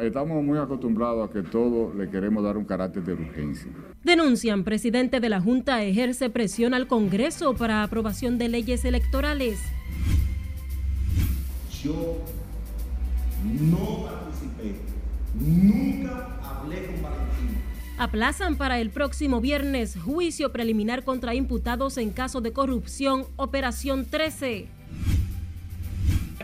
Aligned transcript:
Estamos 0.00 0.42
muy 0.42 0.58
acostumbrados 0.58 1.28
a 1.28 1.32
que 1.32 1.42
todo 1.42 1.92
le 1.92 2.08
queremos 2.08 2.42
dar 2.42 2.56
un 2.56 2.64
carácter 2.64 3.02
de 3.02 3.12
urgencia. 3.12 3.70
Denuncian, 4.02 4.64
presidente 4.64 5.20
de 5.20 5.28
la 5.28 5.42
Junta 5.42 5.82
ejerce 5.82 6.30
presión 6.30 6.72
al 6.72 6.86
Congreso 6.86 7.54
para 7.54 7.82
aprobación 7.82 8.38
de 8.38 8.48
leyes 8.48 8.86
electorales. 8.86 9.60
Yo 11.82 12.16
no 13.44 14.06
participé, 14.06 14.76
nunca 15.38 16.38
hablé 16.42 16.86
con 16.86 17.02
Valentín. 17.02 17.58
Aplazan 17.98 18.56
para 18.56 18.80
el 18.80 18.88
próximo 18.88 19.42
viernes 19.42 19.98
juicio 20.02 20.50
preliminar 20.50 21.04
contra 21.04 21.34
imputados 21.34 21.98
en 21.98 22.08
caso 22.10 22.40
de 22.40 22.54
corrupción, 22.54 23.26
Operación 23.36 24.06
13. 24.06 24.79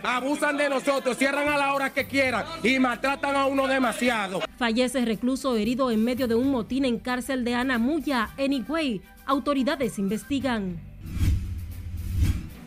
Abusan 0.02 0.56
de 0.56 0.68
nosotros, 0.68 1.16
cierran 1.16 1.48
a 1.48 1.56
la 1.56 1.74
hora 1.74 1.92
que 1.92 2.06
quieran 2.06 2.45
y 2.62 2.78
maltratan 2.78 3.34
a 3.37 3.46
uno 3.46 3.66
demasiado. 3.66 4.41
Fallece 4.59 5.04
recluso 5.04 5.56
herido 5.56 5.91
en 5.91 6.04
medio 6.04 6.28
de 6.28 6.34
un 6.34 6.50
motín 6.50 6.84
en 6.84 6.98
cárcel 6.98 7.45
de 7.45 7.54
Anamuya, 7.54 8.30
en 8.37 8.52
Higüey. 8.52 9.02
Autoridades 9.27 9.98
investigan. 9.98 10.78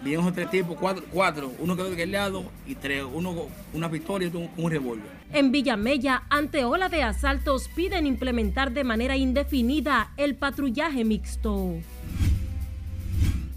Vimos 0.04 0.34
tres 0.34 0.50
tipos, 0.50 0.78
cuatro, 0.80 1.04
cuatro, 1.12 1.52
uno 1.60 1.76
quedó 1.76 1.94
lado 2.06 2.46
y 2.66 2.76
tres, 2.76 3.04
uno 3.14 3.36
con 3.36 3.46
una 3.74 3.92
pistola 3.92 4.24
y 4.24 4.28
otro 4.28 4.40
con 4.56 4.66
un 4.66 4.72
revólver. 4.72 5.08
En 5.34 5.52
Villamella, 5.52 6.24
ante 6.30 6.64
ola 6.64 6.88
de 6.88 7.04
asaltos, 7.04 7.68
piden 7.76 8.08
implementar 8.08 8.72
de 8.72 8.86
manera 8.86 9.18
indefinida 9.18 10.12
el 10.16 10.36
patrullaje 10.36 11.04
mixto. 11.04 11.74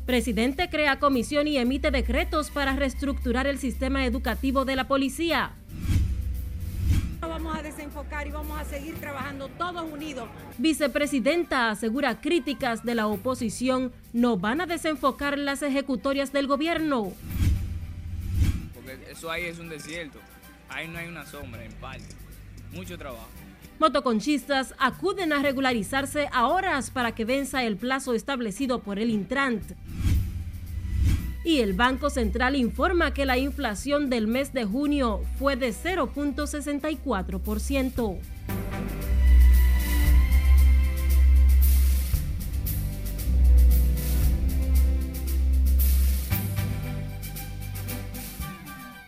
Presidente 0.06 0.68
crea 0.68 0.98
comisión 0.98 1.46
y 1.46 1.58
emite 1.58 1.92
decretos 1.92 2.50
para 2.50 2.74
reestructurar 2.74 3.46
el 3.46 3.58
sistema 3.58 4.04
educativo 4.04 4.64
de 4.64 4.74
la 4.74 4.88
policía. 4.88 5.52
Vamos 7.20 7.56
a 7.56 7.62
desenfocar 7.62 8.26
y 8.26 8.30
vamos 8.32 8.60
a 8.60 8.64
seguir 8.64 8.96
trabajando 8.96 9.48
todos 9.48 9.90
unidos. 9.90 10.28
Vicepresidenta 10.58 11.70
asegura 11.70 12.20
críticas 12.20 12.84
de 12.84 12.96
la 12.96 13.06
oposición 13.06 13.92
no 14.12 14.36
van 14.36 14.60
a 14.60 14.66
desenfocar 14.66 15.38
las 15.38 15.62
ejecutorias 15.62 16.32
del 16.32 16.48
gobierno. 16.48 17.12
Porque 18.74 18.98
eso 19.10 19.30
ahí 19.30 19.44
es 19.44 19.60
un 19.60 19.68
desierto. 19.68 20.18
Ahí 20.68 20.88
no 20.88 20.98
hay 20.98 21.06
una 21.06 21.24
sombra, 21.24 21.64
en 21.64 21.72
parte. 21.74 22.14
Mucho 22.72 22.98
trabajo. 22.98 23.28
Motoconchistas 23.82 24.74
acuden 24.78 25.32
a 25.32 25.42
regularizarse 25.42 26.28
a 26.30 26.46
horas 26.46 26.92
para 26.92 27.16
que 27.16 27.24
venza 27.24 27.64
el 27.64 27.76
plazo 27.76 28.14
establecido 28.14 28.78
por 28.78 29.00
el 29.00 29.10
Intrant. 29.10 29.72
Y 31.44 31.58
el 31.58 31.72
Banco 31.72 32.08
Central 32.08 32.54
informa 32.54 33.12
que 33.12 33.26
la 33.26 33.38
inflación 33.38 34.08
del 34.08 34.28
mes 34.28 34.52
de 34.52 34.66
junio 34.66 35.22
fue 35.36 35.56
de 35.56 35.70
0.64%. 35.70 38.18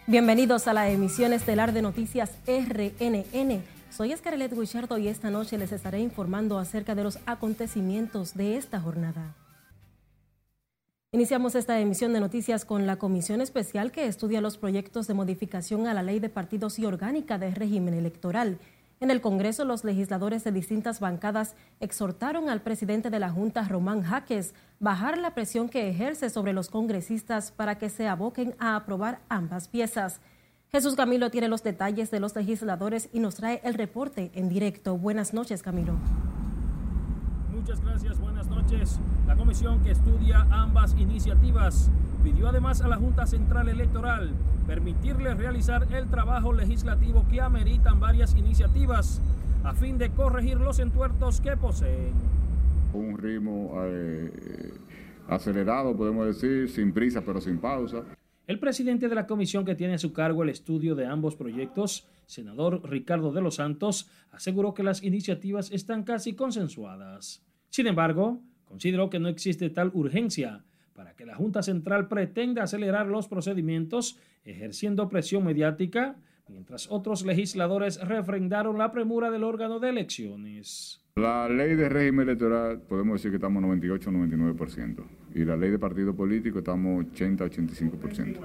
Bienvenidos 0.09 0.67
a 0.67 0.73
la 0.73 0.91
emisión 0.91 1.33
estelar 1.33 1.73
de 1.73 1.83
Noticias 1.83 2.33
RNN. 2.49 3.74
Soy 3.97 4.11
Escarelet 4.11 4.53
Guichardo 4.53 4.99
y 4.99 5.07
esta 5.07 5.31
noche 5.31 5.57
les 5.57 5.71
estaré 5.71 6.01
informando 6.01 6.59
acerca 6.59 6.97
de 6.97 7.05
los 7.05 7.21
acontecimientos 7.27 8.35
de 8.35 8.57
esta 8.57 8.81
jornada. 8.81 9.37
Iniciamos 11.13 11.55
esta 11.55 11.79
emisión 11.79 12.13
de 12.13 12.19
noticias 12.19 12.65
con 12.65 12.89
la 12.89 12.97
Comisión 12.97 13.41
Especial 13.41 13.93
que 13.93 14.09
estudia 14.09 14.41
los 14.41 14.59
proyectos 14.59 15.07
de 15.07 15.15
modificación 15.15 15.87
a 15.87 15.95
la 15.95 16.03
Ley 16.03 16.19
de 16.19 16.29
Partidos 16.29 16.81
y 16.81 16.87
Orgánica 16.87 17.39
de 17.39 17.55
Régimen 17.55 17.95
Electoral. 17.95 18.59
En 18.99 19.13
el 19.13 19.21
Congreso, 19.21 19.65
los 19.65 19.85
legisladores 19.85 20.43
de 20.43 20.51
distintas 20.51 20.99
bancadas 20.99 21.55
exhortaron 21.79 22.49
al 22.49 22.63
presidente 22.63 23.11
de 23.11 23.21
la 23.21 23.31
Junta, 23.31 23.63
Román 23.63 24.03
Jaques, 24.03 24.55
bajar 24.81 25.19
la 25.19 25.35
presión 25.35 25.69
que 25.69 25.89
ejerce 25.89 26.31
sobre 26.31 26.53
los 26.53 26.69
congresistas 26.69 27.53
para 27.53 27.79
que 27.79 27.91
se 27.91 28.09
aboquen 28.09 28.57
a 28.59 28.75
aprobar 28.75 29.21
ambas 29.29 29.69
piezas. 29.69 30.21
Jesús 30.75 30.97
Camilo 30.97 31.31
tiene 31.31 31.47
los 31.47 31.63
detalles 31.63 32.11
de 32.11 32.19
los 32.19 32.35
legisladores 32.35 33.09
y 33.13 33.21
nos 33.21 33.37
trae 33.37 33.61
el 33.63 33.75
reporte 33.75 34.33
en 34.35 34.49
directo. 34.49 34.99
Buenas 34.99 35.33
noches, 35.33 35.63
Camilo. 35.63 35.93
Muchas 37.55 37.81
gracias, 37.81 38.19
buenas 38.19 38.49
noches. 38.49 38.99
La 39.29 39.37
comisión 39.37 39.85
que 39.85 39.93
estudia 39.93 40.45
ambas 40.51 40.97
iniciativas 40.99 41.93
pidió 42.25 42.49
además 42.49 42.81
a 42.81 42.89
la 42.89 42.97
Junta 42.97 43.25
Central 43.25 43.69
Electoral 43.69 44.33
permitirle 44.67 45.33
realizar 45.35 45.87
el 45.93 46.09
trabajo 46.09 46.53
legislativo 46.53 47.25
que 47.31 47.41
ameritan 47.41 48.01
varias 48.01 48.35
iniciativas 48.35 49.21
a 49.63 49.75
fin 49.75 49.97
de 49.97 50.11
corregir 50.11 50.57
los 50.59 50.81
entuertos 50.81 51.41
que 51.41 51.57
poseen. 51.57 52.15
Un 52.95 53.17
ritmo 53.17 53.75
eh, 53.85 54.73
acelerado, 55.29 55.97
podemos 55.97 56.27
decir, 56.27 56.69
sin 56.69 56.93
prisa 56.93 57.23
pero 57.25 57.41
sin 57.41 57.59
pausa. 57.59 58.03
El 58.47 58.59
presidente 58.59 59.09
de 59.09 59.15
la 59.15 59.27
comisión 59.27 59.65
que 59.65 59.75
tiene 59.75 59.95
a 59.95 59.99
su 59.99 60.13
cargo 60.13 60.43
el 60.43 60.51
estudio 60.51 60.95
de 60.95 61.07
ambos 61.07 61.35
proyectos, 61.35 62.07
senador 62.27 62.83
Ricardo 62.87 63.33
de 63.33 63.41
los 63.41 63.55
Santos, 63.55 64.11
aseguró 64.33 64.75
que 64.75 64.83
las 64.83 65.03
iniciativas 65.03 65.73
están 65.73 66.03
casi 66.03 66.35
consensuadas. 66.35 67.43
Sin 67.71 67.87
embargo, 67.87 68.43
consideró 68.67 69.09
que 69.09 69.19
no 69.19 69.29
existe 69.29 69.71
tal 69.71 69.91
urgencia 69.95 70.63
para 70.95 71.15
que 71.15 71.25
la 71.25 71.37
Junta 71.37 71.63
Central 71.63 72.07
pretenda 72.07 72.65
acelerar 72.65 73.07
los 73.07 73.29
procedimientos 73.29 74.19
ejerciendo 74.45 75.09
presión 75.09 75.43
mediática, 75.43 76.17
mientras 76.47 76.91
otros 76.91 77.25
legisladores 77.25 77.99
refrendaron 78.07 78.77
la 78.77 78.93
premura 78.93 79.31
del 79.31 79.45
órgano 79.45 79.81
de 79.81 79.89
elecciones. 79.89 81.01
La 81.17 81.49
ley 81.49 81.77
de 81.77 81.89
régimen 81.89 82.29
electoral 82.29 82.83
podemos 82.83 83.15
decir 83.15 83.31
que 83.31 83.37
estamos 83.37 83.63
98-99% 83.63 85.24
y 85.35 85.45
la 85.45 85.57
ley 85.57 85.71
de 85.71 85.79
partido 85.79 86.15
político 86.15 86.61
estamos 86.61 87.05
80-85%. 87.07 88.37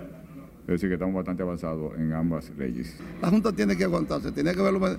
Es 0.62 0.68
decir, 0.68 0.90
que 0.90 0.96
estamos 0.96 1.16
bastante 1.16 1.44
avanzados 1.44 1.98
en 1.98 2.14
ambas 2.14 2.52
leyes. 2.58 2.96
La 3.22 3.30
Junta 3.30 3.52
tiene 3.52 3.76
que 3.76 3.84
aguantarse, 3.84 4.32
tiene 4.32 4.54
que 4.54 4.62
verlo 4.62 4.98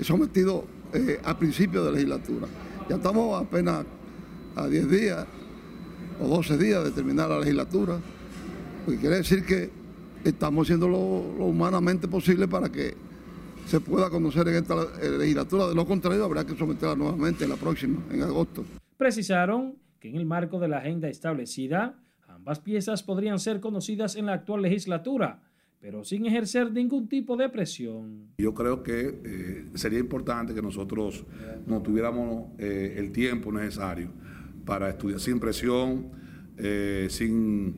sometido 0.00 0.64
eh, 0.94 1.20
a 1.24 1.36
principio 1.36 1.84
de 1.84 1.92
legislatura. 1.92 2.46
Ya 2.88 2.96
estamos 2.96 3.40
apenas 3.40 3.84
a 4.56 4.66
10 4.66 4.90
días 4.90 5.26
o 6.20 6.28
12 6.28 6.58
días 6.58 6.84
de 6.84 6.90
terminar 6.92 7.28
la 7.28 7.40
legislatura, 7.40 7.98
que 8.86 8.96
quiere 8.96 9.16
decir 9.16 9.44
que 9.44 9.70
estamos 10.24 10.66
haciendo 10.66 10.88
lo, 10.88 11.38
lo 11.38 11.46
humanamente 11.46 12.06
posible 12.08 12.46
para 12.46 12.68
que 12.70 12.94
se 13.66 13.80
pueda 13.80 14.10
conocer 14.10 14.46
en 14.48 14.56
esta 14.56 14.74
legislatura. 15.18 15.68
De 15.68 15.74
lo 15.74 15.86
contrario, 15.86 16.24
habrá 16.24 16.44
que 16.44 16.56
someterla 16.56 16.94
nuevamente 16.94 17.44
en 17.44 17.50
la 17.50 17.56
próxima, 17.56 17.98
en 18.10 18.22
agosto. 18.22 18.64
Precisaron 18.96 19.74
que 20.02 20.08
en 20.08 20.16
el 20.16 20.26
marco 20.26 20.58
de 20.58 20.66
la 20.66 20.78
agenda 20.78 21.08
establecida, 21.08 21.94
ambas 22.26 22.58
piezas 22.58 23.04
podrían 23.04 23.38
ser 23.38 23.60
conocidas 23.60 24.16
en 24.16 24.26
la 24.26 24.32
actual 24.32 24.60
legislatura, 24.60 25.40
pero 25.80 26.02
sin 26.02 26.26
ejercer 26.26 26.72
ningún 26.72 27.08
tipo 27.08 27.36
de 27.36 27.48
presión. 27.48 28.26
Yo 28.38 28.52
creo 28.52 28.82
que 28.82 29.20
eh, 29.24 29.70
sería 29.74 30.00
importante 30.00 30.54
que 30.54 30.60
nosotros 30.60 31.24
no 31.68 31.82
tuviéramos 31.82 32.50
eh, 32.58 32.96
el 32.98 33.12
tiempo 33.12 33.52
necesario 33.52 34.10
para 34.64 34.88
estudiar 34.88 35.20
sin 35.20 35.38
presión, 35.38 36.10
eh, 36.56 37.06
sin 37.08 37.76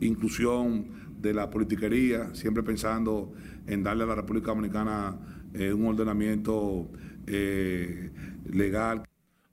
inclusión 0.00 0.86
de 1.20 1.34
la 1.34 1.50
politiquería, 1.50 2.34
siempre 2.34 2.62
pensando 2.62 3.34
en 3.66 3.82
darle 3.82 4.04
a 4.04 4.06
la 4.06 4.14
República 4.14 4.46
Dominicana 4.46 5.18
un 5.54 5.86
ordenamiento 5.86 6.90
legal. 8.46 9.02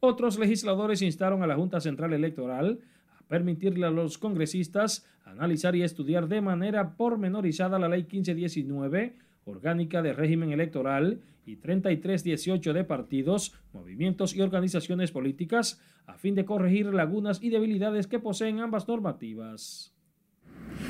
Otros 0.05 0.37
legisladores 0.37 1.01
instaron 1.01 1.43
a 1.43 1.47
la 1.47 1.55
Junta 1.55 1.79
Central 1.79 2.11
Electoral 2.11 2.81
a 3.17 3.23
permitirle 3.23 3.85
a 3.85 3.89
los 3.89 4.17
congresistas 4.17 5.07
analizar 5.23 5.77
y 5.77 5.83
estudiar 5.83 6.27
de 6.27 6.41
manera 6.41 6.97
pormenorizada 6.97 7.79
la 7.79 7.87
Ley 7.87 8.01
1519, 8.01 9.15
orgánica 9.45 10.01
de 10.01 10.11
régimen 10.11 10.51
electoral, 10.51 11.21
y 11.45 11.55
3318 11.55 12.73
de 12.73 12.83
partidos, 12.83 13.55
movimientos 13.71 14.35
y 14.35 14.41
organizaciones 14.41 15.13
políticas, 15.13 15.79
a 16.05 16.17
fin 16.17 16.35
de 16.35 16.43
corregir 16.43 16.93
lagunas 16.93 17.41
y 17.41 17.49
debilidades 17.49 18.07
que 18.07 18.19
poseen 18.19 18.59
ambas 18.59 18.89
normativas. 18.89 19.92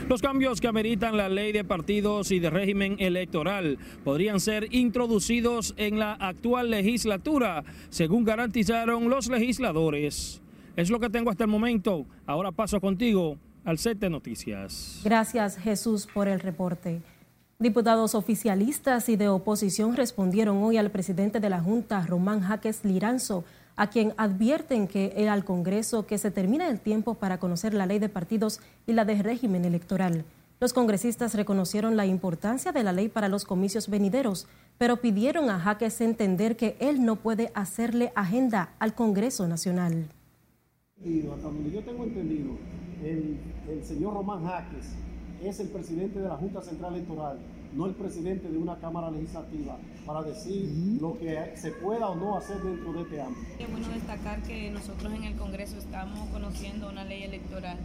Los 0.09 0.21
cambios 0.21 0.59
que 0.59 0.67
ameritan 0.67 1.15
la 1.15 1.29
ley 1.29 1.53
de 1.53 1.63
partidos 1.63 2.31
y 2.31 2.39
de 2.39 2.49
régimen 2.49 2.97
electoral 2.99 3.77
podrían 4.03 4.39
ser 4.41 4.67
introducidos 4.73 5.73
en 5.77 5.97
la 5.97 6.13
actual 6.13 6.69
legislatura, 6.69 7.63
según 7.89 8.25
garantizaron 8.25 9.09
los 9.09 9.29
legisladores. 9.29 10.41
Es 10.75 10.89
lo 10.89 10.99
que 10.99 11.09
tengo 11.09 11.29
hasta 11.29 11.45
el 11.45 11.49
momento. 11.49 12.05
Ahora 12.25 12.51
paso 12.51 12.81
contigo 12.81 13.37
al 13.63 13.77
set 13.77 13.97
de 13.99 14.09
noticias. 14.09 15.01
Gracias 15.05 15.57
Jesús 15.57 16.07
por 16.13 16.27
el 16.27 16.41
reporte. 16.41 17.01
Diputados 17.59 18.13
oficialistas 18.13 19.07
y 19.07 19.15
de 19.15 19.29
oposición 19.29 19.95
respondieron 19.95 20.57
hoy 20.57 20.75
al 20.75 20.91
presidente 20.91 21.39
de 21.39 21.49
la 21.49 21.61
Junta, 21.61 22.05
Román 22.05 22.41
Jaques 22.41 22.83
Liranzo, 22.83 23.45
a 23.75 23.87
quien 23.87 24.13
advierten 24.17 24.87
que 24.87 25.27
al 25.29 25.45
Congreso 25.45 26.05
que 26.05 26.17
se 26.17 26.31
termina 26.31 26.69
el 26.69 26.79
tiempo 26.79 27.15
para 27.15 27.39
conocer 27.39 27.73
la 27.73 27.85
ley 27.85 27.99
de 27.99 28.09
partidos 28.09 28.59
y 28.85 28.93
la 28.93 29.05
de 29.05 29.21
régimen 29.21 29.65
electoral. 29.65 30.25
Los 30.59 30.73
congresistas 30.73 31.33
reconocieron 31.33 31.97
la 31.97 32.05
importancia 32.05 32.71
de 32.71 32.83
la 32.83 32.93
ley 32.93 33.09
para 33.09 33.27
los 33.27 33.43
comicios 33.43 33.89
venideros, 33.89 34.47
pero 34.77 34.97
pidieron 34.97 35.49
a 35.49 35.59
Jaques 35.59 35.99
entender 36.01 36.55
que 36.55 36.77
él 36.79 37.03
no 37.03 37.17
puede 37.17 37.51
hacerle 37.53 38.13
agenda 38.15 38.73
al 38.79 38.95
Congreso 38.95 39.47
Nacional. 39.47 40.07
Hasta 40.97 41.47
donde 41.47 41.69
yo 41.69 41.83
tengo 41.83 42.05
entendido, 42.05 42.51
el, 43.03 43.37
el 43.67 43.83
señor 43.83 44.13
Román 44.13 44.45
Jaques 44.45 44.93
es 45.43 45.59
el 45.59 45.67
presidente 45.67 46.19
de 46.19 46.29
la 46.29 46.37
Junta 46.37 46.61
Central 46.61 46.95
Electoral, 46.95 47.39
no 47.75 47.85
el 47.85 47.95
presidente 47.95 48.49
de 48.49 48.57
una 48.57 48.77
Cámara 48.77 49.09
Legislativa, 49.09 49.77
para 50.05 50.21
decir 50.21 50.69
lo 51.01 51.17
que 51.17 51.53
se 51.55 51.71
pueda 51.71 52.09
o 52.09 52.15
no 52.15 52.37
hacer 52.37 52.61
dentro 52.61 52.93
de 52.93 53.01
este 53.01 53.21
ámbito. 53.21 53.47
Es 53.59 53.71
bueno 53.71 53.87
destacar 53.89 54.41
que 54.43 54.69
nosotros 54.71 55.13
en 55.13 55.23
el 55.23 55.35
Congreso 55.35 55.77
estamos 55.77 56.19
conociendo 56.29 56.89
una 56.89 57.03
ley 57.03 57.23
electoral. 57.23 57.77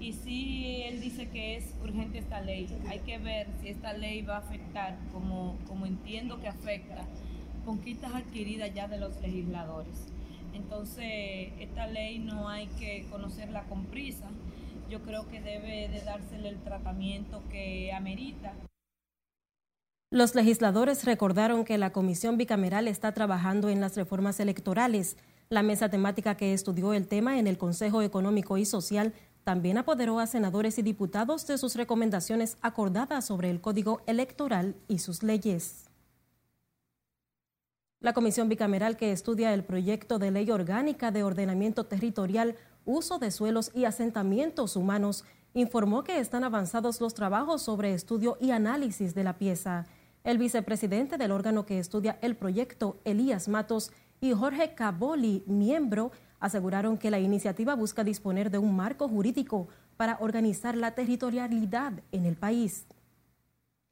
Y 0.00 0.14
sí, 0.14 0.82
él 0.84 1.00
dice 1.00 1.28
que 1.28 1.56
es 1.56 1.74
urgente 1.82 2.18
esta 2.18 2.40
ley. 2.40 2.66
Hay 2.88 3.00
que 3.00 3.18
ver 3.18 3.48
si 3.60 3.68
esta 3.68 3.92
ley 3.92 4.22
va 4.22 4.36
a 4.36 4.38
afectar, 4.38 4.98
como, 5.12 5.58
como 5.68 5.84
entiendo 5.84 6.40
que 6.40 6.48
afecta, 6.48 7.04
conquistas 7.66 8.14
adquiridas 8.14 8.72
ya 8.72 8.88
de 8.88 8.98
los 8.98 9.20
legisladores. 9.20 10.06
Entonces, 10.54 11.52
esta 11.60 11.86
ley 11.86 12.18
no 12.18 12.48
hay 12.48 12.66
que 12.78 13.06
conocerla 13.10 13.64
con 13.64 13.84
prisa. 13.84 14.28
Yo 14.88 15.02
creo 15.02 15.28
que 15.28 15.40
debe 15.40 15.88
de 15.88 16.00
dársele 16.00 16.48
el 16.48 16.58
tratamiento 16.60 17.42
que 17.50 17.92
amerita. 17.92 18.54
Los 20.12 20.34
legisladores 20.34 21.04
recordaron 21.04 21.64
que 21.64 21.78
la 21.78 21.92
comisión 21.92 22.36
bicameral 22.36 22.88
está 22.88 23.12
trabajando 23.12 23.68
en 23.68 23.80
las 23.80 23.94
reformas 23.94 24.40
electorales. 24.40 25.16
La 25.50 25.62
mesa 25.62 25.88
temática 25.88 26.36
que 26.36 26.52
estudió 26.52 26.94
el 26.94 27.06
tema 27.06 27.38
en 27.38 27.46
el 27.46 27.58
Consejo 27.58 28.02
Económico 28.02 28.58
y 28.58 28.64
Social 28.64 29.14
también 29.44 29.78
apoderó 29.78 30.18
a 30.18 30.26
senadores 30.26 30.80
y 30.80 30.82
diputados 30.82 31.46
de 31.46 31.58
sus 31.58 31.76
recomendaciones 31.76 32.56
acordadas 32.60 33.24
sobre 33.24 33.50
el 33.50 33.60
Código 33.60 34.02
Electoral 34.06 34.74
y 34.88 34.98
sus 34.98 35.22
leyes. 35.22 35.88
La 38.00 38.12
comisión 38.12 38.48
bicameral 38.48 38.96
que 38.96 39.12
estudia 39.12 39.54
el 39.54 39.62
proyecto 39.62 40.18
de 40.18 40.32
ley 40.32 40.50
orgánica 40.50 41.12
de 41.12 41.22
ordenamiento 41.22 41.86
territorial, 41.86 42.56
uso 42.84 43.20
de 43.20 43.30
suelos 43.30 43.70
y 43.76 43.84
asentamientos 43.84 44.74
humanos 44.74 45.24
informó 45.54 46.02
que 46.02 46.18
están 46.18 46.42
avanzados 46.42 47.00
los 47.00 47.14
trabajos 47.14 47.62
sobre 47.62 47.94
estudio 47.94 48.38
y 48.40 48.50
análisis 48.50 49.14
de 49.14 49.22
la 49.22 49.38
pieza. 49.38 49.86
El 50.22 50.36
vicepresidente 50.36 51.16
del 51.16 51.30
órgano 51.30 51.64
que 51.64 51.78
estudia 51.78 52.18
el 52.20 52.36
proyecto, 52.36 53.00
Elías 53.04 53.48
Matos, 53.48 53.90
y 54.20 54.32
Jorge 54.32 54.74
Caboli, 54.74 55.42
miembro, 55.46 56.12
aseguraron 56.40 56.98
que 56.98 57.10
la 57.10 57.18
iniciativa 57.18 57.74
busca 57.74 58.04
disponer 58.04 58.50
de 58.50 58.58
un 58.58 58.76
marco 58.76 59.08
jurídico 59.08 59.68
para 59.96 60.18
organizar 60.20 60.76
la 60.76 60.94
territorialidad 60.94 61.92
en 62.12 62.26
el 62.26 62.36
país. 62.36 62.86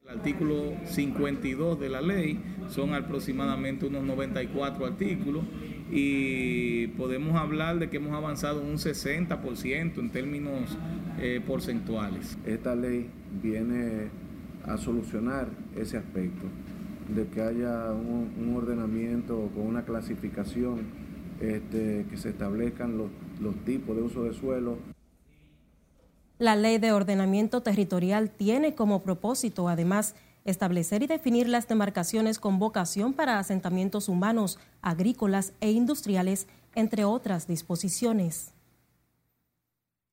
El 0.03 0.19
artículo 0.19 0.75
52 0.85 1.81
de 1.81 1.89
la 1.89 2.01
ley 2.01 2.43
son 2.69 2.95
aproximadamente 2.95 3.87
unos 3.87 4.05
94 4.05 4.87
artículos 4.87 5.45
y 5.91 6.89
podemos 6.89 7.37
hablar 7.37 7.79
de 7.79 7.89
que 7.89 7.97
hemos 7.99 8.13
avanzado 8.13 8.63
un 8.63 8.77
60% 8.77 9.99
en 9.99 10.11
términos 10.11 10.77
eh, 11.19 11.43
porcentuales. 11.47 12.39
Esta 12.47 12.75
ley 12.75 13.11
viene 13.43 14.09
a 14.69 14.77
solucionar 14.77 15.49
ese 15.77 15.97
aspecto, 15.97 16.47
de 17.15 17.27
que 17.29 17.41
haya 17.41 17.91
un, 17.93 18.55
ordenamiento 18.57 19.51
con 19.55 19.67
una 19.67 19.85
clasificación, 19.85 20.87
este, 21.41 22.07
que 22.11 22.17
se 22.17 22.31
establezcan 22.31 22.99
los, 22.99 23.11
los 23.41 23.55
tipos 23.65 23.97
de 23.97 24.03
uso 24.03 24.25
de 24.25 24.35
suelo. 24.35 24.79
La 26.39 26.57
ley 26.57 26.79
de 26.79 26.93
ordenamiento 26.93 27.63
territorial 27.63 28.31
tiene 28.31 28.75
como 28.75 29.03
propósito, 29.03 29.69
además, 29.69 30.15
establecer 30.45 31.03
y 31.03 31.07
definir 31.07 31.49
las 31.49 31.69
demarcaciones 31.69 32.39
con 32.39 32.59
vocación 32.59 33.13
para 33.13 33.39
asentamientos 33.39 34.09
humanos, 34.09 34.59
agrícolas 34.83 35.53
e 35.61 35.71
industriales, 35.71 36.47
entre 36.75 37.05
otras 37.05 37.47
disposiciones. 37.47 38.53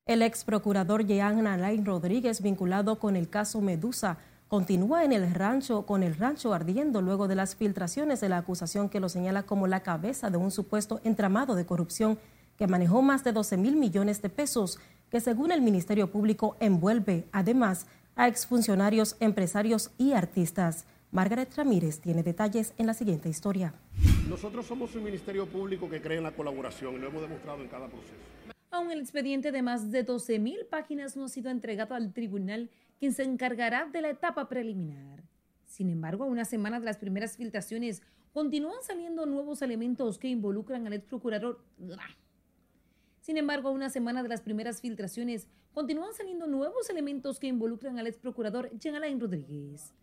El 0.05 0.21
ex 0.21 0.43
procurador 0.43 1.05
Jean 1.05 1.47
Alain 1.47 1.83
Rodríguez, 1.83 2.41
vinculado 2.41 2.99
con 2.99 3.15
el 3.15 3.27
caso 3.27 3.59
Medusa, 3.61 4.19
continúa 4.55 5.03
en 5.03 5.11
el 5.11 5.33
rancho 5.33 5.85
con 5.85 6.01
el 6.01 6.15
rancho 6.15 6.53
ardiendo 6.53 7.01
luego 7.01 7.27
de 7.27 7.35
las 7.35 7.57
filtraciones 7.57 8.21
de 8.21 8.29
la 8.29 8.37
acusación 8.37 8.87
que 8.87 9.01
lo 9.01 9.09
señala 9.09 9.43
como 9.43 9.67
la 9.67 9.81
cabeza 9.81 10.29
de 10.29 10.37
un 10.37 10.49
supuesto 10.49 11.01
entramado 11.03 11.55
de 11.55 11.65
corrupción 11.65 12.17
que 12.57 12.65
manejó 12.65 13.01
más 13.01 13.25
de 13.25 13.33
12 13.33 13.57
mil 13.57 13.75
millones 13.75 14.21
de 14.21 14.29
pesos 14.29 14.79
que 15.11 15.19
según 15.19 15.51
el 15.51 15.61
Ministerio 15.61 16.09
Público 16.09 16.55
envuelve 16.61 17.25
además 17.33 17.85
a 18.15 18.29
exfuncionarios, 18.29 19.17
empresarios 19.19 19.91
y 19.97 20.13
artistas. 20.13 20.85
Margaret 21.11 21.53
Ramírez 21.53 21.99
tiene 21.99 22.23
detalles 22.23 22.73
en 22.77 22.87
la 22.87 22.93
siguiente 22.93 23.27
historia. 23.27 23.73
Nosotros 24.29 24.65
somos 24.65 24.95
un 24.95 25.03
ministerio 25.03 25.47
público 25.47 25.89
que 25.89 26.01
cree 26.01 26.19
en 26.19 26.23
la 26.23 26.31
colaboración 26.31 26.95
y 26.95 26.99
lo 26.99 27.09
hemos 27.09 27.23
demostrado 27.23 27.61
en 27.61 27.67
cada 27.67 27.87
proceso. 27.87 28.15
Aún 28.71 28.89
el 28.89 29.01
expediente 29.01 29.51
de 29.51 29.61
más 29.61 29.91
de 29.91 30.03
12 30.03 30.39
mil 30.39 30.65
páginas 30.69 31.17
no 31.17 31.25
ha 31.25 31.29
sido 31.29 31.49
entregado 31.49 31.93
al 31.93 32.13
tribunal, 32.13 32.69
quien 32.99 33.13
se 33.13 33.23
encargará 33.23 33.85
de 33.85 34.01
la 34.01 34.09
etapa 34.09 34.47
preliminar. 34.47 35.23
Sin 35.65 35.89
embargo, 35.89 36.23
a 36.23 36.27
una 36.27 36.45
semana 36.45 36.79
de 36.79 36.85
las 36.85 36.97
primeras 36.97 37.37
filtraciones, 37.37 38.01
continúan 38.33 38.81
saliendo 38.81 39.25
nuevos 39.25 39.61
elementos 39.61 40.17
que 40.17 40.27
involucran 40.27 40.87
al 40.87 40.93
ex 40.93 41.05
procurador 41.05 41.59
sin 43.25 43.37
embargo, 43.37 43.69
a 43.69 43.71
una 43.71 43.89
semana 43.89 44.21
de 44.21 44.29
las 44.29 44.41
primeras 44.41 44.81
filtraciones, 44.81 45.47
continúan 45.73 46.13
saliendo 46.13 46.45
nuevos 46.45 46.91
elementos 46.91 47.39
que 47.39 47.47
involucran 47.47 47.97
al 47.97 48.05
ex 48.05 48.19
procurador 48.19 48.69
Jean 48.77 48.93
Alain 48.93 49.19
Rodríguez. 49.19 49.95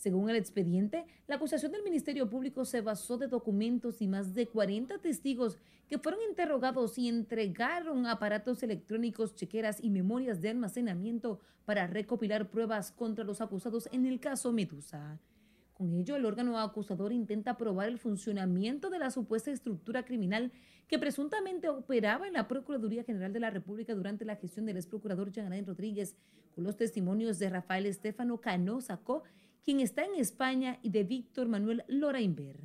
Según 0.00 0.30
el 0.30 0.36
expediente, 0.36 1.04
la 1.26 1.34
acusación 1.34 1.72
del 1.72 1.82
Ministerio 1.82 2.30
Público 2.30 2.64
se 2.64 2.80
basó 2.80 3.18
de 3.18 3.28
documentos 3.28 4.00
y 4.00 4.08
más 4.08 4.32
de 4.32 4.46
40 4.46 4.96
testigos 4.96 5.58
que 5.88 5.98
fueron 5.98 6.22
interrogados 6.26 6.96
y 6.96 7.06
entregaron 7.06 8.06
aparatos 8.06 8.62
electrónicos, 8.62 9.34
chequeras 9.34 9.76
y 9.84 9.90
memorias 9.90 10.40
de 10.40 10.48
almacenamiento 10.48 11.38
para 11.66 11.86
recopilar 11.86 12.48
pruebas 12.48 12.92
contra 12.92 13.24
los 13.24 13.42
acusados 13.42 13.90
en 13.92 14.06
el 14.06 14.20
caso 14.20 14.54
Medusa. 14.54 15.20
Con 15.74 15.92
ello, 15.92 16.16
el 16.16 16.24
órgano 16.24 16.58
acusador 16.58 17.12
intenta 17.12 17.58
probar 17.58 17.88
el 17.88 17.98
funcionamiento 17.98 18.88
de 18.88 19.00
la 19.00 19.10
supuesta 19.10 19.50
estructura 19.50 20.06
criminal 20.06 20.50
que 20.88 20.98
presuntamente 20.98 21.68
operaba 21.68 22.26
en 22.26 22.32
la 22.32 22.48
Procuraduría 22.48 23.04
General 23.04 23.34
de 23.34 23.40
la 23.40 23.50
República 23.50 23.94
durante 23.94 24.24
la 24.24 24.36
gestión 24.36 24.64
del 24.64 24.78
ex 24.78 24.86
procurador 24.86 25.30
Jean 25.30 25.48
Alain 25.48 25.66
Rodríguez, 25.66 26.16
con 26.54 26.64
los 26.64 26.78
testimonios 26.78 27.38
de 27.38 27.50
Rafael 27.50 27.84
Estefano 27.84 28.40
Cano 28.40 28.80
Sacó, 28.80 29.24
quien 29.64 29.80
está 29.80 30.04
en 30.04 30.14
España, 30.16 30.78
y 30.82 30.90
de 30.90 31.04
Víctor 31.04 31.48
Manuel 31.48 31.84
Lorainber. 31.88 32.60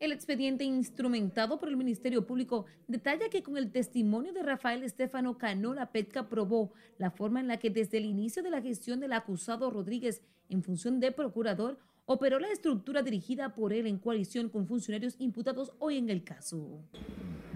El 0.00 0.12
expediente 0.12 0.64
instrumentado 0.64 1.58
por 1.58 1.68
el 1.68 1.76
Ministerio 1.76 2.26
Público 2.26 2.64
detalla 2.88 3.28
que 3.28 3.42
con 3.42 3.58
el 3.58 3.70
testimonio 3.70 4.32
de 4.32 4.42
Rafael 4.42 4.82
Estefano 4.82 5.36
Cano, 5.36 5.74
la 5.74 5.92
PETCA 5.92 6.30
probó 6.30 6.72
la 6.96 7.10
forma 7.10 7.40
en 7.40 7.48
la 7.48 7.58
que 7.58 7.68
desde 7.68 7.98
el 7.98 8.06
inicio 8.06 8.42
de 8.42 8.48
la 8.48 8.62
gestión 8.62 9.00
del 9.00 9.12
acusado 9.12 9.68
Rodríguez 9.70 10.22
en 10.48 10.62
función 10.62 11.00
de 11.00 11.12
procurador 11.12 11.78
operó 12.06 12.38
la 12.38 12.50
estructura 12.50 13.02
dirigida 13.02 13.54
por 13.54 13.74
él 13.74 13.86
en 13.86 13.98
coalición 13.98 14.48
con 14.48 14.66
funcionarios 14.66 15.16
imputados 15.18 15.72
hoy 15.78 15.98
en 15.98 16.08
el 16.08 16.24
caso. 16.24 16.82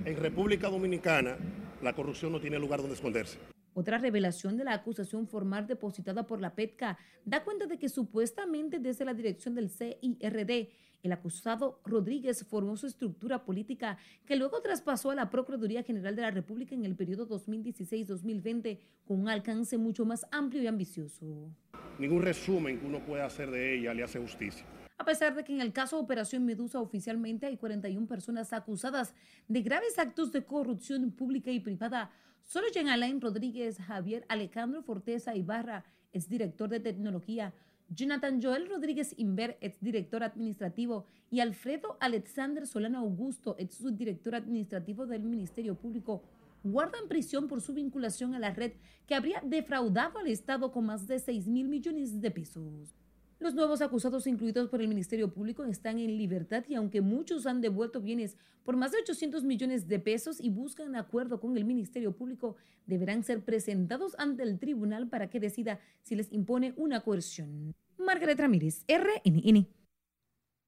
En 0.05 0.17
República 0.17 0.69
Dominicana, 0.69 1.39
la 1.83 1.95
corrupción 1.95 2.31
no 2.31 2.41
tiene 2.41 2.59
lugar 2.59 2.81
donde 2.81 2.95
esconderse. 2.95 3.39
Otra 3.75 3.99
revelación 3.99 4.57
de 4.57 4.65
la 4.65 4.73
acusación 4.73 5.27
formal 5.27 5.67
depositada 5.67 6.27
por 6.27 6.41
la 6.41 6.55
PETCA 6.55 6.97
da 7.25 7.43
cuenta 7.43 7.67
de 7.67 7.77
que 7.77 7.89
supuestamente 7.89 8.79
desde 8.79 9.05
la 9.05 9.15
dirección 9.15 9.57
del 9.57 9.69
CIRD, 9.69 10.69
el 11.03 11.13
acusado 11.13 11.81
Rodríguez 11.85 12.47
formó 12.47 12.77
su 12.77 12.87
estructura 12.87 13.45
política 13.45 13.99
que 14.25 14.37
luego 14.37 14.63
traspasó 14.63 15.11
a 15.11 15.15
la 15.15 15.29
Procuraduría 15.29 15.83
General 15.83 16.17
de 16.17 16.23
la 16.23 16.31
República 16.31 16.75
en 16.75 16.85
el 16.85 16.95
periodo 16.95 17.29
2016-2020 17.29 18.79
con 19.07 19.21
un 19.21 19.29
alcance 19.29 19.77
mucho 19.77 20.07
más 20.07 20.25
amplio 20.31 20.63
y 20.63 20.67
ambicioso. 20.67 21.51
Ningún 21.99 22.23
resumen 22.23 22.79
que 22.79 22.87
uno 22.87 23.05
pueda 23.05 23.27
hacer 23.27 23.51
de 23.51 23.79
ella 23.79 23.93
le 23.93 24.05
hace 24.05 24.19
justicia. 24.19 24.65
A 24.97 25.05
pesar 25.05 25.35
de 25.35 25.43
que 25.45 25.53
en 25.53 25.61
el 25.61 25.73
caso 25.73 25.99
Operación 25.99 26.47
Medusa 26.47 26.81
oficialmente 26.81 27.47
hay 27.47 27.57
41 27.57 28.07
personas 28.07 28.53
acusadas 28.53 29.15
de 29.49 29.61
graves 29.61 29.99
actos 29.99 30.31
de 30.31 30.45
corrupción 30.45 31.11
pública 31.11 31.51
y 31.51 31.61
privada, 31.61 32.13
Solo 32.45 32.67
Jean 32.73 32.89
Alain 32.89 33.21
Rodríguez, 33.21 33.79
Javier 33.79 34.25
Alejandro 34.29 34.83
Forteza 34.83 35.35
Ibarra, 35.35 35.85
director 36.29 36.69
de 36.69 36.79
tecnología, 36.79 37.53
Jonathan 37.89 38.41
Joel 38.41 38.69
Rodríguez 38.69 39.15
Inver, 39.17 39.59
director 39.81 40.23
administrativo, 40.23 41.07
y 41.31 41.41
Alfredo 41.41 41.97
Alexander 42.01 42.67
Solano 42.67 42.99
Augusto, 42.99 43.57
ex 43.59 43.77
subdirector 43.77 44.35
administrativo 44.35 45.07
del 45.07 45.23
Ministerio 45.23 45.75
Público, 45.75 46.23
guardan 46.63 47.09
prisión 47.09 47.49
por 47.49 47.61
su 47.61 47.75
vinculación 47.75 48.35
a 48.35 48.39
la 48.39 48.53
red 48.53 48.73
que 49.07 49.15
habría 49.15 49.41
defraudado 49.45 50.19
al 50.19 50.29
Estado 50.29 50.71
con 50.71 50.87
más 50.87 51.07
de 51.07 51.19
6 51.19 51.47
mil 51.49 51.69
millones 51.69 52.21
de 52.21 52.31
pesos. 52.31 52.95
Los 53.41 53.55
nuevos 53.55 53.83
acusados 53.83 54.27
incluidos 54.27 54.69
por 54.69 54.81
el 54.81 54.89
Ministerio 54.89 55.33
Público 55.33 55.65
están 55.65 55.99
en 55.99 56.17
libertad 56.17 56.65
y 56.69 56.77
aunque 56.77 57.01
muchos 57.01 57.47
han 57.47 57.61
devuelto 57.61 58.01
bienes 58.01 58.37
por 58.63 58.77
más 58.77 58.93
de 58.93 58.99
800 58.99 59.45
millones 59.45 59.89
de 59.89 59.99
pesos 59.99 60.41
y 60.41 60.51
buscan 60.51 60.97
acuerdo 60.97 61.41
con 61.41 61.57
el 61.57 61.65
Ministerio 61.65 62.17
Público, 62.17 62.57
deberán 62.87 63.25
ser 63.25 63.45
presentados 63.45 64.15
ante 64.19 64.45
el 64.45 64.59
tribunal 64.59 65.09
para 65.09 65.29
que 65.29 65.41
decida 65.41 65.81
si 66.03 66.15
les 66.15 66.33
impone 66.33 66.73
una 66.77 67.01
coerción. 67.01 67.75
Margaret 67.99 68.39
Ramírez, 68.39 68.85
RNN. 68.89 69.67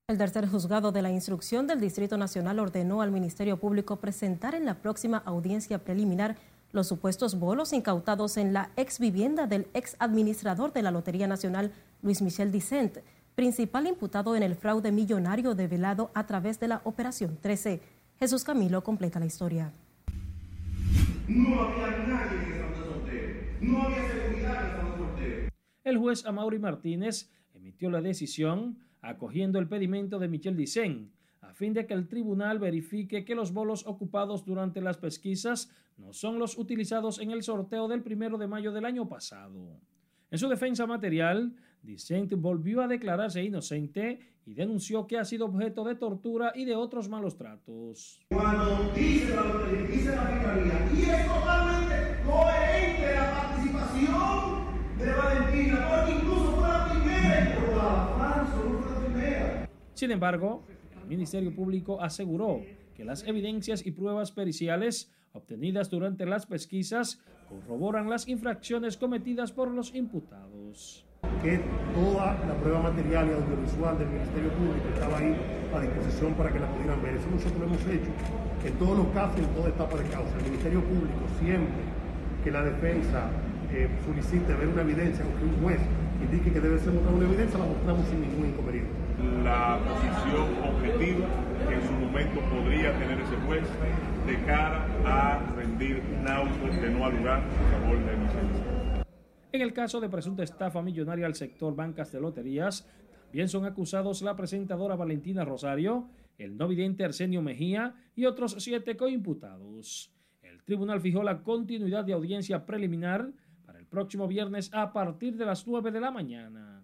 El 0.08 0.18
tercer 0.18 0.46
juzgado 0.46 0.92
de 0.92 1.02
la 1.02 1.10
instrucción 1.10 1.66
del 1.66 1.80
Distrito 1.80 2.16
Nacional 2.16 2.60
ordenó 2.60 3.02
al 3.02 3.10
Ministerio 3.10 3.58
Público 3.58 3.96
presentar 3.98 4.54
en 4.54 4.64
la 4.64 4.80
próxima 4.80 5.18
audiencia 5.18 5.82
preliminar 5.82 6.36
los 6.72 6.88
supuestos 6.88 7.38
bolos 7.38 7.72
incautados 7.72 8.36
en 8.36 8.52
la 8.52 8.70
ex 8.76 8.98
vivienda 8.98 9.46
del 9.46 9.68
ex 9.74 9.96
administrador 9.98 10.72
de 10.72 10.82
la 10.82 10.90
Lotería 10.90 11.26
Nacional, 11.26 11.72
Luis 12.02 12.22
Michel 12.22 12.52
Dicent, 12.52 12.98
principal 13.34 13.86
imputado 13.86 14.36
en 14.36 14.42
el 14.42 14.56
fraude 14.56 14.92
millonario 14.92 15.54
develado 15.54 16.10
a 16.14 16.26
través 16.26 16.58
de 16.60 16.68
la 16.68 16.80
Operación 16.84 17.38
13. 17.40 17.80
Jesús 18.18 18.44
Camilo 18.44 18.82
completa 18.82 19.20
la 19.20 19.26
historia. 19.26 19.72
No 21.28 21.60
había 21.60 21.98
nadie 22.06 22.38
en 22.38 22.60
San 22.60 22.84
Soltero. 22.84 23.40
No 23.60 23.82
había 23.82 24.08
seguridad 24.08 24.64
en 24.64 24.76
San 24.76 24.98
Soltero. 24.98 25.48
El 25.84 25.98
juez 25.98 26.24
Amaury 26.24 26.58
Martínez 26.58 27.30
emitió 27.52 27.90
la 27.90 28.00
decisión 28.00 28.78
acogiendo 29.02 29.58
el 29.58 29.68
pedimento 29.68 30.18
de 30.18 30.28
Michel 30.28 30.56
Dicen 30.56 31.10
a 31.10 31.15
fin 31.56 31.72
de 31.72 31.86
que 31.86 31.94
el 31.94 32.06
tribunal 32.06 32.58
verifique 32.58 33.24
que 33.24 33.34
los 33.34 33.52
bolos 33.52 33.86
ocupados 33.86 34.44
durante 34.44 34.82
las 34.82 34.98
pesquisas 34.98 35.70
no 35.96 36.12
son 36.12 36.38
los 36.38 36.58
utilizados 36.58 37.18
en 37.18 37.30
el 37.30 37.42
sorteo 37.42 37.88
del 37.88 38.02
primero 38.02 38.36
de 38.36 38.46
mayo 38.46 38.72
del 38.72 38.84
año 38.84 39.08
pasado. 39.08 39.80
En 40.30 40.38
su 40.38 40.48
defensa 40.48 40.86
material, 40.86 41.54
Dicent 41.82 42.34
volvió 42.34 42.82
a 42.82 42.88
declararse 42.88 43.42
inocente 43.42 44.20
y 44.44 44.52
denunció 44.52 45.06
que 45.06 45.18
ha 45.18 45.24
sido 45.24 45.46
objeto 45.46 45.82
de 45.84 45.94
tortura 45.94 46.52
y 46.54 46.66
de 46.66 46.76
otros 46.76 47.08
malos 47.08 47.38
tratos. 47.38 48.20
Cuando 48.28 48.92
dice 48.94 49.34
dice 49.90 50.14
la 50.14 50.26
fiscalía, 50.26 50.90
y 50.94 51.02
es 51.02 51.26
totalmente 51.26 52.22
coherente 52.26 53.14
la 53.14 53.30
participación 53.32 54.98
de 54.98 55.12
Valentina, 55.12 55.88
porque 55.88 56.12
incluso 56.12 56.52
fue 56.52 56.68
la 56.68 56.92
primera 56.92 58.16
falso, 58.18 58.64
no 58.64 58.78
fue 58.80 58.92
la 58.92 59.06
primera. 59.06 59.68
Sin 59.94 60.10
embargo, 60.10 60.66
el 61.06 61.10
Ministerio 61.10 61.54
Público 61.54 62.02
aseguró 62.02 62.62
que 62.96 63.04
las 63.04 63.22
evidencias 63.28 63.86
y 63.86 63.92
pruebas 63.92 64.32
periciales 64.32 65.08
obtenidas 65.32 65.88
durante 65.88 66.26
las 66.26 66.46
pesquisas 66.46 67.20
corroboran 67.48 68.10
las 68.10 68.26
infracciones 68.26 68.96
cometidas 68.96 69.52
por 69.52 69.70
los 69.70 69.94
imputados. 69.94 71.06
Que 71.44 71.60
toda 71.94 72.34
la 72.44 72.54
prueba 72.60 72.82
material 72.82 73.28
y 73.28 73.32
audiovisual 73.34 73.96
del 74.00 74.08
Ministerio 74.08 74.50
Público 74.50 74.88
estaba 74.92 75.18
ahí 75.18 75.36
a 75.72 75.80
disposición 75.80 76.34
para 76.34 76.52
que 76.52 76.58
la 76.58 76.72
pudieran 76.72 77.00
ver. 77.00 77.14
Eso 77.14 77.30
nosotros 77.30 77.60
lo 77.60 77.66
hemos 77.66 77.86
hecho 77.86 78.10
en 78.64 78.74
todos 78.74 78.98
los 78.98 79.06
casos 79.14 79.38
en 79.38 79.54
toda 79.54 79.68
etapa 79.68 79.96
de 79.98 80.10
causa. 80.10 80.36
El 80.38 80.44
Ministerio 80.50 80.82
Público 80.82 81.22
siempre 81.38 81.86
que 82.42 82.50
la 82.50 82.64
defensa 82.64 83.30
eh, 83.70 83.88
solicite 84.04 84.54
ver 84.54 84.66
una 84.66 84.82
evidencia 84.82 85.24
o 85.24 85.38
que 85.38 85.44
un 85.44 85.62
juez 85.62 85.80
indique 86.20 86.50
que 86.50 86.60
debe 86.60 86.80
ser 86.80 86.92
mostrada 86.92 87.16
una 87.16 87.26
evidencia, 87.26 87.58
la 87.60 87.66
mostramos 87.66 88.08
sin 88.08 88.20
ningún 88.22 88.48
inconveniente. 88.48 89.05
La 89.44 89.78
posición 89.78 90.46
objetiva 90.62 91.26
que 91.68 91.74
en 91.74 91.86
su 91.86 91.92
momento 91.92 92.40
podría 92.50 92.92
tener 92.98 93.18
ese 93.20 93.36
juez 93.46 93.66
de 94.26 94.44
cara 94.44 94.86
a 95.04 95.38
rendir 95.54 96.02
un 96.20 96.28
auto 96.28 96.66
de 96.66 96.90
no 96.90 97.10
lugar 97.10 97.40
a 97.40 97.80
favor 97.80 97.98
de 97.98 98.16
Michelle. 98.16 99.04
En 99.52 99.62
el 99.62 99.72
caso 99.72 100.00
de 100.00 100.10
presunta 100.10 100.42
estafa 100.42 100.82
millonaria 100.82 101.24
al 101.24 101.34
sector 101.34 101.74
bancas 101.74 102.12
de 102.12 102.20
loterías, 102.20 102.86
también 103.22 103.48
son 103.48 103.64
acusados 103.64 104.20
la 104.22 104.36
presentadora 104.36 104.96
Valentina 104.96 105.44
Rosario, 105.44 106.08
el 106.36 106.56
no 106.56 106.68
vidente 106.68 107.04
Arsenio 107.04 107.40
Mejía 107.40 107.94
y 108.14 108.26
otros 108.26 108.56
siete 108.58 108.96
coimputados. 108.96 110.12
El 110.42 110.62
tribunal 110.62 111.00
fijó 111.00 111.22
la 111.22 111.42
continuidad 111.42 112.04
de 112.04 112.12
audiencia 112.12 112.66
preliminar 112.66 113.32
para 113.64 113.78
el 113.78 113.86
próximo 113.86 114.28
viernes 114.28 114.70
a 114.74 114.92
partir 114.92 115.36
de 115.36 115.46
las 115.46 115.66
9 115.66 115.90
de 115.90 116.00
la 116.00 116.10
mañana. 116.10 116.75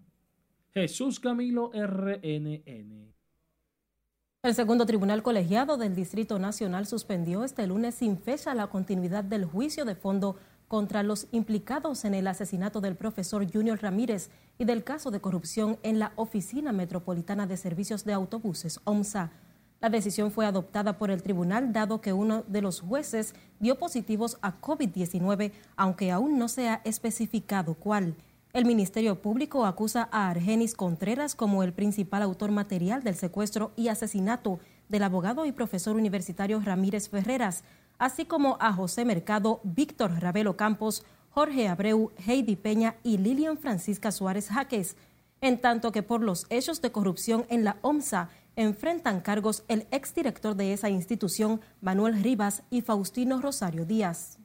Jesús 0.75 1.21
Camilo 1.21 1.71
RNN. 1.75 3.13
El 4.43 4.55
segundo 4.55 4.87
tribunal 4.87 5.23
colegiado 5.23 5.77
del 5.77 5.95
Distrito 5.95 6.39
Nacional 6.39 6.87
suspendió 6.87 7.45
este 7.45 7.67
lunes 7.67 7.97
sin 7.97 8.19
fecha 8.19 8.55
la 8.55 8.69
continuidad 8.69 9.23
del 9.23 9.45
juicio 9.45 9.85
de 9.85 9.95
fondo 9.95 10.37
contra 10.69 11.03
los 11.03 11.29
implicados 11.31 12.07
en 12.07 12.15
el 12.15 12.27
asesinato 12.27 12.81
del 12.81 12.97
profesor 12.97 13.47
Junior 13.53 13.81
Ramírez 13.83 14.31
y 14.59 14.65
del 14.65 14.83
caso 14.83 15.11
de 15.11 15.21
corrupción 15.21 15.79
en 15.83 15.99
la 15.99 16.15
Oficina 16.17 16.73
Metropolitana 16.73 17.47
de 17.47 17.59
Servicios 17.59 18.05
de 18.07 18.15
Autobuses, 18.15 18.81
OMSA. 18.85 19.31
La 19.83 19.91
decisión 19.91 20.31
fue 20.31 20.47
adoptada 20.47 20.97
por 20.97 21.11
el 21.11 21.23
tribunal 21.23 21.75
dado 21.75 22.01
que 22.01 22.15
uno 22.15 22.45
de 22.49 22.63
los 22.63 22.81
jueces 22.81 23.35
dio 23.61 23.79
positivos 23.79 24.39
a 24.41 24.59
COVID-19, 24.61 25.53
aunque 25.77 26.11
aún 26.11 26.39
no 26.39 26.49
se 26.49 26.71
ha 26.71 26.81
especificado 26.85 27.75
cuál. 27.75 28.17
El 28.53 28.67
Ministerio 28.67 29.23
Público 29.23 29.65
acusa 29.65 30.11
a 30.13 30.29
Argenis 30.29 30.75
Contreras 30.75 31.35
como 31.35 31.63
el 31.63 31.73
principal 31.73 32.21
autor 32.21 32.51
material 32.51 33.03
del 33.03 33.15
secuestro 33.15 33.73
y 33.77 33.89
asesinato 33.89 34.61
del 34.91 35.05
abogado 35.05 35.47
y 35.47 35.53
profesor 35.53 35.97
universitario 35.97 36.61
Ramírez 36.61 37.09
Ferreras, 37.09 37.65
así 37.99 38.27
como 38.27 38.59
a 38.61 38.75
José 38.75 39.07
Mercado, 39.07 39.61
Víctor 39.65 40.21
Ravelo 40.21 40.59
Campos, 40.59 41.03
Jorge 41.31 41.67
Abreu, 41.67 42.13
Heidi 42.27 42.57
Peña 42.57 42.97
y 43.03 43.17
Lilian 43.17 43.57
Francisca 43.57 44.13
Suárez 44.13 44.51
Jaques, 44.51 44.97
en 45.41 45.59
tanto 45.59 45.91
que 45.91 46.03
por 46.03 46.21
los 46.21 46.45
hechos 46.51 46.83
de 46.83 46.93
corrupción 46.93 47.47
en 47.49 47.65
la 47.65 47.79
OMSA 47.81 48.29
enfrentan 48.57 49.23
cargos 49.23 49.65
el 49.69 49.87
exdirector 49.91 50.57
de 50.57 50.75
esa 50.75 50.91
institución, 50.91 51.63
Manuel 51.81 52.23
Rivas, 52.23 52.65
y 52.69 52.83
Faustino 52.83 53.41
Rosario 53.41 53.87
Díaz. 53.87 54.42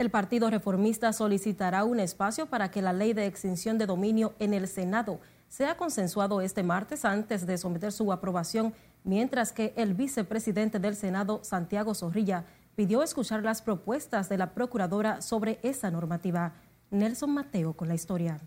El 0.00 0.10
Partido 0.10 0.50
Reformista 0.50 1.12
solicitará 1.12 1.84
un 1.84 2.00
espacio 2.00 2.46
para 2.46 2.68
que 2.72 2.82
la 2.82 2.92
ley 2.92 3.12
de 3.12 3.26
extinción 3.26 3.78
de 3.78 3.86
dominio 3.86 4.34
en 4.40 4.52
el 4.52 4.66
Senado 4.66 5.20
sea 5.46 5.76
consensuado 5.76 6.40
este 6.40 6.64
martes 6.64 7.04
antes 7.04 7.46
de 7.46 7.56
someter 7.58 7.92
su 7.92 8.12
aprobación, 8.12 8.74
mientras 9.04 9.52
que 9.52 9.72
el 9.76 9.94
vicepresidente 9.94 10.80
del 10.80 10.96
Senado, 10.96 11.44
Santiago 11.44 11.94
Zorrilla, 11.94 12.44
pidió 12.74 13.04
escuchar 13.04 13.44
las 13.44 13.62
propuestas 13.62 14.28
de 14.28 14.36
la 14.36 14.52
Procuradora 14.52 15.22
sobre 15.22 15.60
esa 15.62 15.92
normativa. 15.92 16.54
Nelson 16.90 17.30
Mateo 17.30 17.74
con 17.74 17.86
la 17.86 17.94
historia. 17.94 18.40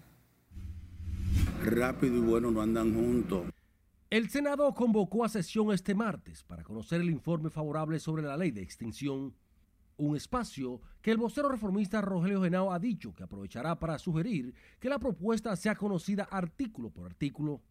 Rápido 1.64 2.18
y 2.18 2.20
bueno 2.20 2.52
no 2.52 2.62
andan 2.62 2.94
juntos. 2.94 3.46
El 4.10 4.30
Senado 4.30 4.74
convocó 4.74 5.24
a 5.24 5.30
sesión 5.30 5.72
este 5.72 5.96
martes 5.96 6.44
para 6.44 6.66
conocer 6.66 7.00
el 7.00 7.10
informe 7.10 7.50
favorable 7.50 8.02
sobre 8.02 8.24
la 8.24 8.36
ley 8.36 8.52
de 8.52 8.62
extinción 8.62 9.34
un 9.98 10.16
espacio 10.16 10.82
que 11.02 11.12
el 11.12 11.18
vocero 11.18 11.50
reformista 11.50 12.02
Rogelio 12.02 12.42
Genao 12.42 12.72
ha 12.72 12.80
dicho 12.80 13.14
que 13.14 13.24
aprovechará 13.24 13.80
para 13.80 13.98
sugerir 13.98 14.54
que 14.80 14.90
la 14.90 15.00
propuesta 15.00 15.56
sea 15.56 15.76
conocida 15.76 16.28
artículo 16.30 16.90
por 16.90 17.06
artículo. 17.06 17.62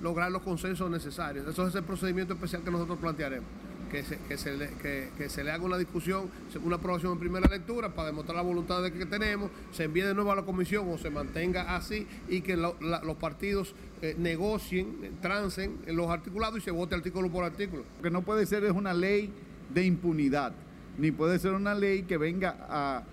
Lograr 0.00 0.30
los 0.30 0.42
consensos 0.42 0.90
necesarios. 0.90 1.46
Eso 1.46 1.66
es 1.66 1.74
el 1.74 1.84
procedimiento 1.84 2.34
especial 2.34 2.62
que 2.62 2.70
nosotros 2.70 2.98
plantearemos. 2.98 3.48
Que 3.90 4.04
se, 4.04 4.18
que 4.18 4.38
se, 4.38 4.56
le, 4.56 4.68
que, 4.76 5.28
se 5.28 5.42
le 5.42 5.50
haga 5.50 5.64
una 5.64 5.76
discusión, 5.76 6.30
una 6.62 6.76
aprobación 6.76 7.14
en 7.14 7.18
primera 7.18 7.48
lectura 7.48 7.92
para 7.92 8.06
demostrar 8.06 8.36
la 8.36 8.42
voluntad 8.42 8.82
de 8.82 8.92
que 8.92 9.04
tenemos, 9.04 9.50
se 9.72 9.84
envíe 9.84 10.02
de 10.02 10.14
nuevo 10.14 10.30
a 10.30 10.36
la 10.36 10.44
comisión 10.44 10.88
o 10.88 10.96
se 10.96 11.10
mantenga 11.10 11.74
así 11.74 12.06
y 12.28 12.42
que 12.42 12.56
los 12.56 13.16
partidos 13.18 13.74
eh, 14.00 14.14
negocien, 14.16 15.18
trancen 15.20 15.78
en 15.86 15.96
los 15.96 16.08
articulados 16.08 16.58
y 16.58 16.60
se 16.60 16.70
vote 16.70 16.94
artículo 16.94 17.32
por 17.32 17.44
artículo. 17.44 17.84
Lo 17.96 18.02
que 18.02 18.10
no 18.10 18.22
puede 18.22 18.46
ser 18.46 18.62
es 18.62 18.70
una 18.70 18.94
ley 18.94 19.32
de 19.74 19.84
impunidad 19.84 20.52
ni 21.00 21.10
puede 21.10 21.38
ser 21.38 21.54
una 21.54 21.74
ley 21.74 22.02
que 22.02 22.18
venga 22.18 22.56
a, 22.68 23.04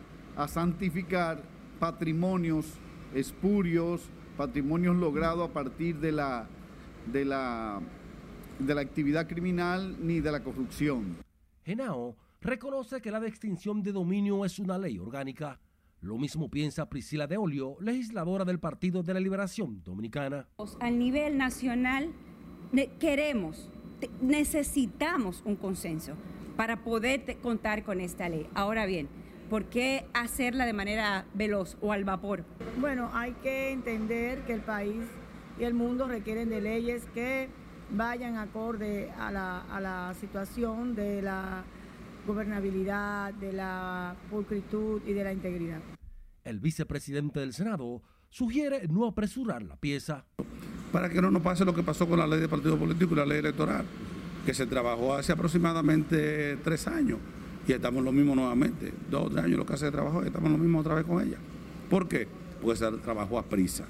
santificar 0.48 1.42
patrimonios 1.80 2.74
espurios, 3.16 4.08
patrimonios 4.36 4.96
logrados 4.96 5.50
a 5.50 5.54
partir 5.54 5.96
de 5.96 6.12
la, 6.12 6.48
de 7.12 7.26
la, 7.26 7.80
de 8.60 8.76
la 8.76 8.82
actividad 8.82 9.28
criminal 9.28 9.98
ni 10.06 10.20
de 10.20 10.32
la 10.32 10.44
corrupción. 10.44 11.16
Genao 11.66 12.16
reconoce 12.42 13.02
que 13.02 13.10
la 13.10 13.20
de 13.20 13.30
extinción 13.30 13.82
de 13.82 13.94
dominio 13.94 14.46
es 14.46 14.60
una 14.60 14.78
ley 14.78 15.00
orgánica. 15.00 15.60
Lo 16.02 16.18
mismo 16.18 16.50
piensa 16.50 16.88
Priscila 16.88 17.26
de 17.26 17.38
Olio, 17.38 17.78
legisladora 17.80 18.46
del 18.46 18.60
Partido 18.60 19.02
de 19.02 19.16
la 19.16 19.20
Liberación 19.20 19.82
Dominicana. 19.84 20.48
Al 20.80 21.00
nivel 21.00 21.38
nacional 21.38 22.12
queremos, 23.00 23.72
necesitamos 24.22 25.42
un 25.46 25.56
consenso 25.56 26.14
para 26.58 26.84
poder 26.84 27.38
contar 27.42 27.84
con 27.84 28.02
esta 28.02 28.28
ley. 28.28 28.50
Ahora 28.56 28.86
bien, 28.86 29.08
¿por 29.50 29.66
qué 29.66 30.06
hacerla 30.14 30.66
de 30.66 30.74
manera 30.74 31.26
veloz 31.34 31.78
o 31.80 31.94
al 31.94 32.04
vapor? 32.04 32.44
Bueno, 32.80 33.12
hay 33.14 33.34
que 33.44 33.72
entender 33.72 34.42
que 34.42 34.54
el 34.54 34.62
país 34.62 35.06
y 35.60 35.64
el 35.64 35.74
mundo 35.74 36.08
requieren 36.08 36.50
de 36.50 36.60
leyes 36.60 37.06
que 37.14 37.48
vayan 37.92 38.38
acorde 38.38 39.12
a 39.12 39.32
la, 39.32 39.62
a 39.62 39.80
la 39.80 40.14
situación 40.20 40.96
de 40.96 41.22
la 41.22 41.64
gobernabilidad, 42.26 43.34
de 43.36 43.54
la 43.54 44.16
pulcritud 44.30 45.02
y 45.06 45.14
de 45.14 45.24
la 45.24 45.32
integridad. 45.32 45.80
El 46.44 46.60
vicepresidente 46.60 47.40
del 47.40 47.54
Senado 47.54 48.02
sugiere 48.30 48.88
no 48.88 49.06
apresurar 49.06 49.62
la 49.64 49.78
pieza. 49.78 50.26
Para 50.92 51.10
que 51.10 51.22
no 51.22 51.30
nos 51.32 51.42
pase 51.42 51.64
lo 51.64 51.74
que 51.74 51.84
pasó 51.84 52.08
con 52.08 52.20
la 52.20 52.28
ley 52.28 52.40
de 52.40 52.50
partido 52.50 52.78
político 52.78 53.14
y 53.14 53.18
la 53.18 53.26
ley 53.26 53.40
electoral, 53.40 53.86
que 54.48 54.54
se 54.54 54.66
trabajó 54.66 55.14
hace 55.14 55.34
aproximadamente 55.34 56.56
tres 56.64 56.88
años 56.88 57.20
y 57.68 57.74
estamos 57.74 58.02
lo 58.02 58.14
mismo 58.14 58.34
nuevamente. 58.34 58.94
Dos 59.12 59.26
o 59.26 59.30
tres 59.30 59.44
años 59.44 59.58
lo 59.58 59.66
que 59.66 59.74
hace 59.74 59.92
trabajo 59.92 60.24
y 60.24 60.28
estamos 60.28 60.50
lo 60.50 60.58
mismo 60.58 60.80
otra 60.80 60.96
vez 60.96 61.04
con 61.04 61.22
ella. 61.22 61.38
¿Por 61.90 62.08
qué? 62.08 62.30
Porque 62.62 62.78
se 62.78 62.90
trabajó 63.00 63.40
a 63.40 63.44
prisa. 63.44 63.86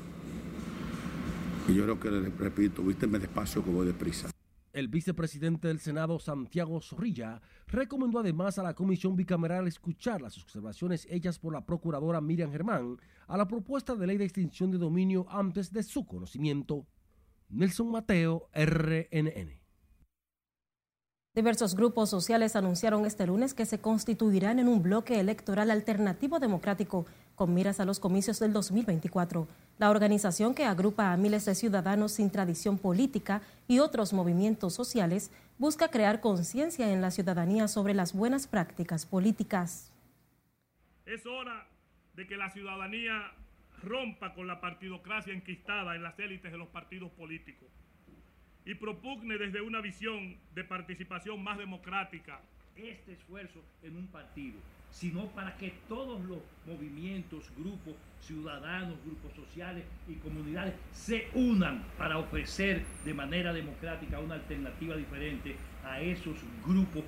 Y 1.67 1.75
yo 1.75 1.83
creo 1.83 1.99
que, 1.99 2.09
le 2.09 2.29
repito, 2.31 2.81
vísteme 2.81 3.19
despacio 3.19 3.63
que 3.63 3.69
voy 3.69 3.85
deprisa. 3.85 4.31
El 4.73 4.87
vicepresidente 4.87 5.67
del 5.67 5.79
Senado, 5.79 6.17
Santiago 6.17 6.81
Zorrilla, 6.81 7.39
recomendó 7.67 8.17
además 8.17 8.57
a 8.57 8.63
la 8.63 8.73
comisión 8.73 9.15
bicameral 9.15 9.67
escuchar 9.67 10.23
las 10.23 10.39
observaciones 10.39 11.05
hechas 11.11 11.37
por 11.37 11.53
la 11.53 11.67
procuradora 11.67 12.19
Miriam 12.19 12.51
Germán 12.51 12.97
a 13.27 13.37
la 13.37 13.47
propuesta 13.47 13.93
de 13.93 14.07
ley 14.07 14.17
de 14.17 14.25
extinción 14.25 14.71
de 14.71 14.79
dominio 14.79 15.27
antes 15.29 15.71
de 15.71 15.83
su 15.83 16.07
conocimiento. 16.07 16.87
Nelson 17.47 17.91
Mateo, 17.91 18.49
RNN. 18.55 19.66
Diversos 21.37 21.75
grupos 21.75 22.09
sociales 22.09 22.55
anunciaron 22.55 23.05
este 23.05 23.27
lunes 23.27 23.53
que 23.53 23.67
se 23.67 23.79
constituirán 23.79 24.57
en 24.57 24.67
un 24.67 24.81
bloque 24.81 25.19
electoral 25.19 25.69
alternativo 25.69 26.39
democrático 26.39 27.05
con 27.35 27.53
miras 27.53 27.79
a 27.79 27.85
los 27.85 27.99
comicios 27.99 28.39
del 28.39 28.53
2024. 28.53 29.47
La 29.77 29.91
organización 29.91 30.55
que 30.55 30.65
agrupa 30.65 31.13
a 31.13 31.17
miles 31.17 31.45
de 31.45 31.53
ciudadanos 31.53 32.13
sin 32.13 32.31
tradición 32.31 32.79
política 32.79 33.43
y 33.67 33.77
otros 33.77 34.13
movimientos 34.13 34.73
sociales 34.73 35.29
busca 35.59 35.89
crear 35.89 36.21
conciencia 36.21 36.91
en 36.91 37.03
la 37.03 37.11
ciudadanía 37.11 37.67
sobre 37.67 37.93
las 37.93 38.13
buenas 38.13 38.47
prácticas 38.47 39.05
políticas. 39.05 39.93
Es 41.05 41.23
hora 41.27 41.67
de 42.15 42.25
que 42.25 42.35
la 42.35 42.49
ciudadanía 42.49 43.31
rompa 43.83 44.33
con 44.33 44.47
la 44.47 44.59
partidocracia 44.59 45.35
enquistada 45.35 45.95
en 45.95 46.01
las 46.01 46.17
élites 46.17 46.51
de 46.51 46.57
los 46.57 46.69
partidos 46.69 47.11
políticos 47.11 47.69
y 48.67 48.75
propugne 48.75 49.37
desde 49.37 49.61
una 49.61 49.79
visión 49.79 50.35
de 50.53 50.63
participación 50.65 51.41
más 51.41 51.57
democrática 51.57 52.41
este 52.75 53.13
esfuerzo 53.13 53.61
en 53.81 53.95
un 53.95 54.07
partido, 54.07 54.59
sino 54.91 55.25
para 55.27 55.55
que 55.57 55.73
todos 55.87 56.21
los 56.25 56.39
movimientos, 56.65 57.49
grupos 57.57 57.95
ciudadanos, 58.21 58.97
grupos 59.05 59.33
sociales 59.33 59.85
y 60.07 60.15
comunidades 60.15 60.75
se 60.91 61.29
unan 61.33 61.85
para 61.97 62.19
ofrecer 62.19 62.85
de 63.05 63.13
manera 63.13 63.53
democrática 63.53 64.19
una 64.19 64.35
alternativa 64.35 64.97
diferente 64.97 65.55
a 65.85 66.01
esos 66.01 66.35
grupos. 66.65 67.03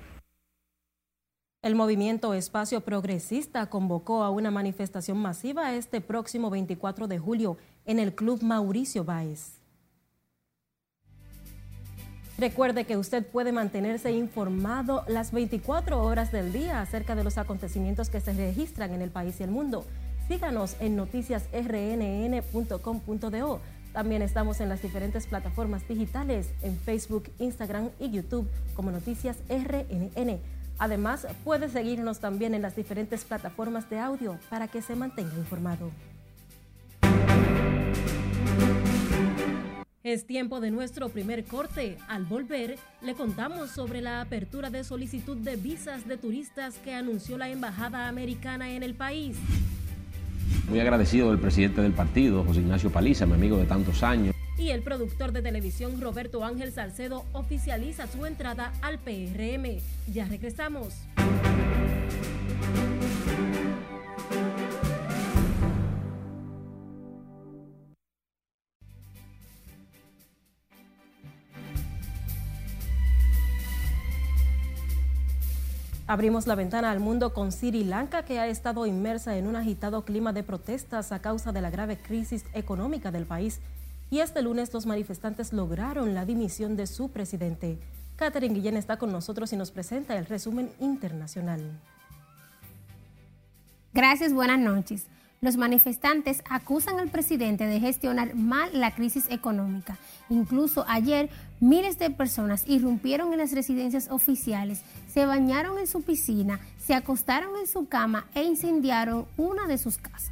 El 1.62 1.74
movimiento 1.74 2.32
Espacio 2.32 2.80
Progresista 2.80 3.68
convocó 3.68 4.22
a 4.22 4.30
una 4.30 4.50
manifestación 4.50 5.18
masiva 5.18 5.74
este 5.74 6.00
próximo 6.00 6.48
24 6.48 7.06
de 7.06 7.18
julio 7.18 7.58
en 7.84 7.98
el 7.98 8.14
Club 8.14 8.42
Mauricio 8.42 9.04
Báez. 9.04 9.59
Recuerde 12.40 12.84
que 12.86 12.96
usted 12.96 13.26
puede 13.26 13.52
mantenerse 13.52 14.12
informado 14.12 15.04
las 15.06 15.30
24 15.30 16.02
horas 16.02 16.32
del 16.32 16.54
día 16.54 16.80
acerca 16.80 17.14
de 17.14 17.22
los 17.22 17.36
acontecimientos 17.36 18.08
que 18.08 18.22
se 18.22 18.32
registran 18.32 18.94
en 18.94 19.02
el 19.02 19.10
país 19.10 19.38
y 19.38 19.42
el 19.42 19.50
mundo. 19.50 19.84
Síganos 20.26 20.74
en 20.80 20.96
noticiasrnn.com.do. 20.96 23.60
También 23.92 24.22
estamos 24.22 24.62
en 24.62 24.70
las 24.70 24.80
diferentes 24.80 25.26
plataformas 25.26 25.86
digitales, 25.86 26.48
en 26.62 26.78
Facebook, 26.78 27.24
Instagram 27.40 27.90
y 27.98 28.10
YouTube 28.10 28.48
como 28.74 28.90
Noticias 28.90 29.36
RNN. 29.50 30.40
Además, 30.78 31.26
puede 31.44 31.68
seguirnos 31.68 32.20
también 32.20 32.54
en 32.54 32.62
las 32.62 32.74
diferentes 32.74 33.26
plataformas 33.26 33.90
de 33.90 33.98
audio 33.98 34.38
para 34.48 34.66
que 34.66 34.80
se 34.80 34.96
mantenga 34.96 35.36
informado. 35.36 35.90
Es 40.02 40.26
tiempo 40.26 40.60
de 40.60 40.70
nuestro 40.70 41.10
primer 41.10 41.44
corte. 41.44 41.98
Al 42.08 42.24
volver, 42.24 42.78
le 43.02 43.12
contamos 43.12 43.70
sobre 43.70 44.00
la 44.00 44.22
apertura 44.22 44.70
de 44.70 44.82
solicitud 44.82 45.36
de 45.36 45.56
visas 45.56 46.08
de 46.08 46.16
turistas 46.16 46.76
que 46.78 46.94
anunció 46.94 47.36
la 47.36 47.50
Embajada 47.50 48.08
Americana 48.08 48.70
en 48.70 48.82
el 48.82 48.94
país. 48.94 49.36
Muy 50.70 50.80
agradecido 50.80 51.28
del 51.28 51.38
presidente 51.38 51.82
del 51.82 51.92
partido, 51.92 52.44
José 52.44 52.60
Ignacio 52.60 52.90
Paliza, 52.90 53.26
mi 53.26 53.34
amigo 53.34 53.58
de 53.58 53.66
tantos 53.66 54.02
años. 54.02 54.34
Y 54.56 54.70
el 54.70 54.82
productor 54.82 55.32
de 55.32 55.42
televisión 55.42 56.00
Roberto 56.00 56.44
Ángel 56.46 56.72
Salcedo 56.72 57.26
oficializa 57.34 58.06
su 58.06 58.24
entrada 58.24 58.72
al 58.80 58.98
PRM. 59.00 59.80
Ya 60.10 60.24
regresamos. 60.24 60.94
Abrimos 76.10 76.48
la 76.48 76.56
ventana 76.56 76.90
al 76.90 76.98
mundo 76.98 77.32
con 77.32 77.52
Sri 77.52 77.84
Lanka, 77.84 78.24
que 78.24 78.40
ha 78.40 78.48
estado 78.48 78.84
inmersa 78.84 79.36
en 79.36 79.46
un 79.46 79.54
agitado 79.54 80.04
clima 80.04 80.32
de 80.32 80.42
protestas 80.42 81.12
a 81.12 81.22
causa 81.22 81.52
de 81.52 81.60
la 81.60 81.70
grave 81.70 81.98
crisis 81.98 82.44
económica 82.52 83.12
del 83.12 83.26
país. 83.26 83.60
Y 84.10 84.18
este 84.18 84.42
lunes 84.42 84.74
los 84.74 84.86
manifestantes 84.86 85.52
lograron 85.52 86.12
la 86.12 86.24
dimisión 86.24 86.74
de 86.74 86.88
su 86.88 87.10
presidente. 87.10 87.78
Catherine 88.16 88.56
Guillén 88.56 88.76
está 88.76 88.96
con 88.96 89.12
nosotros 89.12 89.52
y 89.52 89.56
nos 89.56 89.70
presenta 89.70 90.18
el 90.18 90.26
resumen 90.26 90.72
internacional. 90.80 91.60
Gracias, 93.94 94.32
buenas 94.32 94.58
noches. 94.58 95.06
Los 95.42 95.56
manifestantes 95.56 96.42
acusan 96.50 96.98
al 96.98 97.08
presidente 97.08 97.64
de 97.64 97.80
gestionar 97.80 98.34
mal 98.34 98.78
la 98.78 98.94
crisis 98.94 99.24
económica. 99.30 99.96
Incluso 100.28 100.84
ayer, 100.86 101.30
miles 101.60 101.98
de 101.98 102.10
personas 102.10 102.64
irrumpieron 102.68 103.32
en 103.32 103.38
las 103.38 103.52
residencias 103.52 104.10
oficiales, 104.10 104.82
se 105.10 105.24
bañaron 105.24 105.78
en 105.78 105.86
su 105.86 106.02
piscina, 106.02 106.60
se 106.78 106.92
acostaron 106.92 107.56
en 107.58 107.66
su 107.66 107.88
cama 107.88 108.26
e 108.34 108.42
incendiaron 108.42 109.24
una 109.38 109.66
de 109.66 109.78
sus 109.78 109.96
casas. 109.96 110.29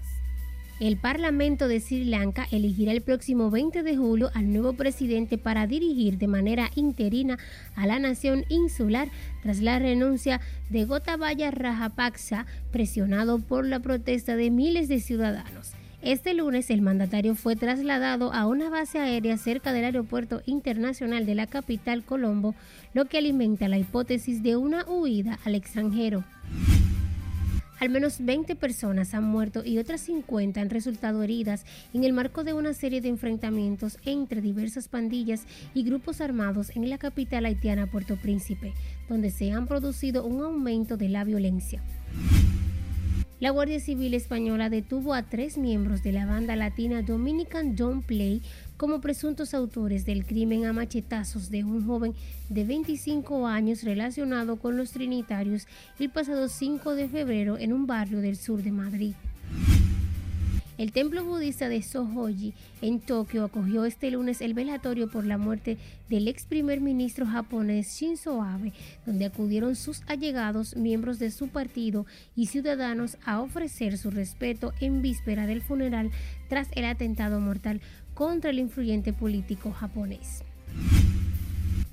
El 0.80 0.96
Parlamento 0.96 1.66
de 1.66 1.80
Sri 1.80 2.04
Lanka 2.04 2.46
elegirá 2.52 2.92
el 2.92 3.00
próximo 3.00 3.50
20 3.50 3.82
de 3.82 3.96
julio 3.96 4.30
al 4.34 4.52
nuevo 4.52 4.74
presidente 4.74 5.36
para 5.36 5.66
dirigir 5.66 6.18
de 6.18 6.28
manera 6.28 6.70
interina 6.76 7.36
a 7.74 7.84
la 7.88 7.98
nación 7.98 8.44
insular 8.48 9.08
tras 9.42 9.58
la 9.58 9.80
renuncia 9.80 10.40
de 10.70 10.84
Gotabaya 10.84 11.50
Rajapaksa, 11.50 12.46
presionado 12.70 13.40
por 13.40 13.66
la 13.66 13.80
protesta 13.80 14.36
de 14.36 14.50
miles 14.50 14.86
de 14.86 15.00
ciudadanos. 15.00 15.72
Este 16.00 16.32
lunes 16.32 16.70
el 16.70 16.80
mandatario 16.80 17.34
fue 17.34 17.56
trasladado 17.56 18.32
a 18.32 18.46
una 18.46 18.70
base 18.70 19.00
aérea 19.00 19.36
cerca 19.36 19.72
del 19.72 19.84
aeropuerto 19.84 20.42
internacional 20.46 21.26
de 21.26 21.34
la 21.34 21.48
capital 21.48 22.04
Colombo, 22.04 22.54
lo 22.94 23.06
que 23.06 23.18
alimenta 23.18 23.66
la 23.66 23.78
hipótesis 23.78 24.44
de 24.44 24.56
una 24.56 24.84
huida 24.88 25.40
al 25.44 25.56
extranjero. 25.56 26.22
Al 27.80 27.90
menos 27.90 28.24
20 28.24 28.56
personas 28.56 29.14
han 29.14 29.24
muerto 29.24 29.64
y 29.64 29.78
otras 29.78 30.00
50 30.00 30.60
han 30.60 30.70
resultado 30.70 31.22
heridas 31.22 31.64
en 31.94 32.02
el 32.02 32.12
marco 32.12 32.42
de 32.42 32.52
una 32.52 32.74
serie 32.74 33.00
de 33.00 33.08
enfrentamientos 33.08 33.98
entre 34.04 34.40
diversas 34.40 34.88
pandillas 34.88 35.44
y 35.74 35.84
grupos 35.84 36.20
armados 36.20 36.74
en 36.74 36.90
la 36.90 36.98
capital 36.98 37.46
haitiana 37.46 37.86
Puerto 37.86 38.16
Príncipe, 38.16 38.74
donde 39.08 39.30
se 39.30 39.52
han 39.52 39.66
producido 39.68 40.26
un 40.26 40.42
aumento 40.42 40.96
de 40.96 41.08
la 41.08 41.22
violencia. 41.22 41.80
La 43.40 43.50
Guardia 43.50 43.78
Civil 43.78 44.14
Española 44.14 44.68
detuvo 44.68 45.14
a 45.14 45.22
tres 45.22 45.58
miembros 45.58 46.02
de 46.02 46.10
la 46.10 46.26
banda 46.26 46.56
latina 46.56 47.02
Dominican 47.02 47.76
Don't 47.76 48.04
Play 48.04 48.42
como 48.76 49.00
presuntos 49.00 49.54
autores 49.54 50.04
del 50.04 50.26
crimen 50.26 50.64
a 50.64 50.72
machetazos 50.72 51.48
de 51.48 51.62
un 51.62 51.86
joven 51.86 52.14
de 52.48 52.64
25 52.64 53.46
años 53.46 53.84
relacionado 53.84 54.56
con 54.56 54.76
los 54.76 54.90
trinitarios 54.90 55.68
el 56.00 56.10
pasado 56.10 56.48
5 56.48 56.96
de 56.96 57.08
febrero 57.08 57.58
en 57.58 57.72
un 57.72 57.86
barrio 57.86 58.20
del 58.20 58.36
sur 58.36 58.60
de 58.60 58.72
Madrid. 58.72 59.14
El 60.78 60.92
templo 60.92 61.24
budista 61.24 61.68
de 61.68 61.82
Sohoji 61.82 62.54
en 62.82 63.00
Tokio 63.00 63.44
acogió 63.44 63.84
este 63.84 64.12
lunes 64.12 64.40
el 64.40 64.54
velatorio 64.54 65.10
por 65.10 65.26
la 65.26 65.36
muerte 65.36 65.76
del 66.08 66.28
ex 66.28 66.46
primer 66.46 66.80
ministro 66.80 67.26
japonés 67.26 67.98
Shinzo 67.98 68.42
Abe, 68.42 68.72
donde 69.04 69.24
acudieron 69.24 69.74
sus 69.74 70.02
allegados, 70.06 70.76
miembros 70.76 71.18
de 71.18 71.32
su 71.32 71.48
partido 71.48 72.06
y 72.36 72.46
ciudadanos 72.46 73.18
a 73.24 73.40
ofrecer 73.40 73.98
su 73.98 74.12
respeto 74.12 74.72
en 74.80 75.02
víspera 75.02 75.46
del 75.48 75.62
funeral 75.62 76.12
tras 76.48 76.68
el 76.76 76.84
atentado 76.84 77.40
mortal 77.40 77.80
contra 78.14 78.50
el 78.50 78.60
influyente 78.60 79.12
político 79.12 79.72
japonés. 79.72 80.44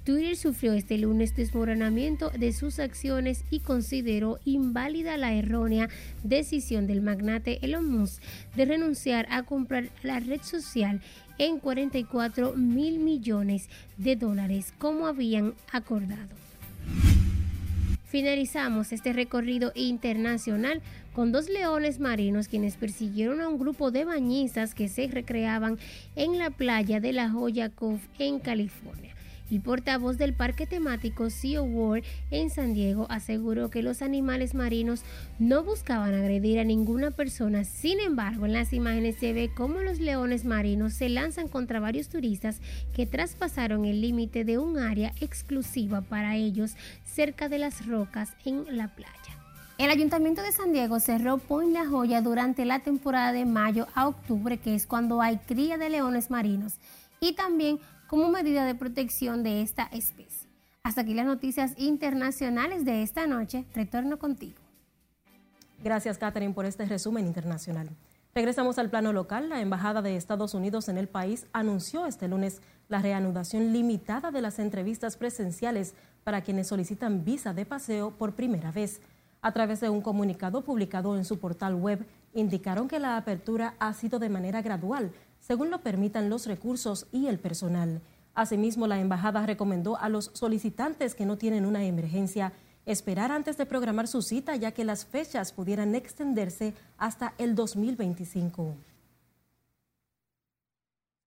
Twitter 0.06 0.36
sufrió 0.36 0.74
este 0.74 1.00
lunes 1.00 1.36
desmoronamiento 1.36 2.30
de 2.30 2.54
sus 2.54 2.78
acciones 2.78 3.44
y 3.50 3.62
consideró 3.62 4.38
inválida 4.46 5.18
la 5.18 5.34
errónea 5.34 5.90
decisión 6.24 6.86
del 6.86 7.02
magnate 7.02 7.58
Elon 7.64 7.90
Musk 7.92 8.22
de 8.56 8.66
renunciar 8.66 9.26
a 9.32 9.42
comprar 9.42 9.90
la 10.04 10.20
red 10.20 10.42
social 10.44 11.02
en 11.40 11.58
44 11.58 12.54
mil 12.54 13.00
millones 13.00 13.68
de 13.98 14.16
dólares 14.16 14.76
como 14.78 15.08
habían 15.08 15.56
acordado. 15.72 16.30
Finalizamos 18.06 18.94
este 18.94 19.12
recorrido 19.12 19.72
internacional 19.74 20.84
con 21.14 21.32
dos 21.32 21.50
leones 21.50 22.00
marinos 22.00 22.48
quienes 22.48 22.76
persiguieron 22.76 23.42
a 23.42 23.50
un 23.50 23.58
grupo 23.58 23.90
de 23.90 24.06
bañistas 24.06 24.76
que 24.76 24.88
se 24.88 25.08
recreaban 25.08 25.80
en 26.16 26.38
la 26.38 26.52
playa 26.52 27.00
de 27.00 27.12
La 27.12 27.32
Joya 27.32 27.70
Cove 27.70 28.02
en 28.20 28.38
California. 28.38 29.16
El 29.52 29.62
portavoz 29.62 30.18
del 30.18 30.34
parque 30.34 30.66
temático 30.66 31.30
Sea 31.30 31.62
World 31.62 32.04
en 32.32 32.50
San 32.50 32.74
Diego 32.74 33.06
aseguró 33.10 33.70
que 33.70 33.84
los 33.84 34.02
animales 34.02 34.56
marinos 34.56 35.04
no 35.38 35.64
buscaban 35.64 36.16
agredir 36.16 36.60
a 36.60 36.64
ninguna 36.64 37.12
persona. 37.12 37.64
Sin 37.64 38.00
embargo, 38.00 38.46
en 38.46 38.54
las 38.54 38.74
imágenes 38.74 39.18
se 39.18 39.34
ve 39.34 39.52
cómo 39.56 39.82
los 39.82 40.00
leones 40.00 40.46
marinos 40.46 40.94
se 40.94 41.10
lanzan 41.10 41.48
contra 41.48 41.80
varios 41.80 42.10
turistas 42.10 42.60
que 42.94 43.06
traspasaron 43.06 43.86
el 43.86 44.02
límite 44.02 44.46
de 44.46 44.58
un 44.58 44.80
área 44.80 45.14
exclusiva 45.22 46.02
para 46.02 46.36
ellos 46.36 46.76
cerca 47.04 47.48
de 47.48 47.60
las 47.60 47.86
rocas 47.86 48.34
en 48.46 48.76
la 48.76 48.96
playa. 48.96 49.12
El 49.78 49.90
Ayuntamiento 49.90 50.42
de 50.42 50.54
San 50.54 50.72
Diego 50.72 51.02
cerró 51.02 51.38
Point 51.38 51.74
La 51.74 51.86
Joya 51.86 52.22
durante 52.22 52.64
la 52.64 52.80
temporada 52.80 53.34
de 53.34 53.44
mayo 53.44 53.88
a 53.94 54.08
octubre, 54.08 54.58
que 54.58 54.74
es 54.74 54.88
cuando 54.88 55.22
hay 55.22 55.38
cría 55.38 55.78
de 55.78 55.90
leones 55.90 56.32
marinos, 56.32 56.76
y 57.20 57.34
también 57.34 57.80
como 58.08 58.30
medida 58.30 58.66
de 58.66 58.76
protección 58.76 59.44
de 59.44 59.62
esta 59.62 59.84
especie. 59.92 60.50
Hasta 60.84 61.02
aquí 61.02 61.14
las 61.14 61.26
noticias 61.26 61.74
internacionales 61.78 62.86
de 62.86 63.02
esta 63.02 63.26
noche. 63.26 63.66
Retorno 63.74 64.20
contigo. 64.20 64.60
Gracias, 65.84 66.18
Catherine, 66.18 66.54
por 66.54 66.66
este 66.66 66.86
resumen 66.86 67.26
internacional. 67.26 67.90
Regresamos 68.34 68.78
al 68.80 68.90
plano 68.90 69.14
local. 69.14 69.50
La 69.50 69.62
Embajada 69.62 70.02
de 70.02 70.16
Estados 70.16 70.54
Unidos 70.54 70.90
en 70.90 70.98
el 70.98 71.08
país 71.08 71.48
anunció 71.54 72.06
este 72.06 72.28
lunes 72.28 72.62
la 72.88 73.02
reanudación 73.02 73.72
limitada 73.74 74.30
de 74.30 74.42
las 74.42 74.60
entrevistas 74.60 75.18
presenciales 75.18 75.96
para 76.24 76.42
quienes 76.42 76.68
solicitan 76.68 77.24
visa 77.24 77.54
de 77.54 77.66
paseo 77.66 78.12
por 78.12 78.34
primera 78.34 78.72
vez. 78.72 79.02
A 79.42 79.54
través 79.54 79.80
de 79.80 79.90
un 79.90 80.02
comunicado 80.02 80.64
publicado 80.64 81.16
en 81.16 81.24
su 81.24 81.40
portal 81.40 81.76
web, 81.76 82.06
indicaron 82.34 82.88
que 82.88 83.00
la 83.00 83.16
apertura 83.16 83.76
ha 83.80 83.94
sido 83.94 84.20
de 84.20 84.30
manera 84.30 84.62
gradual 84.62 85.12
según 85.46 85.70
lo 85.70 85.82
permitan 85.82 86.30
los 86.30 86.48
recursos 86.48 87.06
y 87.12 87.28
el 87.28 87.38
personal. 87.38 88.02
Asimismo, 88.34 88.88
la 88.88 89.00
embajada 89.00 89.46
recomendó 89.46 89.96
a 89.98 90.10
los 90.10 90.32
solicitantes 90.34 91.14
que 91.14 91.28
no 91.28 91.38
tienen 91.38 91.68
una 91.68 91.84
emergencia 91.84 92.52
esperar 92.88 93.32
antes 93.32 93.56
de 93.58 93.68
programar 93.68 94.08
su 94.08 94.24
cita, 94.24 94.56
ya 94.56 94.72
que 94.72 94.84
las 94.84 95.06
fechas 95.06 95.52
pudieran 95.52 95.94
extenderse 95.94 96.74
hasta 96.98 97.34
el 97.38 97.54
2025. 97.54 98.76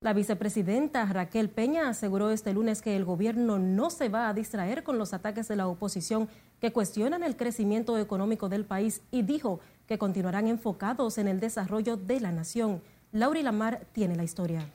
La 0.01 0.13
vicepresidenta 0.13 1.05
Raquel 1.07 1.49
Peña 1.49 1.89
aseguró 1.89 2.31
este 2.31 2.53
lunes 2.53 2.83
que 2.83 2.97
el 2.97 3.05
gobierno 3.05 3.59
no 3.59 3.91
se 3.91 4.09
va 4.09 4.29
a 4.29 4.35
distraer 4.35 4.83
con 4.83 4.99
los 4.99 5.13
ataques 5.13 5.49
de 5.49 5.57
la 5.57 5.69
oposición 5.69 6.29
que 6.61 6.73
cuestionan 6.73 7.23
el 7.23 7.37
crecimiento 7.37 7.99
económico 7.99 8.49
del 8.49 8.65
país 8.65 9.01
y 9.13 9.23
dijo 9.23 9.61
que 9.87 9.99
continuarán 9.99 10.49
enfocados 10.49 11.19
en 11.19 11.29
el 11.29 11.41
desarrollo 11.41 11.97
de 11.97 12.21
la 12.21 12.33
nación. 12.33 12.81
Laura 13.13 13.41
Lamar 13.43 13.87
tiene 13.93 14.17
la 14.17 14.25
historia. 14.25 14.71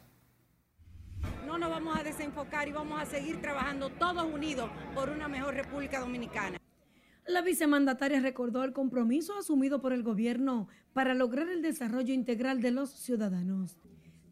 No 1.46 1.60
nos 1.60 1.70
vamos 1.70 1.96
a 1.96 2.04
desenfocar 2.04 2.68
y 2.68 2.72
vamos 2.72 3.00
a 3.00 3.06
seguir 3.06 3.40
trabajando 3.40 3.92
todos 3.92 4.26
unidos 4.26 4.72
por 4.96 5.10
una 5.10 5.28
mejor 5.28 5.54
República 5.54 6.00
Dominicana. 6.00 6.58
La 7.28 7.42
vicemandataria 7.42 8.22
recordó 8.22 8.64
el 8.64 8.74
compromiso 8.74 9.38
asumido 9.38 9.82
por 9.82 9.94
el 9.94 10.02
gobierno 10.02 10.68
para 10.94 11.14
lograr 11.14 11.48
el 11.48 11.62
desarrollo 11.62 12.12
integral 12.12 12.60
de 12.60 12.72
los 12.72 12.90
ciudadanos. 12.90 13.78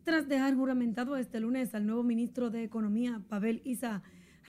Tras 0.04 0.28
dejar 0.28 0.56
juramentado 0.56 1.16
este 1.16 1.40
lunes 1.40 1.76
al 1.76 1.86
nuevo 1.86 2.02
ministro 2.02 2.50
de 2.50 2.64
Economía, 2.64 3.22
Pavel 3.30 3.62
Isa, 3.66 4.02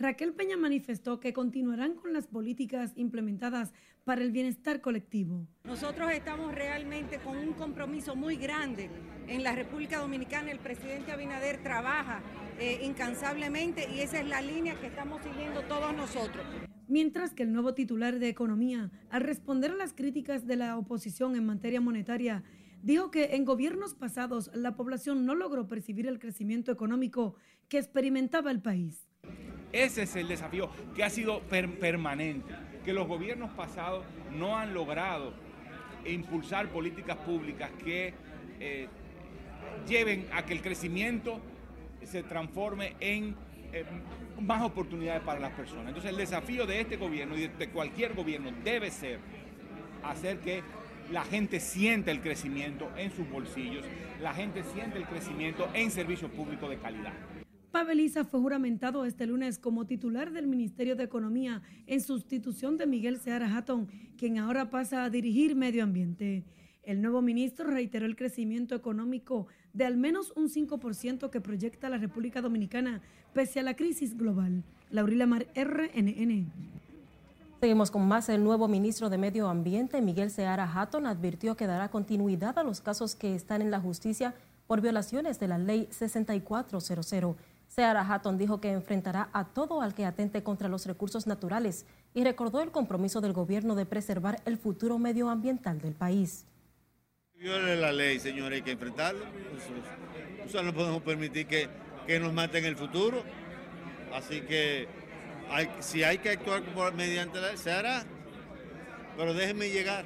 Raquel 0.03 0.33
Peña 0.33 0.57
manifestó 0.57 1.21
que 1.21 1.33
continuarán 1.33 1.95
con 1.95 2.13
las 2.13 2.27
políticas 2.27 2.93
implementadas 2.97 3.73
para 4.03 4.21
el 4.23 4.33
bienestar 4.33 4.81
colectivo. 4.81 5.47
Nosotros 5.63 6.11
estamos 6.11 6.53
realmente 6.53 7.21
con 7.21 7.39
un 7.39 7.53
compromiso 7.53 8.17
muy 8.17 8.35
grande. 8.35 8.91
En 9.29 9.45
la 9.45 9.55
República 9.55 10.01
Dominicana 10.01 10.51
el 10.51 10.59
presidente 10.59 11.13
Abinader 11.13 11.63
trabaja 11.63 12.21
eh, 12.59 12.81
incansablemente 12.83 13.89
y 13.95 14.01
esa 14.01 14.19
es 14.19 14.27
la 14.27 14.43
línea 14.43 14.75
que 14.75 14.89
estamos 14.89 15.23
siguiendo 15.23 15.63
todos 15.67 15.95
nosotros. 15.95 16.45
Mientras 16.89 17.33
que 17.33 17.45
el 17.45 17.53
nuevo 17.53 17.75
titular 17.75 18.19
de 18.19 18.29
Economía, 18.29 18.91
al 19.09 19.21
responder 19.21 19.71
a 19.71 19.77
las 19.77 19.93
críticas 19.93 20.49
de 20.49 20.57
la 20.57 20.77
oposición 20.79 21.37
en 21.37 21.47
materia 21.47 21.81
monetaria, 21.81 22.43
dijo 22.83 23.13
que 23.13 23.37
en 23.37 23.45
gobiernos 23.45 23.95
pasados 23.95 24.51
la 24.53 24.75
población 24.75 25.25
no 25.25 25.37
logró 25.37 25.69
percibir 25.69 26.09
el 26.09 26.19
crecimiento 26.19 26.73
económico 26.73 27.37
que 27.69 27.79
experimentaba 27.79 28.51
el 28.51 28.61
país. 28.61 29.07
Ese 29.73 30.03
es 30.03 30.17
el 30.17 30.29
desafío 30.29 30.71
que 30.95 31.03
ha 31.03 31.11
sido 31.11 31.41
permanente, 31.41 32.55
que 32.85 32.93
los 32.93 33.09
gobiernos 33.09 33.51
pasados 33.53 34.05
no 34.37 34.57
han 34.57 34.75
logrado 34.75 35.33
impulsar 36.05 36.69
políticas 36.69 37.17
públicas 37.19 37.71
que 37.83 38.13
eh, 38.61 38.89
lleven 39.89 40.27
a 40.33 40.45
que 40.45 40.53
el 40.53 40.63
crecimiento 40.63 41.41
se 42.05 42.23
transforme 42.23 42.95
en 43.01 43.35
eh, 43.73 43.85
más 44.41 44.63
oportunidades 44.63 45.23
para 45.23 45.41
las 45.41 45.53
personas. 45.53 45.89
Entonces 45.89 46.11
el 46.11 46.17
desafío 46.17 46.67
de 46.67 46.81
este 46.81 46.97
gobierno 46.97 47.37
y 47.37 47.49
de 47.49 47.69
cualquier 47.71 48.15
gobierno 48.15 48.51
debe 48.63 48.91
ser 48.91 49.21
hacer 50.03 50.39
que 50.41 50.63
la 51.11 51.25
gente 51.25 51.61
sienta 51.61 52.11
el 52.11 52.21
crecimiento 52.21 52.91
en 52.97 53.11
sus 53.13 53.29
bolsillos, 53.31 53.85
la 54.21 54.35
gente 54.35 54.63
siente 54.75 54.99
el 54.99 55.05
crecimiento 55.05 55.69
en 55.75 55.91
servicios 55.91 56.31
públicos 56.31 56.69
de 56.69 56.79
calidad. 56.79 57.13
Paveliza 57.73 58.25
fue 58.25 58.39
juramentado 58.41 59.07
este 59.07 59.27
lunes 59.27 59.59
como 59.59 59.87
titular 59.87 60.31
del 60.31 60.47
Ministerio 60.47 60.95
de 60.95 61.05
Economía 61.05 61.63
en 61.87 62.03
sustitución 62.03 62.77
de 62.77 62.87
Miguel 62.87 63.19
Seara 63.19 63.57
Hatton, 63.57 63.89
quien 64.19 64.39
ahora 64.39 64.69
pasa 64.69 65.05
a 65.05 65.11
dirigir 65.11 65.57
Medio 65.57 65.83
Ambiente. 65.83 66.45
El 66.83 67.01
nuevo 67.01 67.23
ministro 67.23 67.71
reiteró 67.71 68.05
el 68.05 68.15
crecimiento 68.15 68.75
económico 68.75 69.47
de 69.73 69.87
al 69.87 69.97
menos 69.97 70.35
un 70.37 70.51
5% 70.51 71.31
que 71.31 71.41
proyecta 71.41 71.89
la 71.89 71.97
República 71.97 72.43
Dominicana 72.43 73.01
pese 73.33 73.61
a 73.61 73.63
la 73.63 73.75
crisis 73.75 74.19
global. 74.19 74.65
Laurila 74.91 75.27
Mar, 75.27 75.47
RNN. 75.55 76.53
Seguimos 77.59 77.91
con 77.91 78.07
más. 78.07 78.29
El 78.29 78.45
nuevo 78.45 78.69
ministro 78.69 79.09
de 79.09 79.17
Medio 79.17 79.49
Ambiente, 79.49 80.03
Miguel 80.03 80.31
Seara 80.31 80.71
Hatton, 80.71 81.07
advirtió 81.07 81.57
que 81.57 81.67
dará 81.67 81.89
continuidad 81.89 82.59
a 82.59 82.65
los 82.65 82.83
casos 82.83 83.15
que 83.15 83.35
están 83.35 83.63
en 83.63 83.71
la 83.71 83.81
justicia 83.81 84.35
por 84.67 84.83
violaciones 84.83 85.41
de 85.41 85.49
la 85.49 85.57
ley 85.59 85.89
6400. 85.91 87.37
Seara 87.75 88.07
Hatton 88.07 88.37
dijo 88.37 88.61
que 88.61 88.71
enfrentará 88.71 89.31
a 89.33 89.47
todo 89.47 89.81
al 89.81 89.95
que 89.95 90.05
atente 90.05 90.43
contra 90.43 90.69
los 90.69 90.85
recursos 90.85 91.27
naturales 91.27 91.87
y 92.13 92.23
recordó 92.23 92.61
el 92.61 92.71
compromiso 92.71 93.23
del 93.23 93.33
gobierno 93.33 93.75
de 93.75 93.87
preservar 93.87 94.43
el 94.45 94.59
futuro 94.59 94.99
medioambiental 94.99 95.81
del 95.81 95.95
país. 95.95 96.45
Viole 97.33 97.77
la 97.77 97.91
ley, 97.91 98.21
señores, 98.21 98.59
hay 98.59 98.63
que 98.63 98.73
enfrentarlo. 98.73 99.25
O 100.45 100.49
sea, 100.51 100.61
no 100.61 100.75
podemos 100.75 101.01
permitir 101.01 101.47
que, 101.47 101.71
que 102.07 102.21
nos 102.21 102.35
maten 102.35 102.67
el 102.67 102.77
futuro. 102.77 103.23
Así 104.13 104.43
que 104.43 104.87
si 105.81 106.03
hay 106.03 106.19
que 106.19 106.29
actuar 106.29 106.63
mediante 106.95 107.41
la 107.41 107.49
ley, 107.49 107.57
se 107.57 107.73
hará. 107.73 108.05
Pero 109.17 109.33
déjenme 109.33 109.71
llegar. 109.71 110.05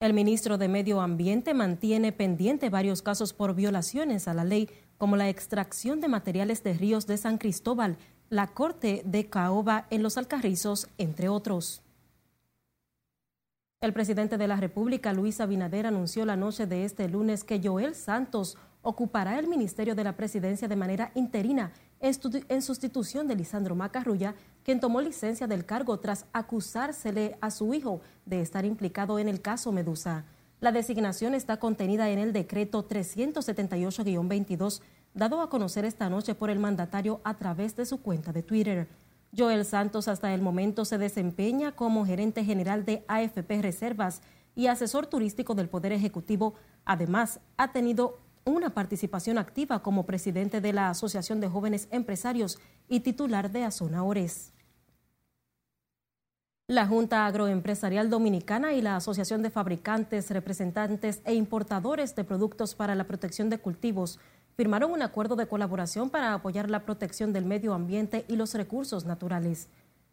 El 0.00 0.12
ministro 0.12 0.58
de 0.58 0.68
Medio 0.68 1.00
Ambiente 1.00 1.54
mantiene 1.54 2.12
pendiente 2.12 2.68
varios 2.68 3.00
casos 3.00 3.32
por 3.32 3.54
violaciones 3.54 4.26
a 4.28 4.34
la 4.34 4.44
ley 4.44 4.68
como 4.98 5.16
la 5.16 5.28
extracción 5.28 6.00
de 6.00 6.08
materiales 6.08 6.62
de 6.62 6.74
ríos 6.74 7.06
de 7.06 7.16
San 7.16 7.38
Cristóbal, 7.38 7.96
la 8.30 8.48
corte 8.48 9.02
de 9.04 9.26
Caoba 9.28 9.86
en 9.90 10.02
los 10.02 10.16
Alcarrizos, 10.16 10.88
entre 10.98 11.28
otros. 11.28 11.82
El 13.80 13.92
presidente 13.92 14.38
de 14.38 14.48
la 14.48 14.56
República, 14.56 15.12
Luis 15.12 15.40
Abinader, 15.40 15.86
anunció 15.86 16.24
la 16.24 16.36
noche 16.36 16.66
de 16.66 16.84
este 16.84 17.08
lunes 17.08 17.44
que 17.44 17.60
Joel 17.62 17.94
Santos 17.94 18.56
ocupará 18.80 19.38
el 19.38 19.46
Ministerio 19.46 19.94
de 19.94 20.04
la 20.04 20.16
Presidencia 20.16 20.68
de 20.68 20.76
manera 20.76 21.10
interina 21.14 21.72
en 22.00 22.62
sustitución 22.62 23.28
de 23.28 23.34
Lisandro 23.34 23.74
Macarrulla, 23.74 24.34
quien 24.62 24.80
tomó 24.80 25.00
licencia 25.00 25.46
del 25.46 25.64
cargo 25.64 25.98
tras 26.00 26.26
acusársele 26.32 27.38
a 27.40 27.50
su 27.50 27.72
hijo 27.72 28.00
de 28.26 28.40
estar 28.40 28.64
implicado 28.64 29.18
en 29.18 29.28
el 29.28 29.40
caso 29.40 29.72
Medusa. 29.72 30.24
La 30.64 30.72
designación 30.72 31.34
está 31.34 31.58
contenida 31.58 32.08
en 32.08 32.18
el 32.18 32.32
decreto 32.32 32.88
378-22, 32.88 34.80
dado 35.12 35.42
a 35.42 35.50
conocer 35.50 35.84
esta 35.84 36.08
noche 36.08 36.34
por 36.34 36.48
el 36.48 36.58
mandatario 36.58 37.20
a 37.22 37.36
través 37.36 37.76
de 37.76 37.84
su 37.84 38.00
cuenta 38.00 38.32
de 38.32 38.42
Twitter. 38.42 38.88
Joel 39.36 39.66
Santos 39.66 40.08
hasta 40.08 40.32
el 40.32 40.40
momento 40.40 40.86
se 40.86 40.96
desempeña 40.96 41.72
como 41.72 42.06
gerente 42.06 42.46
general 42.46 42.86
de 42.86 43.04
AFP 43.08 43.60
Reservas 43.60 44.22
y 44.54 44.68
asesor 44.68 45.06
turístico 45.06 45.54
del 45.54 45.68
Poder 45.68 45.92
Ejecutivo. 45.92 46.54
Además, 46.86 47.40
ha 47.58 47.72
tenido 47.72 48.20
una 48.46 48.70
participación 48.70 49.36
activa 49.36 49.82
como 49.82 50.06
presidente 50.06 50.62
de 50.62 50.72
la 50.72 50.88
Asociación 50.88 51.42
de 51.42 51.48
Jóvenes 51.48 51.88
Empresarios 51.90 52.58
y 52.88 53.00
titular 53.00 53.50
de 53.50 53.64
Azona 53.64 54.02
Ores. 54.02 54.54
La 56.66 56.86
Junta 56.86 57.26
Agroempresarial 57.26 58.08
Dominicana 58.08 58.72
y 58.72 58.80
la 58.80 58.96
Asociación 58.96 59.42
de 59.42 59.50
Fabricantes, 59.50 60.30
Representantes 60.30 61.20
e 61.26 61.34
Importadores 61.34 62.16
de 62.16 62.24
Productos 62.24 62.74
para 62.74 62.94
la 62.94 63.04
Protección 63.04 63.50
de 63.50 63.58
Cultivos 63.58 64.18
firmaron 64.56 64.90
un 64.90 65.02
acuerdo 65.02 65.36
de 65.36 65.46
colaboración 65.46 66.08
para 66.08 66.32
apoyar 66.32 66.70
la 66.70 66.86
protección 66.86 67.34
del 67.34 67.44
medio 67.44 67.74
ambiente 67.74 68.24
y 68.28 68.36
los 68.36 68.54
recursos 68.54 69.04
naturales. 69.04 69.68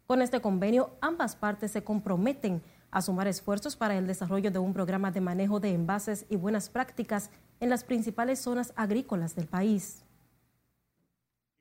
Con 0.06 0.20
este 0.20 0.42
convenio, 0.42 0.90
ambas 1.00 1.36
partes 1.36 1.70
se 1.70 1.84
comprometen 1.84 2.60
a 2.90 3.00
sumar 3.00 3.28
esfuerzos 3.28 3.74
para 3.74 3.96
el 3.96 4.06
desarrollo 4.06 4.50
de 4.50 4.58
un 4.58 4.74
programa 4.74 5.10
de 5.10 5.22
manejo 5.22 5.58
de 5.58 5.72
envases 5.72 6.26
y 6.28 6.36
buenas 6.36 6.68
prácticas 6.68 7.30
en 7.60 7.70
las 7.70 7.82
principales 7.82 8.40
zonas 8.40 8.74
agrícolas 8.76 9.34
del 9.34 9.46
país. 9.46 10.04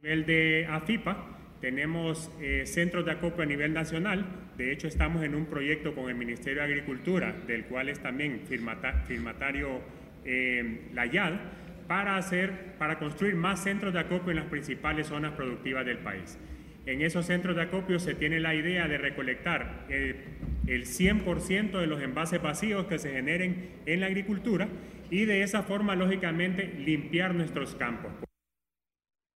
Nivel 0.01 0.25
de 0.25 0.67
AFIPA, 0.69 1.40
tenemos 1.62 2.32
eh, 2.41 2.63
centros 2.65 3.06
de 3.06 3.12
acopio 3.12 3.43
a 3.43 3.45
nivel 3.45 3.71
nacional. 3.71 4.26
De 4.58 4.71
hecho, 4.74 4.88
estamos 4.88 5.24
en 5.24 5.36
un 5.36 5.45
proyecto 5.45 5.93
con 5.95 6.10
el 6.10 6.15
Ministerio 6.15 6.60
de 6.60 6.65
Agricultura, 6.65 7.34
del 7.47 7.65
cual 7.65 7.88
es 7.88 8.00
también 8.00 8.41
firmatario 8.47 9.80
eh, 10.26 10.89
la 10.93 11.06
YAD, 11.06 11.34
para, 11.88 12.17
hacer, 12.17 12.76
para 12.78 12.97
construir 13.00 13.36
más 13.36 13.63
centros 13.63 13.93
de 13.93 14.00
acopio 14.00 14.32
en 14.32 14.38
las 14.38 14.45
principales 14.45 15.08
zonas 15.08 15.34
productivas 15.34 15.86
del 15.86 16.00
país. 16.00 16.38
En 16.86 17.02
esos 17.02 17.28
centros 17.28 17.56
de 17.56 17.62
acopio 17.63 18.00
se 18.00 18.15
tiene 18.15 18.39
la 18.39 18.56
idea 18.56 18.88
de 18.88 18.97
recolectar 18.97 19.86
eh, 19.89 20.15
el 20.65 20.86
100% 20.86 21.80
de 21.80 21.88
los 21.88 22.02
envases 22.02 22.41
vacíos 22.41 22.88
que 22.88 22.97
se 22.97 23.12
generen 23.12 23.69
en 23.86 24.00
la 24.00 24.08
agricultura 24.08 24.67
y 25.12 25.26
de 25.26 25.43
esa 25.43 25.62
forma, 25.62 25.95
lógicamente, 25.95 26.74
limpiar 26.80 27.36
nuestros 27.36 27.76
campos. 27.76 28.12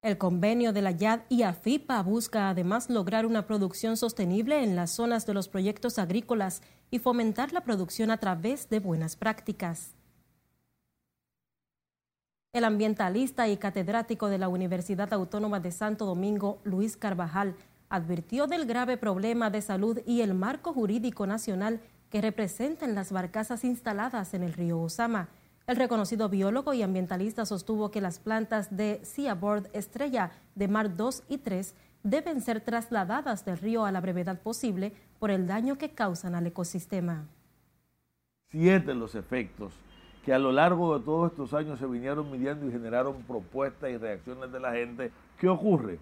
El 0.05 0.19
convenio 0.19 0.71
de 0.71 0.83
la 0.83 0.91
YAD 0.91 1.21
y 1.29 1.41
AFIPA 1.41 2.03
busca 2.03 2.49
además 2.49 2.91
lograr 2.91 3.25
una 3.25 3.47
producción 3.47 3.97
sostenible 3.97 4.63
en 4.63 4.75
las 4.75 4.91
zonas 4.91 5.25
de 5.25 5.33
los 5.33 5.47
proyectos 5.47 5.97
agrícolas 5.97 6.61
y 6.91 6.99
fomentar 6.99 7.53
la 7.53 7.61
producción 7.61 8.11
a 8.11 8.17
través 8.17 8.69
de 8.69 8.79
buenas 8.79 9.15
prácticas. 9.15 9.95
El 12.53 12.65
ambientalista 12.65 13.47
y 13.47 13.57
catedrático 13.57 14.27
de 14.29 14.37
la 14.37 14.47
Universidad 14.47 15.11
Autónoma 15.11 15.59
de 15.59 15.71
Santo 15.71 16.05
Domingo, 16.05 16.59
Luis 16.63 16.97
Carvajal, 16.97 17.55
advirtió 17.89 18.45
del 18.45 18.67
grave 18.67 18.97
problema 18.97 19.49
de 19.49 19.63
salud 19.63 20.01
y 20.05 20.21
el 20.21 20.35
marco 20.35 20.71
jurídico 20.71 21.25
nacional 21.25 21.81
que 22.11 22.21
representan 22.21 22.93
las 22.93 23.11
barcazas 23.11 23.63
instaladas 23.63 24.35
en 24.35 24.43
el 24.43 24.53
río 24.53 24.79
Osama 24.79 25.29
el 25.67 25.77
reconocido 25.77 26.29
biólogo 26.29 26.73
y 26.73 26.83
ambientalista 26.83 27.45
sostuvo 27.45 27.89
que 27.89 28.01
las 28.01 28.19
plantas 28.19 28.75
de 28.75 28.99
Seaboard 29.03 29.69
Estrella 29.73 30.31
de 30.53 30.67
Mar 30.67 30.95
2 30.95 31.23
y 31.27 31.39
3 31.39 31.75
deben 32.03 32.41
ser 32.41 32.61
trasladadas 32.61 33.45
del 33.45 33.57
río 33.57 33.85
a 33.85 33.91
la 33.91 33.99
brevedad 33.99 34.39
posible 34.39 34.93
por 35.19 35.31
el 35.31 35.47
daño 35.47 35.77
que 35.77 35.89
causan 35.89 36.35
al 36.35 36.45
ecosistema. 36.45 37.25
Siete 38.51 38.93
los 38.93 39.15
efectos 39.15 39.73
que 40.23 40.33
a 40.33 40.39
lo 40.39 40.51
largo 40.51 40.97
de 40.97 41.05
todos 41.05 41.31
estos 41.31 41.53
años 41.53 41.79
se 41.79 41.85
vinieron 41.85 42.31
midiendo 42.31 42.67
y 42.67 42.71
generaron 42.71 43.23
propuestas 43.23 43.91
y 43.91 43.97
reacciones 43.97 44.51
de 44.51 44.59
la 44.59 44.71
gente. 44.71 45.11
¿Qué 45.39 45.47
ocurre? 45.47 45.99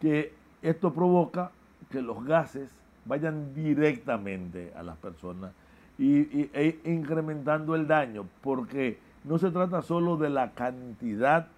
Que 0.00 0.34
esto 0.60 0.92
provoca 0.92 1.50
que 1.90 2.02
los 2.02 2.24
gases 2.24 2.68
vayan 3.04 3.54
directamente 3.54 4.72
a 4.76 4.82
las 4.82 4.96
personas 4.98 5.52
y, 5.98 6.50
e 6.52 6.80
incrementando 6.84 7.74
el 7.74 7.86
daño, 7.86 8.26
porque 8.42 8.98
no 9.24 9.38
se 9.38 9.50
trata 9.50 9.82
solo 9.82 10.16
de 10.16 10.30
la 10.30 10.52
cantidad 10.52 11.48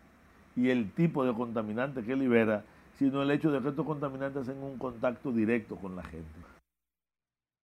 y 0.57 0.71
el 0.71 0.91
tipo 0.93 1.25
de 1.25 1.33
contaminante 1.33 2.03
que 2.03 2.17
libera, 2.17 2.65
sino 2.99 3.23
el 3.23 3.31
hecho 3.31 3.51
de 3.51 3.61
que 3.61 3.69
estos 3.69 3.87
contaminantes 3.87 4.47
tengan 4.47 4.65
un 4.65 4.79
contacto 4.79 5.33
directo 5.33 5.77
con 5.77 5.97
la 5.97 6.03
gente. 6.03 6.31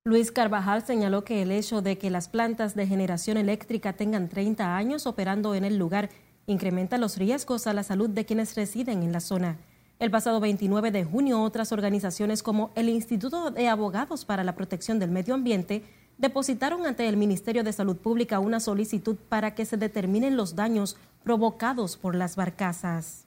Luis 0.03 0.31
Carvajal 0.31 0.81
señaló 0.81 1.23
que 1.23 1.43
el 1.43 1.51
hecho 1.51 1.83
de 1.83 1.99
que 1.99 2.09
las 2.09 2.27
plantas 2.27 2.75
de 2.75 2.87
generación 2.87 3.37
eléctrica 3.37 3.93
tengan 3.93 4.29
30 4.29 4.75
años 4.75 5.05
operando 5.05 5.53
en 5.53 5.63
el 5.63 5.77
lugar 5.77 6.09
incrementa 6.47 6.97
los 6.97 7.17
riesgos 7.17 7.67
a 7.67 7.73
la 7.73 7.83
salud 7.83 8.09
de 8.09 8.25
quienes 8.25 8.55
residen 8.55 9.03
en 9.03 9.11
la 9.11 9.19
zona. 9.19 9.57
El 9.99 10.09
pasado 10.09 10.39
29 10.39 10.89
de 10.89 11.03
junio, 11.03 11.43
otras 11.43 11.71
organizaciones 11.71 12.41
como 12.41 12.71
el 12.75 12.89
Instituto 12.89 13.51
de 13.51 13.67
Abogados 13.67 14.25
para 14.25 14.43
la 14.43 14.55
Protección 14.55 14.97
del 14.97 15.11
Medio 15.11 15.35
Ambiente 15.35 15.83
depositaron 16.21 16.85
ante 16.85 17.09
el 17.09 17.17
Ministerio 17.17 17.63
de 17.63 17.73
Salud 17.73 17.97
Pública 17.97 18.39
una 18.39 18.59
solicitud 18.59 19.17
para 19.27 19.55
que 19.55 19.65
se 19.65 19.75
determinen 19.75 20.37
los 20.37 20.55
daños 20.55 20.95
provocados 21.23 21.97
por 21.97 22.13
las 22.15 22.35
barcazas. 22.35 23.25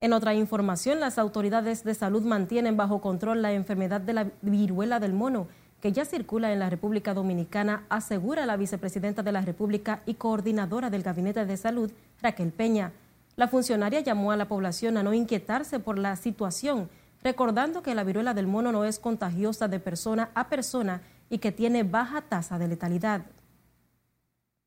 En 0.00 0.14
otra 0.14 0.34
información, 0.34 0.98
las 0.98 1.18
autoridades 1.18 1.84
de 1.84 1.94
salud 1.94 2.22
mantienen 2.22 2.78
bajo 2.78 3.02
control 3.02 3.42
la 3.42 3.52
enfermedad 3.52 4.00
de 4.00 4.14
la 4.14 4.30
viruela 4.40 4.98
del 4.98 5.12
mono, 5.12 5.48
que 5.82 5.92
ya 5.92 6.06
circula 6.06 6.50
en 6.50 6.58
la 6.58 6.70
República 6.70 7.12
Dominicana, 7.12 7.84
asegura 7.90 8.46
la 8.46 8.56
vicepresidenta 8.56 9.22
de 9.22 9.32
la 9.32 9.42
República 9.42 10.00
y 10.06 10.14
coordinadora 10.14 10.88
del 10.88 11.02
Gabinete 11.02 11.44
de 11.44 11.58
Salud, 11.58 11.92
Raquel 12.22 12.52
Peña. 12.52 12.92
La 13.36 13.48
funcionaria 13.48 14.00
llamó 14.00 14.32
a 14.32 14.36
la 14.38 14.48
población 14.48 14.96
a 14.96 15.02
no 15.02 15.12
inquietarse 15.12 15.78
por 15.78 15.98
la 15.98 16.16
situación 16.16 16.88
recordando 17.22 17.82
que 17.82 17.94
la 17.94 18.04
viruela 18.04 18.34
del 18.34 18.46
mono 18.46 18.72
no 18.72 18.84
es 18.84 18.98
contagiosa 18.98 19.68
de 19.68 19.80
persona 19.80 20.30
a 20.34 20.48
persona 20.48 21.02
y 21.28 21.38
que 21.38 21.52
tiene 21.52 21.82
baja 21.82 22.22
tasa 22.22 22.58
de 22.58 22.68
letalidad. 22.68 23.26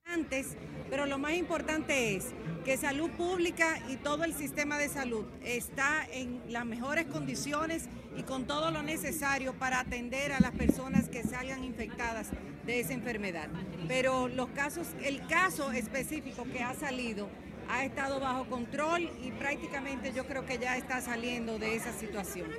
Antes, 0.06 0.56
pero 0.90 1.06
lo 1.06 1.18
más 1.18 1.34
importante 1.34 2.16
es 2.16 2.34
que 2.66 2.78
salud 2.78 3.10
pública 3.12 3.80
y 3.90 3.98
todo 3.98 4.24
el 4.24 4.34
sistema 4.34 4.78
de 4.78 4.90
salud 4.90 5.26
está 5.44 6.06
en 6.12 6.42
las 6.50 6.66
mejores 6.66 7.06
condiciones 7.08 7.90
y 8.16 8.24
con 8.24 8.46
todo 8.46 8.70
lo 8.70 8.84
necesario 8.84 9.54
para 9.54 9.80
atender 9.80 10.32
a 10.34 10.40
las 10.40 10.52
personas 10.52 11.10
que 11.10 11.24
salgan 11.24 11.64
infectadas 11.64 12.30
de 12.66 12.80
esa 12.80 12.94
enfermedad. 12.94 13.50
Pero 13.88 14.28
los 14.28 14.50
casos, 14.50 14.88
el 15.04 15.26
caso 15.28 15.72
específico 15.72 16.46
que 16.52 16.62
ha 16.64 16.74
salido 16.74 17.28
ha 17.70 17.86
estado 17.86 18.20
bajo 18.20 18.46
control 18.46 19.10
y 19.22 19.32
prácticamente 19.32 20.14
yo 20.14 20.26
creo 20.26 20.46
que 20.46 20.58
ya 20.58 20.78
está 20.78 21.02
saliendo 21.02 21.60
de 21.60 21.76
esa 21.76 21.92
situación. 21.94 22.50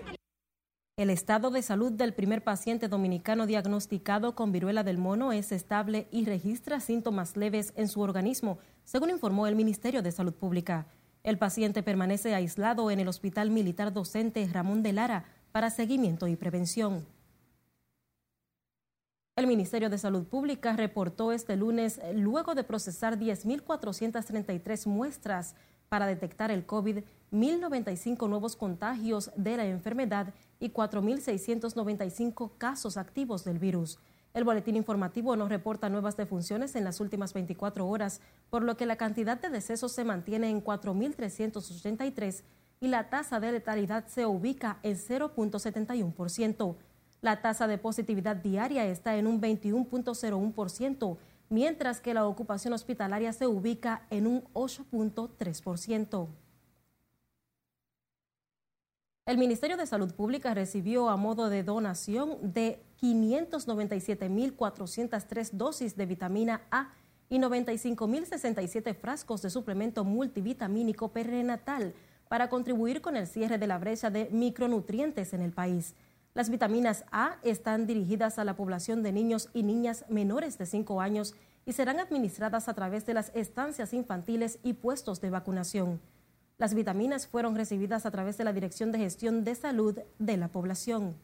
El 0.96 1.10
estado 1.10 1.50
de 1.50 1.60
salud 1.62 1.90
del 1.90 2.14
primer 2.14 2.44
paciente 2.44 2.86
dominicano 2.86 3.46
diagnosticado 3.46 4.36
con 4.36 4.52
viruela 4.52 4.84
del 4.84 4.98
mono 4.98 5.32
es 5.32 5.50
estable 5.50 6.06
y 6.12 6.24
registra 6.24 6.78
síntomas 6.78 7.36
leves 7.36 7.72
en 7.74 7.88
su 7.88 8.00
organismo, 8.00 8.58
según 8.84 9.10
informó 9.10 9.48
el 9.48 9.56
Ministerio 9.56 10.02
de 10.02 10.12
Salud 10.12 10.34
Pública. 10.34 10.86
El 11.24 11.36
paciente 11.36 11.82
permanece 11.82 12.34
aislado 12.34 12.92
en 12.92 13.00
el 13.00 13.08
Hospital 13.08 13.50
Militar 13.50 13.92
Docente 13.92 14.46
Ramón 14.52 14.84
de 14.84 14.92
Lara 14.92 15.24
para 15.50 15.70
seguimiento 15.70 16.28
y 16.28 16.36
prevención. 16.36 17.04
El 19.36 19.48
Ministerio 19.48 19.90
de 19.90 19.98
Salud 19.98 20.22
Pública 20.28 20.76
reportó 20.76 21.32
este 21.32 21.56
lunes, 21.56 22.00
luego 22.14 22.54
de 22.54 22.62
procesar 22.62 23.18
10.433 23.18 24.86
muestras 24.86 25.56
para 25.88 26.06
detectar 26.06 26.52
el 26.52 26.64
COVID, 26.64 26.98
1.095 27.32 28.28
nuevos 28.28 28.54
contagios 28.54 29.32
de 29.34 29.56
la 29.56 29.66
enfermedad 29.66 30.32
y 30.60 30.70
4.695 30.70 32.52
casos 32.58 32.96
activos 32.96 33.44
del 33.44 33.58
virus. 33.58 33.98
El 34.34 34.44
boletín 34.44 34.76
informativo 34.76 35.34
no 35.34 35.48
reporta 35.48 35.88
nuevas 35.88 36.16
defunciones 36.16 36.76
en 36.76 36.84
las 36.84 37.00
últimas 37.00 37.34
24 37.34 37.88
horas, 37.88 38.20
por 38.50 38.62
lo 38.62 38.76
que 38.76 38.86
la 38.86 38.94
cantidad 38.94 39.40
de 39.40 39.50
decesos 39.50 39.90
se 39.90 40.04
mantiene 40.04 40.48
en 40.48 40.62
4.383 40.62 42.44
y 42.78 42.86
la 42.86 43.10
tasa 43.10 43.40
de 43.40 43.50
letalidad 43.50 44.06
se 44.06 44.26
ubica 44.26 44.78
en 44.84 44.94
0.71%. 44.94 46.76
La 47.24 47.40
tasa 47.40 47.66
de 47.66 47.78
positividad 47.78 48.36
diaria 48.36 48.84
está 48.84 49.16
en 49.16 49.26
un 49.26 49.40
21.01%, 49.40 51.16
mientras 51.48 52.02
que 52.02 52.12
la 52.12 52.26
ocupación 52.26 52.74
hospitalaria 52.74 53.32
se 53.32 53.46
ubica 53.46 54.06
en 54.10 54.26
un 54.26 54.44
8.3%. 54.52 56.28
El 59.24 59.38
Ministerio 59.38 59.78
de 59.78 59.86
Salud 59.86 60.12
Pública 60.12 60.52
recibió 60.52 61.08
a 61.08 61.16
modo 61.16 61.48
de 61.48 61.62
donación 61.62 62.52
de 62.52 62.82
597.403 63.00 65.52
dosis 65.52 65.96
de 65.96 66.04
vitamina 66.04 66.60
A 66.70 66.92
y 67.30 67.38
95.067 67.38 68.94
frascos 68.94 69.40
de 69.40 69.48
suplemento 69.48 70.04
multivitamínico 70.04 71.10
perinatal 71.10 71.94
para 72.28 72.50
contribuir 72.50 73.00
con 73.00 73.16
el 73.16 73.26
cierre 73.26 73.56
de 73.56 73.66
la 73.66 73.78
brecha 73.78 74.10
de 74.10 74.28
micronutrientes 74.30 75.32
en 75.32 75.40
el 75.40 75.52
país. 75.52 75.94
Las 76.34 76.50
vitaminas 76.50 77.04
A 77.12 77.36
están 77.44 77.86
dirigidas 77.86 78.40
a 78.40 78.44
la 78.44 78.56
población 78.56 79.04
de 79.04 79.12
niños 79.12 79.50
y 79.54 79.62
niñas 79.62 80.04
menores 80.08 80.58
de 80.58 80.66
5 80.66 81.00
años 81.00 81.36
y 81.64 81.74
serán 81.74 82.00
administradas 82.00 82.68
a 82.68 82.74
través 82.74 83.06
de 83.06 83.14
las 83.14 83.30
estancias 83.36 83.94
infantiles 83.94 84.58
y 84.64 84.72
puestos 84.72 85.20
de 85.20 85.30
vacunación. 85.30 86.00
Las 86.58 86.74
vitaminas 86.74 87.28
fueron 87.28 87.54
recibidas 87.54 88.04
a 88.04 88.10
través 88.10 88.36
de 88.36 88.42
la 88.42 88.52
Dirección 88.52 88.90
de 88.90 88.98
Gestión 88.98 89.44
de 89.44 89.54
Salud 89.54 90.00
de 90.18 90.36
la 90.36 90.48
Población. 90.48 91.14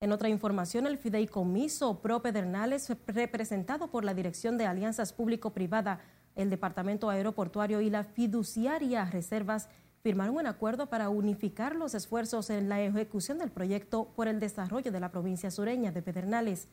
En 0.00 0.12
otra 0.12 0.30
información, 0.30 0.86
el 0.86 0.96
fideicomiso 0.96 2.00
Pro 2.00 2.22
Pedernales, 2.22 2.90
representado 3.06 3.90
por 3.90 4.04
la 4.04 4.14
Dirección 4.14 4.56
de 4.56 4.64
Alianzas 4.64 5.12
Público-Privada, 5.12 6.00
el 6.36 6.48
Departamento 6.48 7.10
Aeroportuario 7.10 7.82
y 7.82 7.90
la 7.90 8.04
fiduciaria 8.04 9.04
Reservas, 9.04 9.68
firmaron 10.02 10.36
un 10.36 10.46
acuerdo 10.46 10.88
para 10.88 11.08
unificar 11.08 11.74
los 11.74 11.94
esfuerzos 11.94 12.50
en 12.50 12.68
la 12.68 12.80
ejecución 12.80 13.38
del 13.38 13.50
proyecto 13.50 14.08
por 14.14 14.28
el 14.28 14.40
desarrollo 14.40 14.92
de 14.92 15.00
la 15.00 15.10
provincia 15.10 15.50
sureña 15.50 15.92
de 15.92 16.02
Pedernales. 16.02 16.68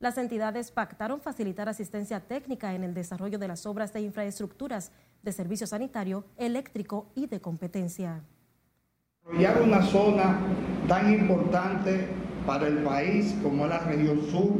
Las 0.00 0.18
entidades 0.18 0.70
pactaron 0.70 1.20
facilitar 1.20 1.68
asistencia 1.68 2.20
técnica 2.20 2.74
en 2.74 2.84
el 2.84 2.94
desarrollo 2.94 3.38
de 3.38 3.48
las 3.48 3.64
obras 3.64 3.92
de 3.92 4.00
infraestructuras 4.00 4.92
de 5.22 5.32
servicio 5.32 5.66
sanitario, 5.66 6.24
eléctrico 6.36 7.10
y 7.14 7.26
de 7.26 7.40
competencia. 7.40 8.22
Desarrollar 9.22 9.62
una 9.62 9.82
zona 9.82 10.38
tan 10.88 11.12
importante 11.12 12.08
para 12.46 12.66
el 12.66 12.78
país 12.78 13.34
como 13.42 13.64
es 13.64 13.70
la 13.70 13.78
región 13.78 14.20
sur, 14.30 14.50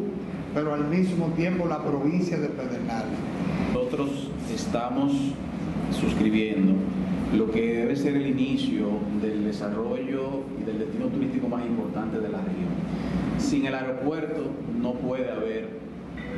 pero 0.54 0.72
al 0.72 0.84
mismo 0.84 1.26
tiempo 1.32 1.66
la 1.66 1.82
provincia 1.82 2.38
de 2.38 2.48
Pedernales. 2.48 3.18
Nosotros 3.74 4.30
estamos 4.50 5.12
suscribiendo 5.90 6.74
lo 7.34 7.50
que 7.50 7.60
debe 7.60 7.96
ser 7.96 8.16
el 8.16 8.26
inicio 8.28 9.00
del 9.20 9.44
desarrollo 9.44 10.44
y 10.60 10.62
del 10.62 10.78
destino 10.78 11.08
turístico 11.08 11.48
más 11.48 11.64
importante 11.66 12.20
de 12.20 12.28
la 12.28 12.38
región. 12.38 12.70
Sin 13.38 13.66
el 13.66 13.74
aeropuerto 13.74 14.50
no 14.80 14.94
puede 14.94 15.30
haber 15.30 15.68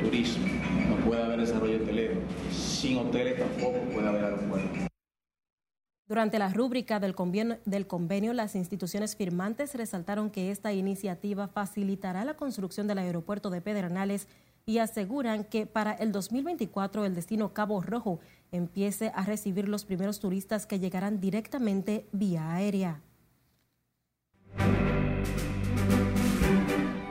turismo, 0.03 0.45
no 0.89 0.95
puede 1.05 1.23
haber 1.23 1.39
desarrollo 1.39 1.77
hotelero. 1.77 2.15
Sin 2.51 2.97
hoteles 2.97 3.37
tampoco 3.37 3.79
puede 3.93 4.07
haber 4.07 4.23
aeropuerto. 4.23 4.87
Durante 6.07 6.39
la 6.39 6.49
rúbrica 6.49 6.99
del 6.99 7.13
convenio, 7.15 7.57
del 7.65 7.85
convenio, 7.85 8.33
las 8.33 8.55
instituciones 8.55 9.15
firmantes 9.15 9.75
resaltaron 9.75 10.31
que 10.31 10.51
esta 10.51 10.73
iniciativa 10.73 11.47
facilitará 11.47 12.23
la 12.23 12.35
construcción 12.35 12.87
del 12.87 12.99
aeropuerto 12.99 13.49
de 13.49 13.61
Pedernales 13.61 14.27
y 14.65 14.79
aseguran 14.79 15.45
que 15.45 15.65
para 15.65 15.93
el 15.93 16.11
2024 16.11 17.05
el 17.05 17.15
destino 17.15 17.53
Cabo 17.53 17.81
Rojo 17.81 18.19
empiece 18.51 19.11
a 19.15 19.23
recibir 19.23 19.67
los 19.67 19.85
primeros 19.85 20.19
turistas 20.19 20.65
que 20.65 20.79
llegarán 20.79 21.19
directamente 21.19 22.07
vía 22.11 22.53
aérea. 22.53 23.01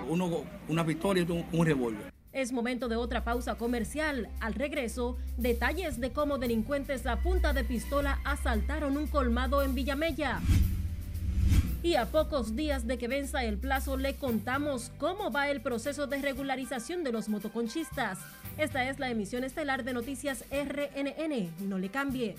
Uno, 0.08 0.44
una 0.68 0.82
victoria, 0.82 1.26
un 1.52 1.66
revólver. 1.66 2.12
Es 2.32 2.52
momento 2.52 2.88
de 2.88 2.96
otra 2.96 3.24
pausa 3.24 3.56
comercial. 3.56 4.28
Al 4.40 4.52
regreso, 4.52 5.16
detalles 5.38 6.00
de 6.00 6.12
cómo 6.12 6.36
delincuentes 6.36 7.06
a 7.06 7.22
punta 7.22 7.54
de 7.54 7.64
pistola 7.64 8.20
asaltaron 8.24 8.98
un 8.98 9.06
colmado 9.06 9.62
en 9.62 9.74
Villamella. 9.74 10.40
Y 11.86 11.94
a 11.94 12.06
pocos 12.06 12.56
días 12.56 12.88
de 12.88 12.98
que 12.98 13.06
venza 13.06 13.44
el 13.44 13.58
plazo 13.58 13.96
le 13.96 14.16
contamos 14.16 14.90
cómo 14.98 15.30
va 15.30 15.50
el 15.50 15.60
proceso 15.60 16.08
de 16.08 16.20
regularización 16.20 17.04
de 17.04 17.12
los 17.12 17.28
motoconchistas. 17.28 18.18
Esta 18.58 18.88
es 18.90 18.98
la 18.98 19.08
emisión 19.08 19.44
estelar 19.44 19.84
de 19.84 19.92
Noticias 19.92 20.44
RNN. 20.50 21.48
No 21.68 21.78
le 21.78 21.88
cambie. 21.88 22.34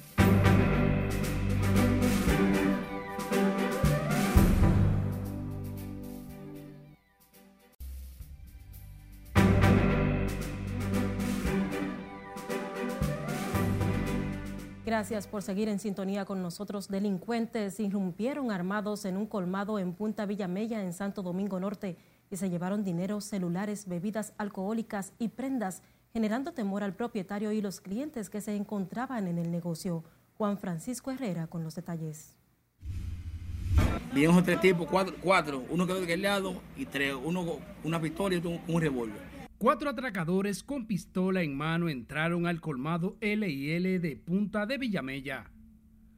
Gracias 14.98 15.28
por 15.28 15.44
seguir 15.44 15.70
en 15.70 15.78
sintonía 15.78 16.26
con 16.26 16.42
nosotros. 16.42 16.88
Delincuentes 16.88 17.80
irrumpieron 17.80 18.50
armados 18.50 19.06
en 19.06 19.16
un 19.16 19.28
colmado 19.28 19.78
en 19.78 19.94
Punta 19.94 20.26
Villamella, 20.26 20.82
en 20.82 20.92
Santo 20.92 21.22
Domingo 21.22 21.60
Norte, 21.60 21.98
y 22.32 22.38
se 22.38 22.50
llevaron 22.50 22.84
dinero, 22.84 23.22
celulares, 23.22 23.88
bebidas 23.88 24.34
alcohólicas 24.40 25.14
y 25.20 25.28
prendas, 25.28 25.84
generando 26.14 26.52
temor 26.52 26.82
al 26.82 26.96
propietario 26.96 27.52
y 27.52 27.62
los 27.62 27.80
clientes 27.80 28.32
que 28.32 28.42
se 28.42 28.56
encontraban 28.56 29.28
en 29.28 29.38
el 29.38 29.52
negocio. 29.52 30.04
Juan 30.36 30.58
Francisco 30.58 31.12
Herrera 31.12 31.46
con 31.46 31.64
los 31.64 31.76
detalles. 31.76 32.36
Vimos 34.16 34.44
tres 34.44 34.60
tipos, 34.62 34.88
cuatro, 34.90 35.14
cuatro, 35.22 35.64
uno 35.70 35.86
quedó 35.86 35.98
de 36.00 36.06
aquel 36.06 36.24
lado 36.24 36.56
y 36.76 36.88
tres, 36.88 37.14
uno 37.24 37.58
una 37.84 38.02
pistola 38.02 38.34
y 38.34 38.40
otro 38.40 38.50
con 38.66 38.76
un 38.76 38.82
revólver. 38.82 39.37
Cuatro 39.60 39.90
atracadores 39.90 40.62
con 40.62 40.86
pistola 40.86 41.42
en 41.42 41.58
mano 41.58 41.90
entraron 41.90 42.46
al 42.46 42.62
colmado 42.62 43.18
L&L 43.22 43.98
de 43.98 44.16
Punta 44.16 44.68
de 44.68 44.78
Villamella. 44.78 45.50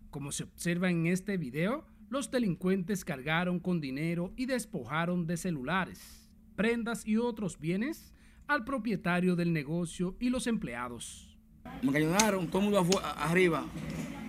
Como 0.10 0.34
se 0.34 0.43
observa 0.43 0.89
en 0.89 1.06
este 1.06 1.38
video, 1.38 1.86
los 2.10 2.32
delincuentes 2.32 3.06
cargaron 3.06 3.62
con 3.62 3.80
dinero 3.80 4.34
y 4.36 4.45
despojaron 4.45 5.25
de 5.25 5.38
celulares, 5.38 6.30
prendas 6.58 7.08
y 7.08 7.15
otros 7.15 7.58
bienes 7.58 8.13
al 8.45 8.65
propietario 8.65 9.38
del 9.38 9.54
negocio 9.54 10.17
y 10.19 10.32
los 10.32 10.45
empleados. 10.45 11.39
Me 11.82 11.97
ayudaron, 11.97 12.49
todo 12.49 12.62
el 12.62 12.71
mundo 12.71 13.02
arriba. 13.15 13.63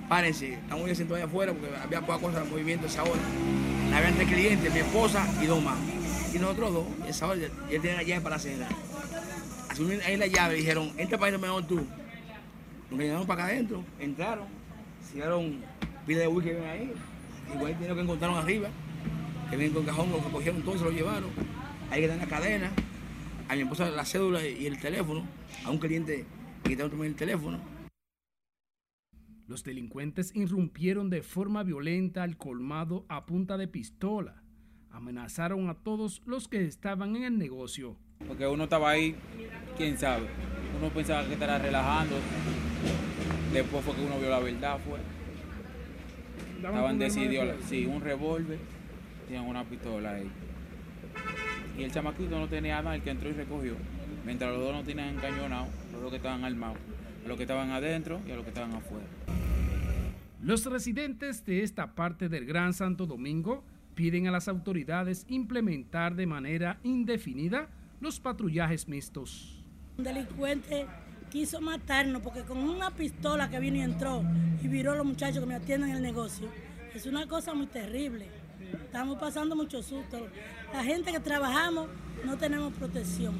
Párense, 0.08 0.54
estamos 0.54 0.86
ya 0.86 0.94
sentados 0.94 1.20
allá 1.20 1.28
afuera 1.28 1.52
porque 1.52 1.74
había 1.74 2.00
pocas 2.00 2.20
cosas 2.20 2.44
de 2.44 2.50
movimiento 2.50 2.86
esa 2.86 3.02
hora. 3.02 3.22
Había 3.92 4.14
tres 4.14 4.28
clientes, 4.28 4.72
mi 4.72 4.78
esposa 4.78 5.26
y 5.42 5.46
dos 5.46 5.60
más. 5.64 5.99
Y 6.34 6.38
nosotros 6.38 6.72
dos, 6.72 6.86
esa 7.08 7.26
hora, 7.26 7.40
él 7.70 7.80
tenía 7.80 7.96
la 7.96 8.02
llave 8.02 8.20
para 8.20 8.36
la 8.36 8.42
cena 8.42 8.68
asumieron 9.70 10.04
ahí 10.04 10.16
la 10.16 10.26
llave, 10.26 10.56
dijeron, 10.56 10.92
entra 10.98 11.18
para 11.18 11.32
ir 11.32 11.40
mejor 11.40 11.66
tú. 11.66 11.86
Nos 12.90 13.00
llegaron 13.00 13.26
para 13.26 13.44
acá 13.44 13.52
adentro, 13.52 13.84
entraron, 13.98 14.46
hicieron 15.02 15.60
pila 16.06 16.20
de 16.20 16.28
whisky 16.28 16.50
que 16.50 16.56
ven 16.56 16.68
ahí, 16.68 16.92
igual 17.54 17.74
dinero 17.74 17.94
que 17.94 18.00
encontraron 18.00 18.36
arriba, 18.36 18.68
que 19.48 19.56
vienen 19.56 19.74
con 19.74 19.86
cajón, 19.86 20.10
lo 20.10 20.20
recogieron 20.20 20.62
todo, 20.62 20.76
se 20.76 20.84
lo 20.84 20.90
llevaron. 20.90 21.30
Ahí 21.90 22.02
quedan 22.02 22.18
la 22.18 22.26
cadena, 22.26 22.72
a 23.48 23.54
mi 23.54 23.62
esposa 23.62 23.88
la 23.90 24.04
cédula 24.04 24.46
y 24.46 24.66
el 24.66 24.78
teléfono, 24.78 25.24
a 25.64 25.70
un 25.70 25.78
cliente 25.78 26.26
que 26.62 26.70
quitaron 26.70 26.90
también 26.90 27.12
el 27.12 27.18
teléfono. 27.18 27.60
Los 29.46 29.64
delincuentes 29.64 30.34
irrumpieron 30.34 31.10
de 31.10 31.22
forma 31.22 31.62
violenta 31.62 32.22
al 32.22 32.36
colmado 32.36 33.04
a 33.08 33.26
punta 33.26 33.56
de 33.56 33.66
pistola. 33.66 34.39
Amenazaron 34.92 35.68
a 35.68 35.74
todos 35.74 36.22
los 36.26 36.48
que 36.48 36.64
estaban 36.64 37.16
en 37.16 37.24
el 37.24 37.38
negocio. 37.38 37.96
Porque 38.26 38.46
uno 38.46 38.64
estaba 38.64 38.90
ahí, 38.90 39.14
quién 39.76 39.96
sabe. 39.96 40.26
Uno 40.78 40.90
pensaba 40.90 41.26
que 41.26 41.34
estaba 41.34 41.58
relajando. 41.58 42.16
Después 43.52 43.84
fue 43.84 43.94
que 43.94 44.02
uno 44.02 44.18
vio 44.18 44.30
la 44.30 44.40
verdad, 44.40 44.78
fue. 44.78 44.98
Estaban 46.56 46.98
decididos, 46.98 47.56
sí, 47.68 47.86
un 47.86 48.00
revólver, 48.00 48.58
tenían 49.26 49.46
una 49.46 49.64
pistola 49.64 50.14
ahí. 50.14 50.30
Y 51.78 51.84
el 51.84 51.90
chamaquito 51.90 52.38
no 52.38 52.48
tenía 52.48 52.82
nada, 52.82 52.94
el 52.94 53.02
que 53.02 53.10
entró 53.10 53.30
y 53.30 53.32
recogió. 53.32 53.74
Mientras 54.26 54.52
los 54.52 54.60
dos 54.60 54.74
no 54.74 54.82
tenían 54.82 55.08
encañonado, 55.08 55.68
los 55.92 56.02
dos 56.02 56.10
que 56.10 56.16
estaban 56.18 56.44
armados, 56.44 56.76
a 57.24 57.28
los 57.28 57.36
que 57.36 57.44
estaban 57.44 57.70
adentro 57.70 58.20
y 58.26 58.32
a 58.32 58.36
los 58.36 58.44
que 58.44 58.50
estaban 58.50 58.74
afuera. 58.74 59.06
Los 60.42 60.66
residentes 60.66 61.44
de 61.46 61.62
esta 61.62 61.94
parte 61.94 62.28
del 62.28 62.44
Gran 62.44 62.74
Santo 62.74 63.06
Domingo 63.06 63.64
piden 63.94 64.26
a 64.26 64.30
las 64.30 64.48
autoridades 64.48 65.24
implementar 65.28 66.14
de 66.14 66.26
manera 66.26 66.78
indefinida 66.82 67.68
los 68.00 68.20
patrullajes 68.20 68.88
mixtos. 68.88 69.62
Un 69.98 70.04
delincuente 70.04 70.86
quiso 71.30 71.60
matarnos 71.60 72.22
porque 72.22 72.42
con 72.42 72.58
una 72.58 72.90
pistola 72.90 73.50
que 73.50 73.60
vino 73.60 73.76
y 73.76 73.82
entró 73.82 74.22
y 74.62 74.68
viró 74.68 74.92
a 74.92 74.96
los 74.96 75.06
muchachos 75.06 75.40
que 75.40 75.46
me 75.46 75.54
atienden 75.54 75.90
en 75.90 75.96
el 75.96 76.02
negocio. 76.02 76.48
Es 76.94 77.06
una 77.06 77.26
cosa 77.26 77.54
muy 77.54 77.66
terrible. 77.66 78.26
Estamos 78.72 79.18
pasando 79.18 79.54
mucho 79.54 79.82
susto. 79.82 80.26
La 80.72 80.82
gente 80.82 81.12
que 81.12 81.20
trabajamos 81.20 81.88
no 82.24 82.36
tenemos 82.36 82.72
protección. 82.72 83.34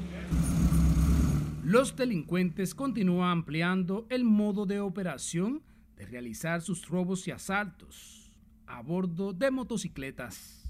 Los 1.63 1.95
delincuentes 1.95 2.73
continúan 2.73 3.29
ampliando 3.29 4.05
el 4.09 4.23
modo 4.23 4.65
de 4.65 4.79
operación 4.79 5.61
de 5.95 6.05
realizar 6.05 6.61
sus 6.61 6.87
robos 6.87 7.27
y 7.27 7.31
asaltos 7.31 8.20
a 8.71 8.81
bordo 8.81 9.33
de 9.33 9.51
motocicletas. 9.51 10.63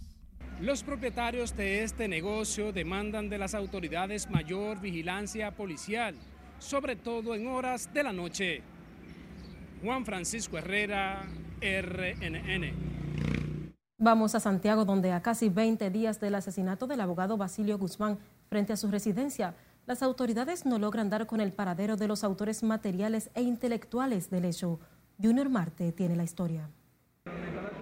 Los 0.59 0.83
propietarios 0.83 1.55
de 1.55 1.83
este 1.83 2.07
negocio 2.07 2.71
demandan 2.71 3.29
de 3.29 3.37
las 3.37 3.55
autoridades 3.55 4.29
mayor 4.29 4.79
vigilancia 4.79 5.51
policial, 5.51 6.15
sobre 6.59 6.95
todo 6.95 7.35
en 7.35 7.47
horas 7.47 7.91
de 7.93 8.03
la 8.03 8.13
noche. 8.13 8.61
Juan 9.83 10.05
Francisco 10.05 10.57
Herrera, 10.57 11.27
RNN. 11.61 12.91
Vamos 13.97 14.35
a 14.35 14.39
Santiago, 14.39 14.83
donde 14.85 15.11
a 15.11 15.21
casi 15.21 15.49
20 15.49 15.89
días 15.91 16.19
del 16.19 16.35
asesinato 16.35 16.87
del 16.87 17.01
abogado 17.01 17.37
Basilio 17.37 17.77
Guzmán 17.77 18.17
frente 18.49 18.73
a 18.73 18.77
su 18.77 18.89
residencia, 18.89 19.55
las 19.85 20.03
autoridades 20.03 20.65
no 20.65 20.79
logran 20.79 21.09
dar 21.09 21.27
con 21.27 21.39
el 21.39 21.53
paradero 21.53 21.97
de 21.97 22.07
los 22.07 22.23
autores 22.23 22.63
materiales 22.63 23.29
e 23.35 23.41
intelectuales 23.41 24.29
del 24.29 24.45
hecho. 24.45 24.79
Junior 25.21 25.49
Marte 25.49 25.91
tiene 25.91 26.15
la 26.15 26.23
historia. 26.23 26.69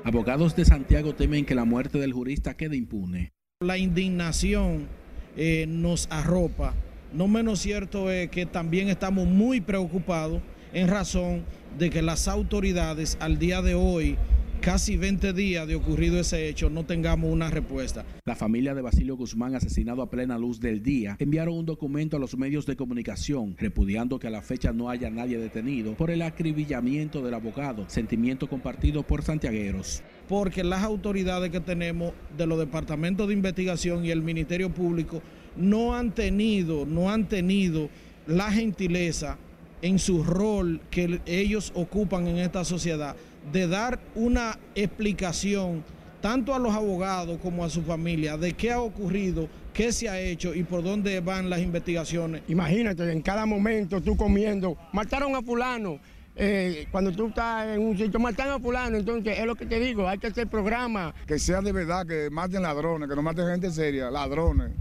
Abogados 0.03 0.55
de 0.55 0.65
Santiago 0.65 1.13
temen 1.13 1.45
que 1.45 1.55
la 1.55 1.65
muerte 1.65 1.99
del 1.99 2.13
jurista 2.13 2.55
quede 2.55 2.77
impune. 2.77 3.33
La 3.61 3.77
indignación 3.77 4.87
eh, 5.35 5.65
nos 5.67 6.07
arropa. 6.09 6.73
No 7.13 7.27
menos 7.27 7.59
cierto 7.59 8.09
es 8.09 8.29
que 8.29 8.45
también 8.45 8.87
estamos 8.87 9.27
muy 9.27 9.61
preocupados 9.61 10.41
en 10.73 10.87
razón 10.87 11.43
de 11.77 11.89
que 11.89 12.01
las 12.01 12.27
autoridades 12.27 13.17
al 13.19 13.39
día 13.39 13.61
de 13.61 13.75
hoy 13.75 14.17
casi 14.61 14.97
20 14.97 15.33
días 15.33 15.67
de 15.67 15.75
ocurrido 15.75 16.19
ese 16.19 16.49
hecho 16.49 16.69
no 16.69 16.85
tengamos 16.85 17.31
una 17.31 17.49
respuesta. 17.49 18.05
La 18.25 18.35
familia 18.35 18.73
de 18.73 18.81
Basilio 18.81 19.15
Guzmán, 19.15 19.55
asesinado 19.55 20.01
a 20.01 20.09
plena 20.09 20.37
luz 20.37 20.59
del 20.59 20.83
día, 20.83 21.15
enviaron 21.19 21.55
un 21.55 21.65
documento 21.65 22.17
a 22.17 22.19
los 22.19 22.37
medios 22.37 22.65
de 22.65 22.75
comunicación 22.75 23.55
repudiando 23.57 24.19
que 24.19 24.27
a 24.27 24.31
la 24.31 24.41
fecha 24.41 24.73
no 24.73 24.89
haya 24.89 25.09
nadie 25.09 25.37
detenido 25.37 25.93
por 25.93 26.11
el 26.11 26.21
acribillamiento 26.21 27.21
del 27.21 27.33
abogado, 27.33 27.85
sentimiento 27.87 28.47
compartido 28.47 29.03
por 29.03 29.23
santiagueros. 29.23 30.03
Porque 30.27 30.63
las 30.63 30.83
autoridades 30.83 31.49
que 31.49 31.59
tenemos 31.59 32.13
de 32.37 32.45
los 32.45 32.59
departamentos 32.59 33.27
de 33.27 33.33
investigación 33.33 34.05
y 34.05 34.11
el 34.11 34.21
Ministerio 34.21 34.69
Público 34.69 35.21
no 35.55 35.95
han 35.95 36.13
tenido, 36.13 36.85
no 36.85 37.09
han 37.09 37.27
tenido 37.27 37.89
la 38.27 38.51
gentileza 38.51 39.37
en 39.81 39.99
su 39.99 40.23
rol 40.23 40.81
que 40.89 41.21
ellos 41.25 41.71
ocupan 41.75 42.27
en 42.27 42.37
esta 42.37 42.65
sociedad 42.65 43.15
de 43.51 43.67
dar 43.67 43.99
una 44.15 44.57
explicación 44.75 45.83
tanto 46.21 46.53
a 46.53 46.59
los 46.59 46.73
abogados 46.73 47.39
como 47.41 47.63
a 47.63 47.69
su 47.69 47.81
familia 47.81 48.37
de 48.37 48.53
qué 48.53 48.71
ha 48.71 48.81
ocurrido, 48.81 49.47
qué 49.73 49.91
se 49.91 50.09
ha 50.09 50.19
hecho 50.19 50.53
y 50.53 50.63
por 50.63 50.83
dónde 50.83 51.19
van 51.21 51.49
las 51.49 51.59
investigaciones. 51.59 52.43
Imagínate, 52.47 53.09
en 53.11 53.21
cada 53.21 53.45
momento 53.45 54.01
tú 54.01 54.17
comiendo, 54.17 54.77
mataron 54.91 55.35
a 55.35 55.41
fulano. 55.41 55.99
Eh, 56.35 56.87
cuando 56.91 57.11
tú 57.11 57.27
estás 57.27 57.67
en 57.67 57.81
un 57.81 57.97
sitio, 57.97 58.17
matan 58.19 58.49
a 58.49 58.59
fulano, 58.59 58.95
entonces 58.95 59.37
es 59.37 59.45
lo 59.45 59.55
que 59.55 59.65
te 59.65 59.79
digo, 59.79 60.07
hay 60.07 60.17
que 60.17 60.27
hacer 60.27 60.47
programa. 60.47 61.13
Que 61.27 61.37
sea 61.37 61.61
de 61.61 61.71
verdad, 61.71 62.05
que 62.05 62.29
maten 62.29 62.61
ladrones, 62.61 63.09
que 63.09 63.15
no 63.15 63.21
maten 63.21 63.47
gente 63.47 63.71
seria, 63.71 64.09
ladrones. 64.09 64.71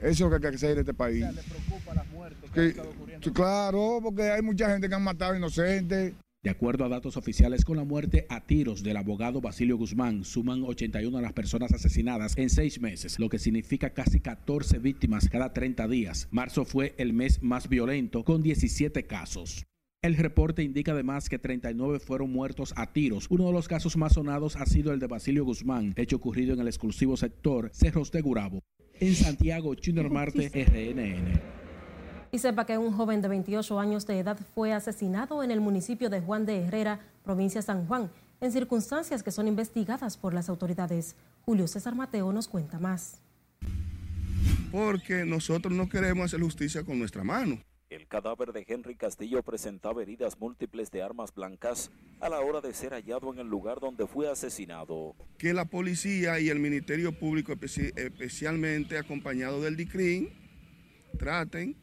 Eso 0.00 0.10
es 0.10 0.20
lo 0.20 0.40
que 0.40 0.46
hay 0.46 0.52
que 0.52 0.56
hacer 0.56 0.70
en 0.70 0.78
este 0.78 0.94
país. 0.94 1.20
¿Le 1.20 1.42
preocupa 1.42 1.94
la 1.94 2.04
muerte 2.04 2.37
que, 2.50 2.60
ha 2.60 2.66
estado 2.66 2.90
ocurriendo? 2.90 3.32
Claro, 3.32 4.00
porque 4.02 4.22
hay 4.22 4.42
mucha 4.42 4.70
gente 4.70 4.88
que 4.88 4.94
han 4.94 5.02
matado 5.02 5.36
inocentes. 5.36 6.14
De 6.40 6.50
acuerdo 6.50 6.84
a 6.84 6.88
datos 6.88 7.16
oficiales, 7.16 7.64
con 7.64 7.76
la 7.76 7.84
muerte 7.84 8.24
a 8.28 8.46
tiros 8.46 8.84
del 8.84 8.96
abogado 8.96 9.40
Basilio 9.40 9.76
Guzmán, 9.76 10.24
suman 10.24 10.62
81 10.62 11.18
a 11.18 11.20
las 11.20 11.32
personas 11.32 11.72
asesinadas 11.72 12.38
en 12.38 12.48
seis 12.48 12.80
meses, 12.80 13.18
lo 13.18 13.28
que 13.28 13.40
significa 13.40 13.90
casi 13.90 14.20
14 14.20 14.78
víctimas 14.78 15.28
cada 15.28 15.52
30 15.52 15.88
días. 15.88 16.28
Marzo 16.30 16.64
fue 16.64 16.94
el 16.96 17.12
mes 17.12 17.42
más 17.42 17.68
violento, 17.68 18.22
con 18.22 18.42
17 18.42 19.04
casos. 19.04 19.66
El 20.00 20.16
reporte 20.16 20.62
indica 20.62 20.92
además 20.92 21.28
que 21.28 21.40
39 21.40 21.98
fueron 21.98 22.30
muertos 22.30 22.72
a 22.76 22.92
tiros. 22.92 23.26
Uno 23.30 23.46
de 23.46 23.52
los 23.52 23.66
casos 23.66 23.96
más 23.96 24.12
sonados 24.12 24.54
ha 24.54 24.64
sido 24.64 24.92
el 24.92 25.00
de 25.00 25.08
Basilio 25.08 25.44
Guzmán, 25.44 25.92
hecho 25.96 26.16
ocurrido 26.16 26.54
en 26.54 26.60
el 26.60 26.68
exclusivo 26.68 27.16
sector 27.16 27.68
Cerros 27.74 28.12
de 28.12 28.20
Gurabo. 28.20 28.62
En 29.00 29.16
Santiago, 29.16 29.74
Junior 29.84 30.08
Marte, 30.08 30.50
RNN. 30.54 31.57
Y 32.30 32.38
sepa 32.38 32.66
que 32.66 32.76
un 32.76 32.92
joven 32.92 33.22
de 33.22 33.28
28 33.28 33.80
años 33.80 34.06
de 34.06 34.18
edad 34.18 34.38
fue 34.54 34.72
asesinado 34.72 35.42
en 35.42 35.50
el 35.50 35.60
municipio 35.60 36.10
de 36.10 36.20
Juan 36.20 36.44
de 36.44 36.62
Herrera, 36.62 37.00
provincia 37.24 37.60
de 37.60 37.66
San 37.66 37.86
Juan, 37.86 38.10
en 38.40 38.52
circunstancias 38.52 39.22
que 39.22 39.30
son 39.30 39.48
investigadas 39.48 40.18
por 40.18 40.34
las 40.34 40.50
autoridades. 40.50 41.16
Julio 41.46 41.66
César 41.66 41.94
Mateo 41.94 42.30
nos 42.32 42.46
cuenta 42.46 42.78
más. 42.78 43.22
Porque 44.70 45.24
nosotros 45.24 45.72
no 45.72 45.88
queremos 45.88 46.26
hacer 46.26 46.40
justicia 46.40 46.84
con 46.84 46.98
nuestra 46.98 47.24
mano. 47.24 47.58
El 47.88 48.06
cadáver 48.06 48.52
de 48.52 48.66
Henry 48.68 48.96
Castillo 48.96 49.42
presentaba 49.42 50.02
heridas 50.02 50.38
múltiples 50.38 50.90
de 50.90 51.02
armas 51.02 51.32
blancas 51.32 51.90
a 52.20 52.28
la 52.28 52.40
hora 52.40 52.60
de 52.60 52.74
ser 52.74 52.92
hallado 52.92 53.32
en 53.32 53.38
el 53.38 53.46
lugar 53.46 53.80
donde 53.80 54.06
fue 54.06 54.30
asesinado. 54.30 55.16
Que 55.38 55.54
la 55.54 55.64
policía 55.64 56.38
y 56.38 56.50
el 56.50 56.58
Ministerio 56.58 57.18
Público, 57.18 57.52
especi 57.52 57.90
especialmente 57.96 58.98
acompañado 58.98 59.62
del 59.62 59.76
DICRIN, 59.76 60.28
traten 61.18 61.74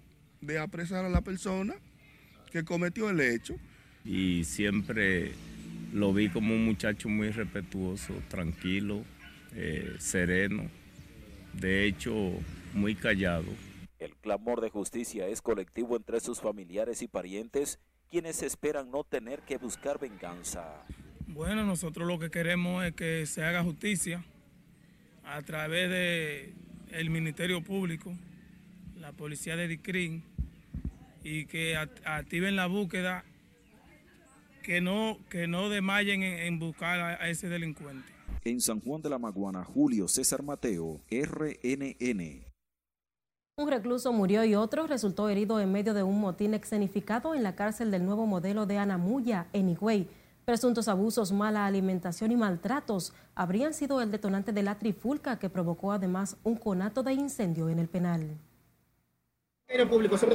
de 0.45 0.59
apresar 0.59 1.05
a 1.05 1.09
la 1.09 1.21
persona 1.21 1.75
que 2.51 2.63
cometió 2.63 3.09
el 3.09 3.19
hecho. 3.19 3.55
Y 4.03 4.43
siempre 4.43 5.33
lo 5.93 6.13
vi 6.13 6.29
como 6.29 6.53
un 6.53 6.65
muchacho 6.65 7.09
muy 7.09 7.29
respetuoso, 7.29 8.13
tranquilo, 8.27 9.03
eh, 9.53 9.95
sereno, 9.99 10.69
de 11.53 11.85
hecho 11.85 12.13
muy 12.73 12.95
callado. 12.95 13.45
El 13.99 14.15
clamor 14.17 14.61
de 14.61 14.69
justicia 14.69 15.27
es 15.27 15.41
colectivo 15.41 15.95
entre 15.95 16.19
sus 16.19 16.41
familiares 16.41 17.01
y 17.01 17.07
parientes, 17.07 17.79
quienes 18.11 18.43
esperan 18.43 18.91
no 18.91 19.03
tener 19.03 19.41
que 19.41 19.57
buscar 19.57 19.99
venganza. 19.99 20.85
Bueno, 21.27 21.65
nosotros 21.65 22.07
lo 22.07 22.19
que 22.19 22.29
queremos 22.29 22.85
es 22.85 22.93
que 22.93 23.25
se 23.25 23.43
haga 23.43 23.63
justicia 23.63 24.23
a 25.23 25.41
través 25.41 25.89
de 25.89 26.53
el 26.91 27.09
Ministerio 27.09 27.63
Público, 27.63 28.13
la 28.95 29.11
policía 29.11 29.55
de 29.55 29.67
DICRIN, 29.67 30.23
y 31.25 31.47
que 31.47 31.75
activen 31.75 32.55
la 32.55 32.67
búsqueda, 32.67 33.25
que 34.61 34.79
no, 34.79 35.17
que 35.27 35.47
no 35.47 35.69
desmayen 35.69 36.21
en, 36.21 36.39
en 36.39 36.59
buscar 36.59 36.99
a, 36.99 37.07
a 37.23 37.29
ese 37.29 37.49
delincuente. 37.49 38.07
En 38.43 38.61
San 38.61 38.79
Juan 38.79 39.01
de 39.01 39.09
la 39.09 39.17
Maguana, 39.17 39.63
Julio 39.63 40.07
César 40.07 40.43
Mateo, 40.43 41.01
RNN. 41.09 42.45
Un 43.57 43.69
recluso 43.69 44.13
murió 44.13 44.43
y 44.43 44.53
otro 44.53 44.85
resultó 44.85 45.27
herido 45.27 45.59
en 45.59 45.71
medio 45.71 45.95
de 45.95 46.03
un 46.03 46.19
motín 46.19 46.53
escenificado 46.53 47.33
en 47.33 47.41
la 47.41 47.55
cárcel 47.55 47.89
del 47.89 48.05
nuevo 48.05 48.27
modelo 48.27 48.67
de 48.67 48.77
Anamuya, 48.77 49.47
en 49.51 49.69
Higüey. 49.69 50.07
Presuntos 50.45 50.87
abusos, 50.87 51.31
mala 51.31 51.65
alimentación 51.65 52.31
y 52.31 52.35
maltratos 52.35 53.13
habrían 53.33 53.73
sido 53.73 53.99
el 53.99 54.11
detonante 54.11 54.51
de 54.51 54.61
la 54.61 54.77
trifulca 54.77 55.39
que 55.39 55.49
provocó 55.49 55.91
además 55.91 56.37
un 56.43 56.55
conato 56.55 57.01
de 57.01 57.13
incendio 57.13 57.67
en 57.69 57.79
el 57.79 57.87
penal. 57.87 58.37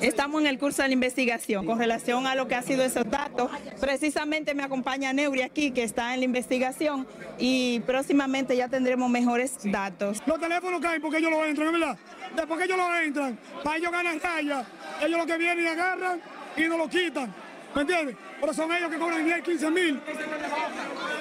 Estamos 0.02 0.40
en 0.40 0.48
el 0.48 0.58
curso 0.58 0.82
de 0.82 0.88
la 0.88 0.94
investigación 0.94 1.64
con 1.64 1.78
relación 1.78 2.26
a 2.26 2.34
lo 2.34 2.48
que 2.48 2.56
ha 2.56 2.62
sido 2.62 2.82
esos 2.82 3.08
datos. 3.08 3.48
Precisamente 3.80 4.54
me 4.54 4.64
acompaña 4.64 5.12
Neuri 5.12 5.42
aquí, 5.42 5.70
que 5.70 5.84
está 5.84 6.12
en 6.14 6.20
la 6.20 6.24
investigación, 6.26 7.06
y 7.38 7.80
próximamente 7.80 8.56
ya 8.56 8.68
tendremos 8.68 9.08
mejores 9.08 9.56
datos. 9.62 10.20
Los 10.26 10.40
teléfonos 10.40 10.80
caen 10.80 11.00
porque 11.00 11.18
ellos 11.18 11.30
lo 11.30 11.44
entran, 11.44 11.72
¿verdad? 11.72 11.96
Después 12.34 12.58
que 12.58 12.64
ellos 12.66 12.76
lo 12.76 12.98
entran, 12.98 13.38
para 13.62 13.76
ellos 13.76 13.92
ganar 13.92 14.20
raya, 14.20 14.66
ellos 15.00 15.18
lo 15.18 15.26
que 15.26 15.38
vienen 15.38 15.64
y 15.64 15.68
agarran 15.68 16.20
y 16.56 16.62
nos 16.62 16.78
lo 16.78 16.88
quitan. 16.88 17.32
¿Me 17.74 17.82
entiendes? 17.82 18.16
Pero 18.40 18.52
son 18.52 18.72
ellos 18.72 18.90
que 18.90 18.98
cobran 18.98 19.24
10, 19.24 19.42
15 19.42 19.70
mil, 19.70 20.00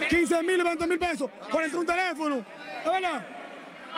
15 0.10 0.44
mil, 0.44 0.64
20 0.64 0.88
mil 0.88 1.00
pesos 1.00 1.30
por 1.52 1.64
entrar 1.64 1.80
un 1.80 1.86
teléfono. 1.86 2.46
¿Es 2.84 2.92
verdad? 2.92 3.39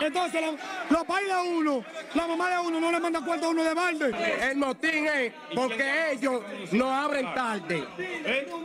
Entonces, 0.00 0.40
lo, 0.40 0.98
lo 0.98 1.04
paga 1.04 1.42
uno, 1.42 1.84
la 2.14 2.26
mamá 2.26 2.50
de 2.50 2.58
uno 2.58 2.80
no 2.80 2.92
le 2.92 3.00
manda 3.00 3.20
cuenta 3.20 3.46
a 3.46 3.50
uno 3.50 3.62
de 3.62 3.74
balde. 3.74 4.50
El 4.50 4.56
motín 4.56 5.06
es 5.06 5.32
porque 5.54 6.12
ellos 6.12 6.42
nos 6.72 6.90
abren 6.90 7.34
tarde, 7.34 7.86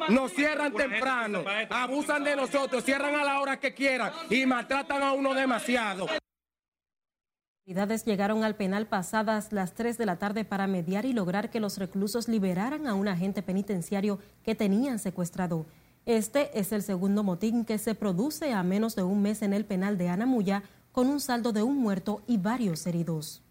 nos 0.09 0.31
cierran 0.33 0.73
temprano, 0.73 1.43
abusan 1.69 2.23
de 2.23 2.35
nosotros, 2.35 2.83
cierran 2.83 3.15
a 3.15 3.23
la 3.23 3.39
hora 3.39 3.59
que 3.59 3.73
quieran 3.73 4.11
y 4.29 4.45
maltratan 4.45 5.03
a 5.03 5.13
uno 5.13 5.33
demasiado. 5.33 6.07
autoridades 7.67 8.05
llegaron 8.05 8.43
al 8.43 8.55
penal 8.55 8.87
pasadas 8.87 9.51
las 9.51 9.73
3 9.73 9.97
de 9.97 10.05
la 10.05 10.17
tarde 10.17 10.45
para 10.45 10.67
mediar 10.67 11.05
y 11.05 11.13
lograr 11.13 11.49
que 11.49 11.59
los 11.59 11.77
reclusos 11.77 12.29
liberaran 12.29 12.87
a 12.87 12.93
un 12.93 13.07
agente 13.09 13.41
penitenciario 13.41 14.19
que 14.43 14.55
tenían 14.55 14.99
secuestrado. 14.99 15.65
Este 16.05 16.57
es 16.57 16.71
el 16.71 16.83
segundo 16.83 17.21
motín 17.23 17.65
que 17.65 17.77
se 17.77 17.93
produce 17.93 18.53
a 18.53 18.63
menos 18.63 18.95
de 18.95 19.03
un 19.03 19.21
mes 19.21 19.41
en 19.41 19.51
el 19.51 19.65
penal 19.65 19.97
de 19.97 20.07
Anamuya, 20.07 20.63
con 20.97 21.09
un 21.09 21.19
saldo 21.19 21.53
de 21.53 21.61
un 21.61 21.77
muerto 21.77 22.23
y 22.25 22.37
varios 22.37 22.87
heridos. 22.87 23.43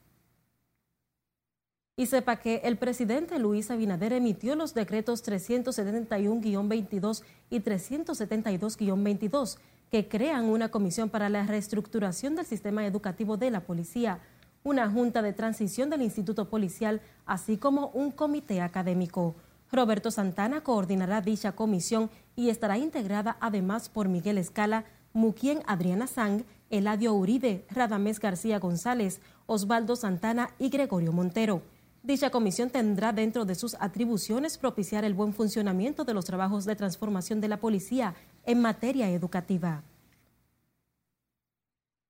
Y 1.97 2.07
sepa 2.07 2.41
que 2.41 2.57
el 2.65 2.77
presidente 2.77 3.39
Luis 3.39 3.71
Abinader 3.71 4.15
emitió 4.15 4.57
los 4.57 4.75
decretos 4.75 5.25
371-22 5.25 7.23
y 7.49 7.61
372-22 7.61 9.59
que 9.93 10.09
crean 10.09 10.47
una 10.47 10.71
comisión 10.71 11.09
para 11.09 11.29
la 11.29 11.47
reestructuración 11.47 12.35
del 12.35 12.47
sistema 12.47 12.85
educativo 12.85 13.37
de 13.37 13.53
la 13.53 13.61
policía, 13.61 14.19
una 14.65 14.91
junta 14.91 15.23
de 15.23 15.33
transición 15.33 15.89
del 15.89 16.03
Instituto 16.03 16.51
Policial, 16.51 17.01
así 17.27 17.59
como 17.59 17.91
un 17.91 18.11
comité 18.11 18.61
académico. 18.61 19.37
Roberto 19.71 20.11
Santana 20.11 20.65
coordinará 20.65 21.21
dicha 21.21 21.53
comisión 21.53 22.11
y 22.35 22.49
estará 22.49 22.77
integrada 22.77 23.37
además 23.39 23.89
por 23.89 24.09
Miguel 24.09 24.37
Escala, 24.39 24.85
Muquien 25.13 25.63
Adriana 25.69 26.09
Sang, 26.09 26.45
Eladio 26.71 27.15
Uribe, 27.15 27.65
Radamés 27.71 28.21
García 28.21 28.59
González, 28.59 29.21
Osvaldo 29.47 29.97
Santana 29.97 30.51
y 30.59 30.69
Gregorio 30.69 31.13
Montero. 31.13 31.63
Dicha 32.03 32.31
comisión 32.31 32.71
tendrá 32.71 33.13
dentro 33.13 33.45
de 33.45 33.55
sus 33.55 33.77
atribuciones 33.81 34.59
propiciar 34.59 35.05
el 35.05 35.15
buen 35.15 35.33
funcionamiento 35.33 36.05
de 36.05 36.15
los 36.15 36.25
trabajos 36.25 36.65
de 36.65 36.77
transformación 36.77 37.41
de 37.41 37.49
la 37.49 37.57
policía 37.57 38.15
en 38.45 38.61
materia 38.61 39.11
educativa. 39.11 39.83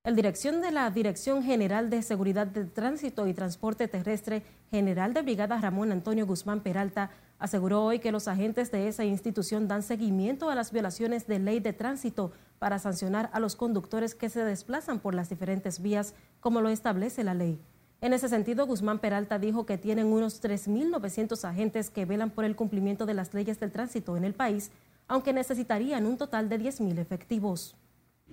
El 0.04 0.14
dirección 0.14 0.60
de 0.60 0.70
la 0.70 0.88
Dirección 0.90 1.42
General 1.42 1.90
de 1.90 2.00
Seguridad 2.00 2.46
de 2.46 2.64
Tránsito 2.66 3.26
y 3.26 3.34
Transporte 3.34 3.88
Terrestre, 3.88 4.44
General 4.70 5.12
de 5.12 5.22
Brigada 5.22 5.60
Ramón 5.60 5.90
Antonio 5.90 6.26
Guzmán 6.26 6.60
Peralta, 6.60 7.10
aseguró 7.38 7.84
hoy 7.84 7.98
que 7.98 8.12
los 8.12 8.28
agentes 8.28 8.70
de 8.70 8.88
esa 8.88 9.04
institución 9.04 9.68
dan 9.68 9.82
seguimiento 9.82 10.50
a 10.50 10.54
las 10.54 10.72
violaciones 10.72 11.26
de 11.26 11.38
ley 11.38 11.60
de 11.60 11.72
tránsito 11.72 12.32
para 12.58 12.78
sancionar 12.78 13.30
a 13.32 13.40
los 13.40 13.56
conductores 13.56 14.14
que 14.14 14.28
se 14.28 14.44
desplazan 14.44 15.00
por 15.00 15.14
las 15.14 15.28
diferentes 15.28 15.80
vías, 15.80 16.14
como 16.40 16.60
lo 16.60 16.68
establece 16.68 17.24
la 17.24 17.34
ley. 17.34 17.60
En 18.00 18.12
ese 18.12 18.28
sentido, 18.28 18.66
Guzmán 18.66 18.98
Peralta 18.98 19.38
dijo 19.38 19.66
que 19.66 19.78
tienen 19.78 20.06
unos 20.06 20.42
3.900 20.42 21.44
agentes 21.44 21.90
que 21.90 22.04
velan 22.04 22.30
por 22.30 22.44
el 22.44 22.54
cumplimiento 22.54 23.06
de 23.06 23.14
las 23.14 23.32
leyes 23.32 23.58
del 23.58 23.72
tránsito 23.72 24.16
en 24.16 24.24
el 24.24 24.34
país, 24.34 24.70
aunque 25.08 25.32
necesitarían 25.32 26.06
un 26.06 26.16
total 26.16 26.48
de 26.48 26.58
10.000 26.60 26.98
efectivos. 26.98 27.74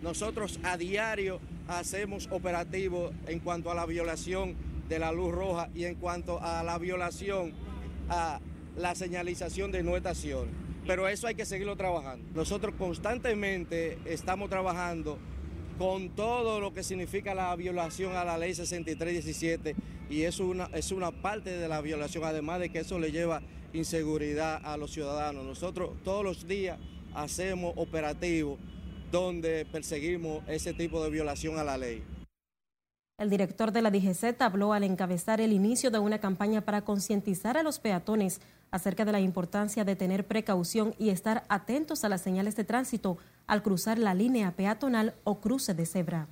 Nosotros 0.02 0.60
a 0.64 0.76
diario 0.76 1.40
hacemos 1.68 2.28
operativos 2.32 3.14
en 3.28 3.40
cuanto 3.40 3.72
a 3.72 3.76
la 3.76 3.86
violación 3.86 4.56
de 4.90 5.00
la 5.00 5.12
luz 5.12 5.32
roja 5.32 5.70
y 5.74 5.86
en 5.86 5.96
cuanto 5.96 6.42
a 6.42 6.64
la 6.64 6.78
violación 6.78 7.54
a 8.10 8.40
la 8.76 8.96
señalización 8.96 9.72
de 9.72 9.84
no 9.84 9.96
estación. 9.96 10.48
Pero 10.86 11.08
eso 11.08 11.28
hay 11.28 11.36
que 11.36 11.46
seguirlo 11.46 11.78
trabajando. 11.78 12.26
Nosotros 12.34 12.76
constantemente 12.78 13.98
estamos 14.06 14.50
trabajando 14.50 15.18
con 15.78 16.10
todo 16.10 16.60
lo 16.60 16.74
que 16.74 16.84
significa 16.84 17.34
la 17.34 17.56
violación 17.56 18.16
a 18.16 18.24
la 18.24 18.38
ley 18.38 18.54
6317 18.54 19.76
y 20.10 20.24
eso 20.24 20.46
una, 20.46 20.66
es 20.74 20.92
una 20.92 21.12
parte 21.12 21.52
de 21.52 21.68
la 21.68 21.82
violación, 21.82 22.24
además 22.24 22.60
de 22.60 22.70
que 22.70 22.80
eso 22.80 23.00
le 23.00 23.12
lleva 23.12 23.42
inseguridad 23.74 24.62
a 24.64 24.78
los 24.78 24.92
ciudadanos. 24.92 25.46
Nosotros 25.46 25.92
todos 26.04 26.24
los 26.24 26.48
días 26.48 26.78
hacemos 27.16 27.74
operativos 27.76 28.60
donde 29.12 29.66
perseguimos 29.66 30.44
ese 30.48 30.74
tipo 30.74 31.04
de 31.04 31.10
violación 31.10 31.58
a 31.58 31.64
la 31.64 31.78
ley. 31.78 32.04
El 33.20 33.30
director 33.30 33.72
de 33.72 33.82
la 33.82 33.92
DGZ 33.92 34.42
habló 34.42 34.74
al 34.74 34.84
encabezar 34.84 35.40
el 35.40 35.54
inicio 35.54 35.92
de 35.92 36.00
una 36.00 36.20
campaña 36.20 36.62
para 36.62 36.82
concientizar 36.82 37.58
a 37.58 37.64
los 37.64 37.80
peatones 37.80 38.42
acerca 38.74 39.06
de 39.06 39.12
la 39.12 39.20
importancia 39.20 39.86
de 39.86 39.96
tener 39.96 40.26
precaución 40.26 40.96
y 40.98 41.10
estar 41.10 41.44
atentos 41.48 42.04
a 42.04 42.10
las 42.10 42.22
señales 42.22 42.56
de 42.56 42.64
tránsito 42.64 43.20
al 43.46 43.62
cruzar 43.62 44.00
la 44.00 44.16
línea 44.16 44.52
peatonal 44.56 45.14
o 45.24 45.40
cruce 45.40 45.76
de 45.76 45.86
cebra. 45.86 46.28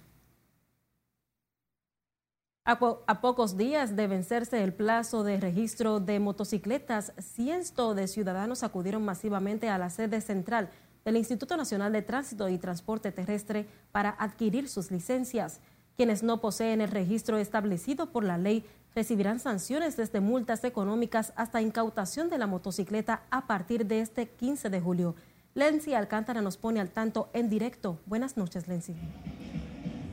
A, 2.65 3.21
pocos 3.21 3.57
días 3.57 3.95
de 3.95 4.07
vencerse 4.07 4.63
el 4.63 4.73
plazo 4.73 5.23
de 5.23 5.39
registro 5.39 5.99
de 5.99 6.19
motocicletas, 6.19 7.13
cientos 7.19 7.95
de 7.95 8.07
ciudadanos 8.07 8.63
acudieron 8.63 9.05
masivamente 9.05 9.69
a 9.69 9.77
la 9.77 9.91
sede 9.91 10.19
central 10.19 10.71
del 11.05 11.17
Instituto 11.17 11.55
Nacional 11.57 11.91
de 11.91 12.01
Tránsito 12.01 12.49
y 12.49 12.57
Transporte 12.57 13.11
Terrestre 13.11 13.67
para 13.91 14.09
adquirir 14.09 14.67
sus 14.67 14.89
licencias. 14.89 15.59
Quienes 15.95 16.23
no 16.23 16.41
poseen 16.41 16.81
el 16.81 16.89
registro 16.89 17.37
establecido 17.37 18.11
por 18.11 18.23
la 18.23 18.39
ley 18.39 18.65
recibirán 18.95 19.39
sanciones 19.39 19.97
desde 19.97 20.19
multas 20.19 20.63
económicas 20.63 21.33
hasta 21.35 21.61
incautación 21.61 22.29
de 22.29 22.37
la 22.37 22.47
motocicleta 22.47 23.23
a 23.29 23.47
partir 23.47 23.85
de 23.85 24.01
este 24.01 24.27
15 24.27 24.69
de 24.69 24.81
julio. 24.81 25.15
Lenzi 25.53 25.93
Alcántara 25.93 26.41
nos 26.41 26.57
pone 26.57 26.79
al 26.79 26.91
tanto 26.91 27.29
en 27.33 27.49
directo. 27.49 27.99
Buenas 28.05 28.37
noches, 28.37 28.67
Lenzi. 28.67 28.95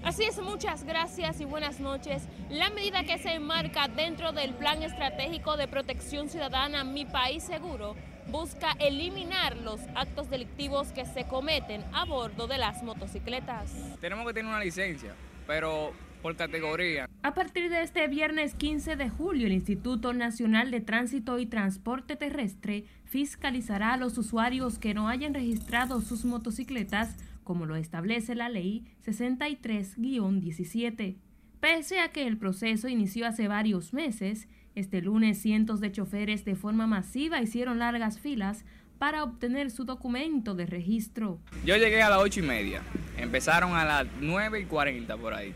Así 0.04 0.24
es, 0.24 0.40
muchas 0.40 0.84
gracias 0.84 1.40
y 1.40 1.44
buenas 1.44 1.80
noches. 1.80 2.22
La 2.50 2.70
medida 2.70 3.04
que 3.04 3.18
se 3.18 3.34
enmarca 3.34 3.88
dentro 3.88 4.32
del 4.32 4.54
Plan 4.54 4.82
Estratégico 4.82 5.56
de 5.56 5.68
Protección 5.68 6.28
Ciudadana 6.28 6.84
Mi 6.84 7.04
País 7.04 7.42
Seguro 7.42 7.94
busca 8.30 8.72
eliminar 8.78 9.56
los 9.56 9.80
actos 9.94 10.30
delictivos 10.30 10.92
que 10.92 11.04
se 11.04 11.26
cometen 11.26 11.84
a 11.92 12.04
bordo 12.04 12.46
de 12.46 12.58
las 12.58 12.82
motocicletas. 12.82 13.72
Tenemos 14.00 14.26
que 14.26 14.34
tener 14.34 14.50
una 14.50 14.60
licencia, 14.60 15.14
pero 15.46 15.92
por 16.18 16.36
categoría. 16.36 17.08
A 17.22 17.34
partir 17.34 17.70
de 17.70 17.82
este 17.82 18.06
viernes 18.08 18.54
15 18.54 18.96
de 18.96 19.08
julio, 19.08 19.46
el 19.46 19.52
Instituto 19.52 20.12
Nacional 20.12 20.70
de 20.70 20.80
Tránsito 20.80 21.38
y 21.38 21.46
Transporte 21.46 22.16
Terrestre 22.16 22.84
fiscalizará 23.04 23.94
a 23.94 23.96
los 23.96 24.18
usuarios 24.18 24.78
que 24.78 24.92
no 24.94 25.08
hayan 25.08 25.34
registrado 25.34 26.00
sus 26.00 26.24
motocicletas, 26.24 27.16
como 27.44 27.66
lo 27.66 27.76
establece 27.76 28.34
la 28.34 28.48
Ley 28.48 28.84
63-17. 29.06 31.16
Pese 31.60 32.00
a 32.00 32.10
que 32.12 32.26
el 32.26 32.38
proceso 32.38 32.88
inició 32.88 33.26
hace 33.26 33.48
varios 33.48 33.92
meses, 33.92 34.48
este 34.74 35.02
lunes 35.02 35.42
cientos 35.42 35.80
de 35.80 35.90
choferes 35.90 36.44
de 36.44 36.54
forma 36.54 36.86
masiva 36.86 37.42
hicieron 37.42 37.80
largas 37.80 38.20
filas 38.20 38.64
para 38.98 39.24
obtener 39.24 39.70
su 39.70 39.84
documento 39.84 40.54
de 40.54 40.66
registro. 40.66 41.40
Yo 41.64 41.76
llegué 41.76 42.02
a 42.02 42.10
las 42.10 42.20
ocho 42.20 42.40
y 42.40 42.44
media, 42.44 42.82
empezaron 43.16 43.74
a 43.74 43.84
las 43.84 44.06
9 44.20 44.60
y 44.60 44.64
40 44.66 45.16
por 45.16 45.34
ahí. 45.34 45.54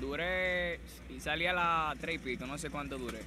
Duré 0.00 0.80
y 1.08 1.20
salí 1.20 1.46
a 1.46 1.52
las 1.52 1.98
3 1.98 2.16
y 2.16 2.18
pico, 2.18 2.46
no 2.46 2.58
sé 2.58 2.70
cuánto 2.70 2.98
duré. 2.98 3.20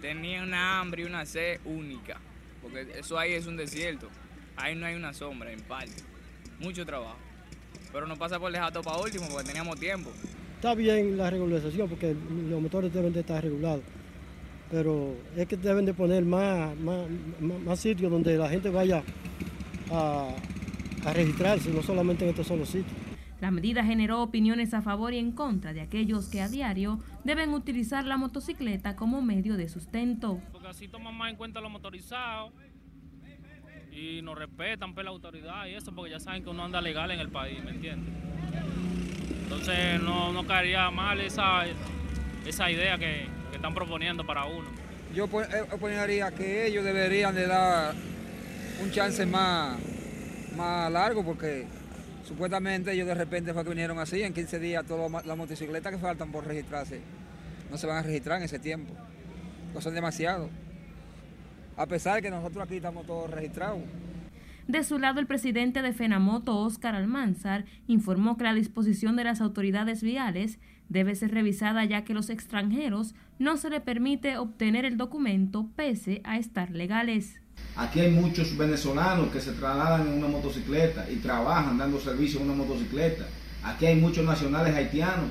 Tenía 0.00 0.42
una 0.42 0.80
hambre 0.80 1.02
y 1.02 1.04
una 1.06 1.26
sed 1.26 1.60
única, 1.64 2.18
porque 2.62 2.86
eso 2.98 3.18
ahí 3.18 3.32
es 3.32 3.46
un 3.46 3.56
desierto. 3.56 4.08
Ahí 4.56 4.74
no 4.74 4.86
hay 4.86 4.94
una 4.94 5.12
sombra, 5.12 5.52
en 5.52 5.60
parte. 5.60 6.02
Mucho 6.58 6.84
trabajo. 6.84 7.16
Pero 7.92 8.06
no 8.06 8.16
pasa 8.16 8.38
por 8.38 8.50
dejar 8.52 8.72
todo 8.72 8.82
para 8.82 8.98
último, 8.98 9.26
porque 9.28 9.46
teníamos 9.46 9.78
tiempo. 9.78 10.10
Está 10.56 10.74
bien 10.74 11.16
la 11.16 11.30
regularización, 11.30 11.88
porque 11.88 12.14
los 12.48 12.60
motores 12.60 12.92
deben 12.92 13.12
de 13.12 13.20
estar 13.20 13.42
regulados 13.42 13.84
pero 14.70 15.14
es 15.36 15.46
que 15.46 15.56
deben 15.56 15.86
de 15.86 15.94
poner 15.94 16.24
más, 16.24 16.76
más, 16.78 17.80
sitios 17.80 18.10
donde 18.10 18.36
la 18.36 18.48
gente 18.48 18.68
vaya 18.70 19.02
a, 19.90 20.28
a 21.04 21.12
registrarse, 21.12 21.70
no 21.70 21.82
solamente 21.82 22.24
en 22.24 22.30
estos 22.30 22.46
solos 22.46 22.68
sitios. 22.68 23.07
La 23.40 23.50
medida 23.52 23.84
generó 23.84 24.20
opiniones 24.20 24.74
a 24.74 24.82
favor 24.82 25.14
y 25.14 25.18
en 25.18 25.30
contra 25.30 25.72
de 25.72 25.80
aquellos 25.80 26.28
que 26.28 26.42
a 26.42 26.48
diario 26.48 26.98
deben 27.22 27.54
utilizar 27.54 28.04
la 28.04 28.16
motocicleta 28.16 28.96
como 28.96 29.22
medio 29.22 29.56
de 29.56 29.68
sustento. 29.68 30.40
Porque 30.50 30.68
así 30.68 30.88
toman 30.88 31.14
más 31.14 31.30
en 31.30 31.36
cuenta 31.36 31.60
los 31.60 31.70
motorizados 31.70 32.52
y 33.92 34.22
nos 34.22 34.36
respetan 34.36 34.90
por 34.90 34.96
pues, 34.96 35.04
la 35.04 35.10
autoridad 35.10 35.66
y 35.66 35.74
eso, 35.74 35.94
porque 35.94 36.10
ya 36.10 36.20
saben 36.20 36.42
que 36.42 36.50
uno 36.50 36.64
anda 36.64 36.80
legal 36.80 37.10
en 37.10 37.20
el 37.20 37.28
país, 37.28 37.62
¿me 37.64 37.70
entiendes? 37.70 38.12
Entonces 39.42 40.02
no, 40.02 40.32
no 40.32 40.46
caería 40.46 40.90
mal 40.90 41.20
esa, 41.20 41.64
esa 42.44 42.70
idea 42.70 42.98
que, 42.98 43.26
que 43.50 43.56
están 43.56 43.74
proponiendo 43.74 44.26
para 44.26 44.44
uno. 44.44 44.68
Yo 45.14 45.24
eh, 45.24 45.64
opinaría 45.72 46.30
que 46.32 46.66
ellos 46.66 46.84
deberían 46.84 47.34
de 47.34 47.46
dar 47.46 47.94
un 48.82 48.90
chance 48.90 49.24
más, 49.26 49.78
más 50.56 50.90
largo 50.92 51.24
porque 51.24 51.66
supuestamente 52.28 52.92
ellos 52.92 53.06
de 53.06 53.14
repente 53.14 53.54
fue 53.54 53.64
que 53.64 53.70
vinieron 53.70 53.98
así, 53.98 54.22
en 54.22 54.34
15 54.34 54.58
días 54.58 54.84
todas 54.86 55.26
las 55.26 55.36
motocicletas 55.36 55.92
que 55.92 55.98
faltan 55.98 56.30
por 56.30 56.46
registrarse 56.46 57.00
no 57.70 57.76
se 57.76 57.86
van 57.86 57.98
a 57.98 58.02
registrar 58.02 58.38
en 58.38 58.44
ese 58.44 58.58
tiempo. 58.58 58.94
No 59.74 59.80
son 59.80 59.94
demasiado. 59.94 60.48
A 61.76 61.86
pesar 61.86 62.16
de 62.16 62.22
que 62.22 62.30
nosotros 62.30 62.64
aquí 62.64 62.76
estamos 62.76 63.06
todos 63.06 63.30
registrados. 63.30 63.80
De 64.66 64.84
su 64.84 64.98
lado, 64.98 65.20
el 65.20 65.26
presidente 65.26 65.80
de 65.80 65.92
FENAMOTO, 65.92 66.56
Óscar 66.58 66.94
Almanzar, 66.94 67.64
informó 67.86 68.36
que 68.36 68.44
la 68.44 68.54
disposición 68.54 69.16
de 69.16 69.24
las 69.24 69.40
autoridades 69.40 70.02
viales 70.02 70.58
debe 70.88 71.14
ser 71.14 71.32
revisada 71.32 71.84
ya 71.84 72.04
que 72.04 72.14
los 72.14 72.30
extranjeros 72.30 73.14
no 73.38 73.56
se 73.56 73.70
le 73.70 73.80
permite 73.80 74.36
obtener 74.36 74.84
el 74.84 74.96
documento 74.96 75.68
pese 75.76 76.20
a 76.24 76.38
estar 76.38 76.70
legales. 76.70 77.40
Aquí 77.78 78.00
hay 78.00 78.10
muchos 78.10 78.56
venezolanos 78.56 79.30
que 79.30 79.40
se 79.40 79.52
trasladan 79.52 80.08
en 80.08 80.14
una 80.14 80.26
motocicleta 80.26 81.06
y 81.08 81.16
trabajan 81.16 81.78
dando 81.78 82.00
servicio 82.00 82.40
en 82.40 82.50
una 82.50 82.64
motocicleta. 82.64 83.24
Aquí 83.62 83.86
hay 83.86 83.94
muchos 83.94 84.24
nacionales 84.24 84.74
haitianos 84.74 85.30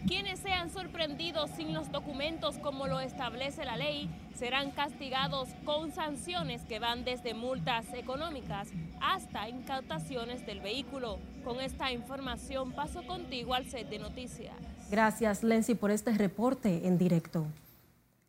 Quienes 0.07 0.39
sean 0.39 0.69
sorprendidos 0.69 1.49
sin 1.57 1.73
los 1.73 1.91
documentos 1.91 2.57
como 2.59 2.87
lo 2.87 3.01
establece 3.01 3.65
la 3.65 3.75
ley 3.75 4.09
serán 4.35 4.71
castigados 4.71 5.49
con 5.65 5.91
sanciones 5.91 6.61
que 6.61 6.79
van 6.79 7.03
desde 7.03 7.33
multas 7.33 7.85
económicas 7.93 8.69
hasta 9.01 9.49
incautaciones 9.49 10.45
del 10.45 10.61
vehículo. 10.61 11.19
Con 11.43 11.59
esta 11.59 11.91
información 11.91 12.71
paso 12.71 13.05
contigo 13.05 13.53
al 13.53 13.69
set 13.69 13.89
de 13.89 13.99
noticias. 13.99 14.55
Gracias, 14.89 15.43
Lenzi, 15.43 15.75
por 15.75 15.91
este 15.91 16.13
reporte 16.13 16.87
en 16.87 16.97
directo. 16.97 17.45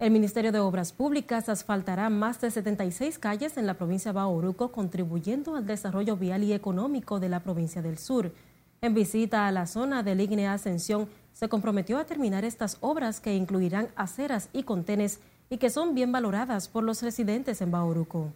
El 0.00 0.10
Ministerio 0.10 0.50
de 0.50 0.58
Obras 0.58 0.92
Públicas 0.92 1.48
asfaltará 1.48 2.10
más 2.10 2.40
de 2.40 2.50
76 2.50 3.20
calles 3.20 3.56
en 3.56 3.68
la 3.68 3.74
provincia 3.74 4.10
de 4.12 4.16
Bauruco, 4.16 4.72
contribuyendo 4.72 5.54
al 5.54 5.66
desarrollo 5.66 6.16
vial 6.16 6.42
y 6.42 6.54
económico 6.54 7.20
de 7.20 7.28
la 7.28 7.38
provincia 7.38 7.82
del 7.82 7.98
sur. 7.98 8.32
En 8.80 8.94
visita 8.94 9.46
a 9.46 9.52
la 9.52 9.66
zona 9.66 10.04
de 10.04 10.14
Línea 10.14 10.52
Ascensión, 10.52 11.08
se 11.38 11.48
comprometió 11.48 11.98
a 11.98 12.04
terminar 12.04 12.44
estas 12.44 12.78
obras 12.80 13.20
que 13.20 13.32
incluirán 13.32 13.90
aceras 13.94 14.48
y 14.52 14.64
contenes 14.64 15.20
y 15.48 15.58
que 15.58 15.70
son 15.70 15.94
bien 15.94 16.10
valoradas 16.10 16.66
por 16.66 16.82
los 16.82 17.00
residentes 17.00 17.60
en 17.60 17.70
Bauruco. 17.70 18.32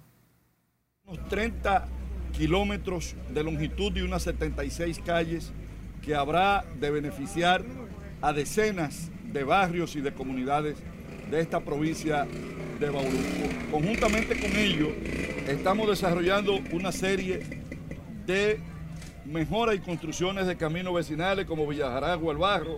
Unos 1.05 1.28
30 1.28 1.88
kilómetros 2.30 3.16
de 3.34 3.42
longitud 3.42 3.96
y 3.96 4.03
unas 4.03 4.22
76 4.22 5.00
calles 5.05 5.53
que 6.00 6.14
habrá 6.14 6.64
de 6.78 6.92
beneficiar 6.92 7.64
a 8.20 8.32
decenas 8.32 9.11
de 9.32 9.42
barrios 9.42 9.96
y 9.96 10.00
de 10.00 10.14
comunidades 10.14 10.76
de 11.28 11.40
esta 11.40 11.59
provincia 11.59 12.28
de 12.78 12.88
Bauruco. 12.88 13.72
Conjuntamente 13.72 14.38
con 14.40 14.57
ello, 14.57 14.90
estamos 15.48 15.88
desarrollando 15.88 16.61
una 16.72 16.92
serie 16.92 17.40
de 18.26 18.61
mejoras 19.33 19.74
y 19.74 19.78
construcciones 19.78 20.47
de 20.47 20.57
caminos 20.57 20.95
vecinales 20.95 21.47
como 21.47 21.66
Villajaragua, 21.66 22.33
El 22.33 22.39
Barro, 22.39 22.76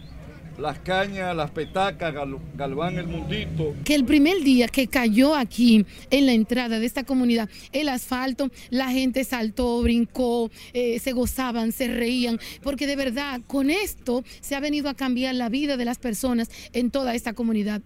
las 0.59 0.78
cañas, 0.78 1.34
las 1.34 1.50
petacas, 1.50 2.14
Galván 2.57 2.98
el 2.98 3.09
Mundito. 3.09 3.74
Que 3.84 3.94
el 3.94 4.05
primer 4.05 4.42
día 4.42 4.68
que 4.68 4.86
cayó 4.86 5.34
aquí 5.34 5.84
en 6.11 6.26
la 6.26 6.32
entrada 6.32 6.78
de 6.78 6.86
esta 6.86 7.05
comunidad 7.05 7.48
el 7.72 7.88
asfalto, 7.88 8.50
la 8.70 8.90
gente 8.90 9.24
saltó, 9.24 9.82
brincó, 9.82 10.50
eh, 10.72 10.98
se 11.00 11.12
gozaban, 11.12 11.72
se 11.72 11.88
reían, 11.88 12.38
porque 12.62 12.86
de 12.86 12.96
verdad 12.96 13.40
con 13.46 13.70
esto 13.70 14.24
se 14.40 14.55
ha 14.55 14.61
venido 14.61 14.88
a 14.88 14.94
cambiar 14.94 15.34
la 15.34 15.48
vida 15.48 15.76
de 15.76 15.84
las 15.84 15.98
personas 15.98 16.50
en 16.72 16.90
toda 16.90 17.14
esta 17.14 17.32
comunidad. 17.32 17.82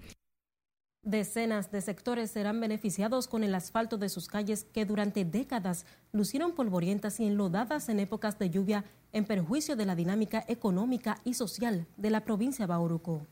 Decenas 1.09 1.71
de 1.71 1.81
sectores 1.81 2.33
serán 2.33 2.61
beneficiados 2.61 3.29
con 3.29 3.43
el 3.43 3.55
asfalto 3.55 3.97
de 3.97 4.11
sus 4.11 4.29
calles 4.29 4.65
que 4.75 4.85
durante 4.85 5.25
décadas 5.25 5.87
lucieron 6.13 6.53
polvorientas 6.53 7.19
y 7.19 7.25
enlodadas 7.25 7.89
en 7.89 7.99
épocas 7.99 8.39
de 8.39 8.51
lluvia 8.51 8.85
en 9.15 9.25
perjuicio 9.25 9.75
de 9.75 9.87
la 9.87 9.95
dinámica 9.95 10.45
económica 10.49 11.19
y 11.25 11.33
social 11.33 11.87
de 11.97 12.11
la 12.11 12.25
provincia 12.27 12.67
de 12.67 12.69
Bauruco. 12.69 13.27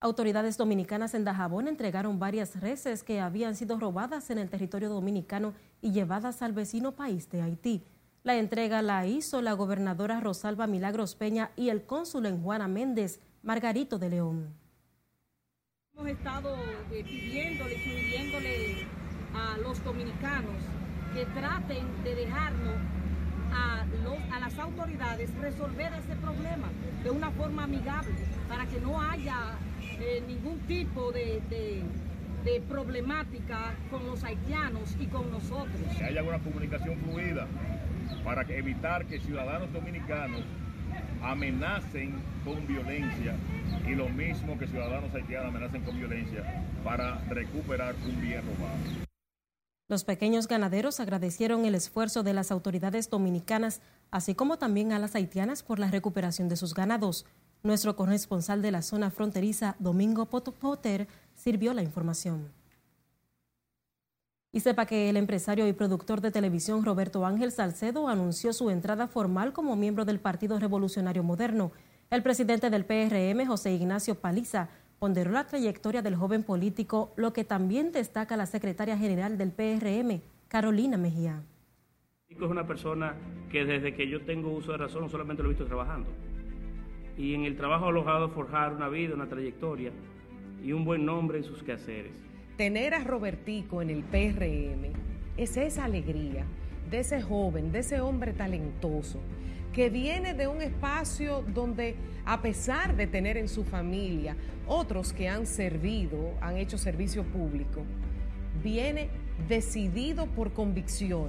Autoridades 0.00 0.56
dominicanas 0.56 1.12
en 1.12 1.24
Dajabón 1.24 1.68
entregaron 1.68 2.18
varias 2.18 2.58
reses 2.58 3.02
que 3.02 3.20
habían 3.20 3.54
sido 3.54 3.78
robadas 3.78 4.30
en 4.30 4.38
el 4.38 4.48
territorio 4.48 4.88
dominicano 4.88 5.52
y 5.82 5.92
llevadas 5.92 6.40
al 6.40 6.54
vecino 6.54 6.92
país 6.92 7.28
de 7.28 7.42
Haití. 7.42 7.84
La 8.22 8.36
entrega 8.36 8.80
la 8.80 9.06
hizo 9.06 9.42
la 9.42 9.52
gobernadora 9.52 10.20
Rosalba 10.20 10.66
Milagros 10.66 11.16
Peña 11.16 11.50
y 11.54 11.68
el 11.68 11.84
cónsul 11.84 12.24
en 12.24 12.42
Juana 12.42 12.66
Méndez, 12.66 13.20
Margarito 13.42 13.98
de 13.98 14.08
León. 14.08 14.65
Hemos 15.98 16.10
estado 16.10 16.54
eh, 16.92 17.02
pidiéndole, 17.04 17.74
pidiéndole 17.76 18.84
a 19.34 19.56
los 19.56 19.82
dominicanos 19.82 20.52
que 21.14 21.24
traten 21.24 21.86
de 22.04 22.14
dejarnos 22.14 22.74
a, 23.50 23.86
las 24.38 24.58
autoridades 24.58 25.34
resolver 25.40 25.90
ese 25.94 26.14
problema 26.16 26.68
de 27.02 27.10
una 27.10 27.30
forma 27.30 27.64
amigable 27.64 28.12
para 28.46 28.66
que 28.66 28.78
no 28.78 29.00
haya 29.00 29.56
eh, 29.98 30.22
ningún 30.26 30.58
tipo 30.66 31.12
de, 31.12 31.40
de, 32.44 32.60
problemática 32.68 33.74
con 33.90 34.06
los 34.06 34.22
haitianos 34.22 34.94
y 35.00 35.06
con 35.06 35.30
nosotros. 35.30 35.80
Que 35.96 36.04
haya 36.04 36.22
una 36.22 36.38
comunicación 36.40 36.98
fluida 36.98 37.46
para 38.22 38.42
evitar 38.42 39.06
que 39.06 39.18
ciudadanos 39.18 39.72
dominicanos 39.72 40.42
amenacen 41.26 42.14
con 42.44 42.64
violencia 42.68 43.34
y 43.84 43.94
lo 43.96 44.08
mismo 44.08 44.56
que 44.56 44.68
ciudadanos 44.68 45.12
haitianos 45.12 45.48
amenacen 45.48 45.82
con 45.82 45.98
violencia 45.98 46.64
para 46.84 47.18
recuperar 47.28 47.96
un 48.06 48.20
bien 48.20 48.42
robado. 48.42 49.06
Los 49.88 50.04
pequeños 50.04 50.46
ganaderos 50.46 51.00
agradecieron 51.00 51.64
el 51.64 51.74
esfuerzo 51.74 52.22
de 52.22 52.32
las 52.32 52.50
autoridades 52.50 53.10
dominicanas, 53.10 53.80
así 54.10 54.34
como 54.34 54.58
también 54.58 54.92
a 54.92 54.98
las 54.98 55.14
haitianas 55.16 55.62
por 55.62 55.78
la 55.80 55.90
recuperación 55.90 56.48
de 56.48 56.56
sus 56.56 56.74
ganados. 56.74 57.26
Nuestro 57.62 57.96
corresponsal 57.96 58.62
de 58.62 58.70
la 58.70 58.82
zona 58.82 59.10
fronteriza, 59.10 59.74
Domingo 59.80 60.26
Potter, 60.26 61.08
sirvió 61.34 61.74
la 61.74 61.82
información. 61.82 62.52
Y 64.56 64.60
sepa 64.60 64.86
que 64.86 65.10
el 65.10 65.18
empresario 65.18 65.68
y 65.68 65.74
productor 65.74 66.22
de 66.22 66.30
televisión 66.30 66.82
Roberto 66.82 67.26
Ángel 67.26 67.52
Salcedo 67.52 68.08
anunció 68.08 68.54
su 68.54 68.70
entrada 68.70 69.06
formal 69.06 69.52
como 69.52 69.76
miembro 69.76 70.06
del 70.06 70.18
Partido 70.18 70.58
Revolucionario 70.58 71.22
Moderno. 71.22 71.72
El 72.08 72.22
presidente 72.22 72.70
del 72.70 72.86
PRM, 72.86 73.46
José 73.46 73.74
Ignacio 73.74 74.14
Paliza, 74.14 74.70
ponderó 74.98 75.30
la 75.30 75.46
trayectoria 75.46 76.00
del 76.00 76.16
joven 76.16 76.42
político, 76.42 77.12
lo 77.16 77.34
que 77.34 77.44
también 77.44 77.92
destaca 77.92 78.34
la 78.38 78.46
secretaria 78.46 78.96
general 78.96 79.36
del 79.36 79.52
PRM, 79.52 80.22
Carolina 80.48 80.96
Mejía. 80.96 81.42
Es 82.30 82.40
una 82.40 82.66
persona 82.66 83.14
que 83.52 83.66
desde 83.66 83.92
que 83.92 84.08
yo 84.08 84.24
tengo 84.24 84.52
uso 84.52 84.72
de 84.72 84.78
razón 84.78 85.10
solamente 85.10 85.42
lo 85.42 85.50
he 85.50 85.52
visto 85.52 85.66
trabajando. 85.66 86.08
Y 87.18 87.34
en 87.34 87.44
el 87.44 87.58
trabajo 87.58 87.88
ha 87.88 87.92
logrado 87.92 88.30
forjar 88.30 88.72
una 88.72 88.88
vida, 88.88 89.14
una 89.14 89.28
trayectoria 89.28 89.92
y 90.64 90.72
un 90.72 90.86
buen 90.86 91.04
nombre 91.04 91.36
en 91.36 91.44
sus 91.44 91.62
quehaceres. 91.62 92.26
Tener 92.56 92.94
a 92.94 93.04
Robertico 93.04 93.82
en 93.82 93.90
el 93.90 94.02
PRM 94.02 94.90
es 95.36 95.58
esa 95.58 95.84
alegría 95.84 96.46
de 96.90 97.00
ese 97.00 97.20
joven, 97.20 97.70
de 97.70 97.80
ese 97.80 98.00
hombre 98.00 98.32
talentoso, 98.32 99.20
que 99.74 99.90
viene 99.90 100.32
de 100.32 100.46
un 100.46 100.62
espacio 100.62 101.44
donde, 101.52 101.96
a 102.24 102.40
pesar 102.40 102.96
de 102.96 103.06
tener 103.06 103.36
en 103.36 103.48
su 103.48 103.62
familia 103.62 104.36
otros 104.66 105.12
que 105.12 105.28
han 105.28 105.44
servido, 105.44 106.32
han 106.40 106.56
hecho 106.56 106.78
servicio 106.78 107.24
público, 107.24 107.82
viene 108.64 109.10
decidido 109.48 110.24
por 110.24 110.54
convicción 110.54 111.28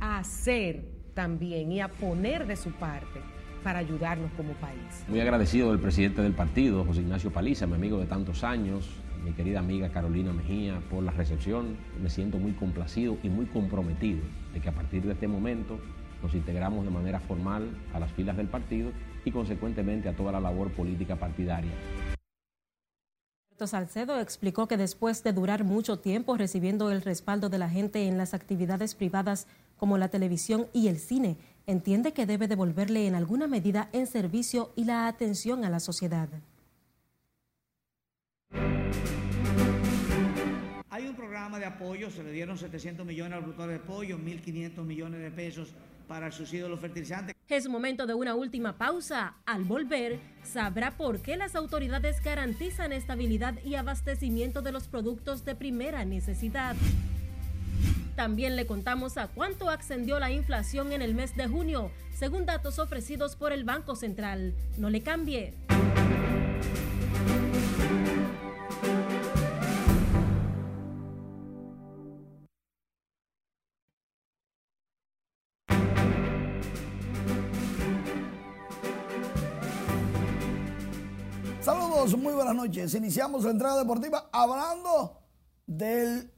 a 0.00 0.18
hacer 0.18 0.82
también 1.14 1.70
y 1.70 1.80
a 1.80 1.86
poner 1.86 2.44
de 2.44 2.56
su 2.56 2.72
parte 2.72 3.20
para 3.62 3.78
ayudarnos 3.78 4.32
como 4.32 4.52
país. 4.54 5.04
Muy 5.06 5.20
agradecido 5.20 5.70
del 5.70 5.78
presidente 5.78 6.22
del 6.22 6.32
partido, 6.32 6.84
José 6.84 7.02
Ignacio 7.02 7.30
Paliza, 7.30 7.68
mi 7.68 7.74
amigo 7.74 8.00
de 8.00 8.06
tantos 8.06 8.42
años, 8.42 8.90
mi 9.26 9.32
querida 9.32 9.58
amiga 9.58 9.90
Carolina 9.90 10.32
Mejía, 10.32 10.80
por 10.88 11.02
la 11.02 11.10
recepción. 11.10 11.76
Me 12.00 12.08
siento 12.08 12.38
muy 12.38 12.52
complacido 12.52 13.18
y 13.24 13.28
muy 13.28 13.46
comprometido 13.46 14.20
de 14.54 14.60
que 14.60 14.68
a 14.68 14.72
partir 14.72 15.02
de 15.02 15.14
este 15.14 15.26
momento 15.26 15.80
nos 16.22 16.32
integramos 16.32 16.84
de 16.84 16.92
manera 16.92 17.18
formal 17.18 17.68
a 17.92 17.98
las 17.98 18.12
filas 18.12 18.36
del 18.36 18.46
partido 18.46 18.92
y 19.24 19.32
consecuentemente 19.32 20.08
a 20.08 20.16
toda 20.16 20.30
la 20.30 20.40
labor 20.40 20.70
política 20.70 21.16
partidaria. 21.16 21.72
Salcedo 23.58 24.20
explicó 24.20 24.68
que 24.68 24.76
después 24.76 25.24
de 25.24 25.32
durar 25.32 25.64
mucho 25.64 25.98
tiempo 25.98 26.36
recibiendo 26.36 26.92
el 26.92 27.02
respaldo 27.02 27.48
de 27.48 27.58
la 27.58 27.68
gente 27.68 28.06
en 28.06 28.18
las 28.18 28.32
actividades 28.32 28.94
privadas 28.94 29.48
como 29.76 29.98
la 29.98 30.08
televisión 30.08 30.66
y 30.72 30.86
el 30.86 30.98
cine, 30.98 31.36
entiende 31.66 32.12
que 32.12 32.26
debe 32.26 32.46
devolverle 32.46 33.08
en 33.08 33.16
alguna 33.16 33.48
medida 33.48 33.88
en 33.92 34.06
servicio 34.06 34.72
y 34.76 34.84
la 34.84 35.08
atención 35.08 35.64
a 35.64 35.70
la 35.70 35.80
sociedad. 35.80 36.28
Hay 40.96 41.06
un 41.06 41.14
programa 41.14 41.58
de 41.58 41.66
apoyo, 41.66 42.10
se 42.10 42.24
le 42.24 42.32
dieron 42.32 42.56
700 42.56 43.04
millones 43.04 43.34
al 43.34 43.40
productor 43.40 43.68
de 43.68 43.78
pollo, 43.78 44.16
1.500 44.16 44.82
millones 44.82 45.20
de 45.20 45.30
pesos 45.30 45.74
para 46.08 46.28
el 46.28 46.32
subsidio 46.32 46.64
de 46.64 46.70
los 46.70 46.80
fertilizantes. 46.80 47.36
Es 47.50 47.68
momento 47.68 48.06
de 48.06 48.14
una 48.14 48.34
última 48.34 48.78
pausa. 48.78 49.34
Al 49.44 49.64
volver, 49.64 50.18
sabrá 50.42 50.92
por 50.92 51.20
qué 51.20 51.36
las 51.36 51.54
autoridades 51.54 52.22
garantizan 52.22 52.94
estabilidad 52.94 53.62
y 53.62 53.74
abastecimiento 53.74 54.62
de 54.62 54.72
los 54.72 54.88
productos 54.88 55.44
de 55.44 55.54
primera 55.54 56.02
necesidad. 56.06 56.74
También 58.14 58.56
le 58.56 58.64
contamos 58.64 59.18
a 59.18 59.28
cuánto 59.28 59.68
ascendió 59.68 60.18
la 60.18 60.30
inflación 60.30 60.92
en 60.92 61.02
el 61.02 61.14
mes 61.14 61.36
de 61.36 61.46
junio, 61.46 61.90
según 62.14 62.46
datos 62.46 62.78
ofrecidos 62.78 63.36
por 63.36 63.52
el 63.52 63.64
Banco 63.64 63.96
Central. 63.96 64.54
No 64.78 64.88
le 64.88 65.02
cambie. 65.02 65.52
Muy 82.14 82.34
buenas 82.34 82.54
noches. 82.54 82.94
Iniciamos 82.94 83.42
la 83.42 83.50
entrada 83.50 83.78
deportiva 83.78 84.28
hablando 84.30 85.18
del 85.66 86.32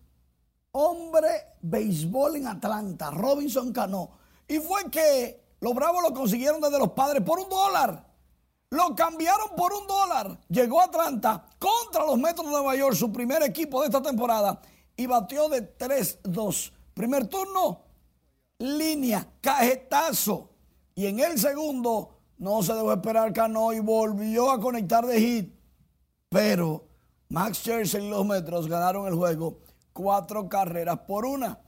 hombre 0.72 1.28
béisbol 1.60 2.36
en 2.36 2.46
Atlanta, 2.46 3.10
Robinson 3.10 3.72
Cano. 3.72 4.10
Y 4.46 4.58
fue 4.60 4.90
que 4.90 5.44
los 5.60 5.74
Bravos 5.74 6.02
lo 6.02 6.14
consiguieron 6.14 6.60
desde 6.60 6.78
los 6.78 6.92
padres 6.92 7.22
por 7.22 7.38
un 7.38 7.48
dólar. 7.50 8.06
Lo 8.70 8.94
cambiaron 8.94 9.50
por 9.56 9.72
un 9.74 9.86
dólar. 9.86 10.38
Llegó 10.48 10.80
a 10.80 10.84
Atlanta 10.84 11.44
contra 11.58 12.06
los 12.06 12.18
Metros 12.18 12.46
de 12.46 12.52
Nueva 12.52 12.76
York, 12.76 12.94
su 12.94 13.12
primer 13.12 13.42
equipo 13.42 13.80
de 13.80 13.86
esta 13.86 14.00
temporada, 14.02 14.60
y 14.96 15.06
batió 15.06 15.48
de 15.48 15.76
3-2. 15.76 16.72
Primer 16.94 17.26
turno, 17.26 17.82
línea, 18.58 19.26
cajetazo. 19.40 20.50
Y 20.94 21.06
en 21.06 21.20
el 21.20 21.38
segundo, 21.38 22.18
no 22.38 22.62
se 22.62 22.72
dejó 22.72 22.92
esperar 22.92 23.32
Cano 23.32 23.72
y 23.72 23.80
volvió 23.80 24.50
a 24.50 24.60
conectar 24.60 25.04
de 25.06 25.20
hit. 25.20 25.57
Pero 26.28 26.84
Max 27.30 27.58
Scherzer 27.58 28.02
y 28.02 28.10
los 28.10 28.26
Metros 28.26 28.68
ganaron 28.68 29.06
el 29.06 29.14
juego 29.14 29.60
cuatro 29.92 30.48
carreras 30.48 31.00
por 31.00 31.24
una. 31.24 31.60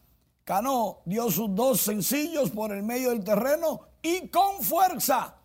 Cano 0.44 0.98
dio 1.04 1.30
sus 1.30 1.54
dos 1.54 1.80
sencillos 1.80 2.50
por 2.50 2.72
el 2.72 2.82
medio 2.82 3.10
del 3.10 3.24
terreno 3.24 3.80
y 4.02 4.28
con 4.28 4.62
fuerza. 4.62 5.36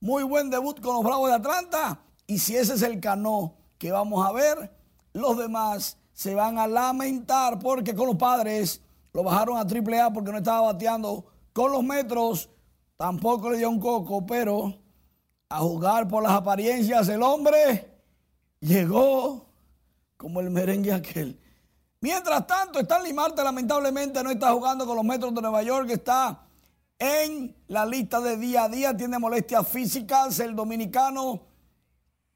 Muy 0.00 0.22
buen 0.22 0.50
debut 0.50 0.80
con 0.80 0.96
los 0.96 1.04
Bravos 1.04 1.28
de 1.30 1.36
Atlanta. 1.36 2.00
Y 2.26 2.38
si 2.38 2.56
ese 2.56 2.74
es 2.74 2.82
el 2.82 3.00
Cano 3.00 3.54
que 3.78 3.92
vamos 3.92 4.26
a 4.26 4.32
ver, 4.32 4.72
los 5.12 5.38
demás 5.38 5.98
se 6.12 6.34
van 6.34 6.58
a 6.58 6.66
lamentar 6.66 7.58
porque 7.58 7.94
con 7.94 8.06
los 8.06 8.16
padres 8.16 8.80
lo 9.12 9.22
bajaron 9.22 9.56
a 9.58 9.60
AAA 9.60 10.12
porque 10.12 10.32
no 10.32 10.38
estaba 10.38 10.72
bateando 10.72 11.26
con 11.52 11.72
los 11.72 11.84
metros. 11.84 12.50
Tampoco 12.96 13.50
le 13.50 13.58
dio 13.58 13.70
un 13.70 13.80
coco, 13.80 14.24
pero 14.26 14.78
a 15.48 15.58
jugar 15.58 16.08
por 16.08 16.22
las 16.22 16.32
apariencias 16.32 17.08
el 17.08 17.22
hombre 17.22 17.95
llegó 18.60 19.46
como 20.16 20.40
el 20.40 20.50
merengue 20.50 20.92
aquel. 20.92 21.40
Mientras 22.00 22.46
tanto, 22.46 22.78
Stanley 22.78 23.12
Marte 23.12 23.42
lamentablemente 23.42 24.22
no 24.22 24.30
está 24.30 24.52
jugando 24.52 24.86
con 24.86 24.96
los 24.96 25.04
Metros 25.04 25.34
de 25.34 25.40
Nueva 25.40 25.62
York, 25.62 25.90
está 25.90 26.46
en 26.98 27.54
la 27.68 27.84
lista 27.86 28.20
de 28.20 28.36
día 28.36 28.64
a 28.64 28.68
día. 28.68 28.96
Tiene 28.96 29.18
molestias 29.18 29.66
físicas 29.68 30.38
el 30.40 30.54
dominicano 30.54 31.42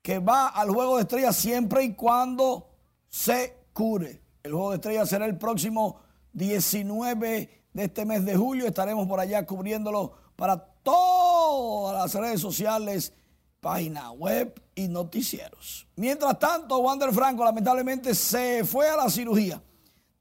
que 0.02 0.18
va 0.18 0.48
al 0.48 0.70
juego 0.70 0.96
de 0.96 1.02
estrellas 1.02 1.36
siempre 1.36 1.84
y 1.84 1.94
cuando 1.94 2.70
se 3.08 3.66
cure. 3.72 4.22
El 4.42 4.52
juego 4.52 4.70
de 4.70 4.76
estrellas 4.76 5.08
será 5.08 5.26
el 5.26 5.36
próximo 5.36 6.00
19 6.32 7.64
de 7.72 7.84
este 7.84 8.04
mes 8.04 8.24
de 8.24 8.36
julio. 8.36 8.66
Estaremos 8.66 9.06
por 9.06 9.20
allá 9.20 9.44
cubriéndolo 9.44 10.12
para 10.36 10.56
todas 10.82 11.96
las 11.96 12.14
redes 12.14 12.40
sociales, 12.40 13.12
página 13.61 14.11
web 14.11 14.61
y 14.74 14.88
noticieros. 14.88 15.86
Mientras 15.96 16.38
tanto, 16.38 16.78
Wander 16.78 17.12
Franco 17.12 17.44
lamentablemente 17.44 18.14
se 18.14 18.64
fue 18.64 18.88
a 18.88 18.96
la 18.96 19.11
cirugía. 19.11 19.62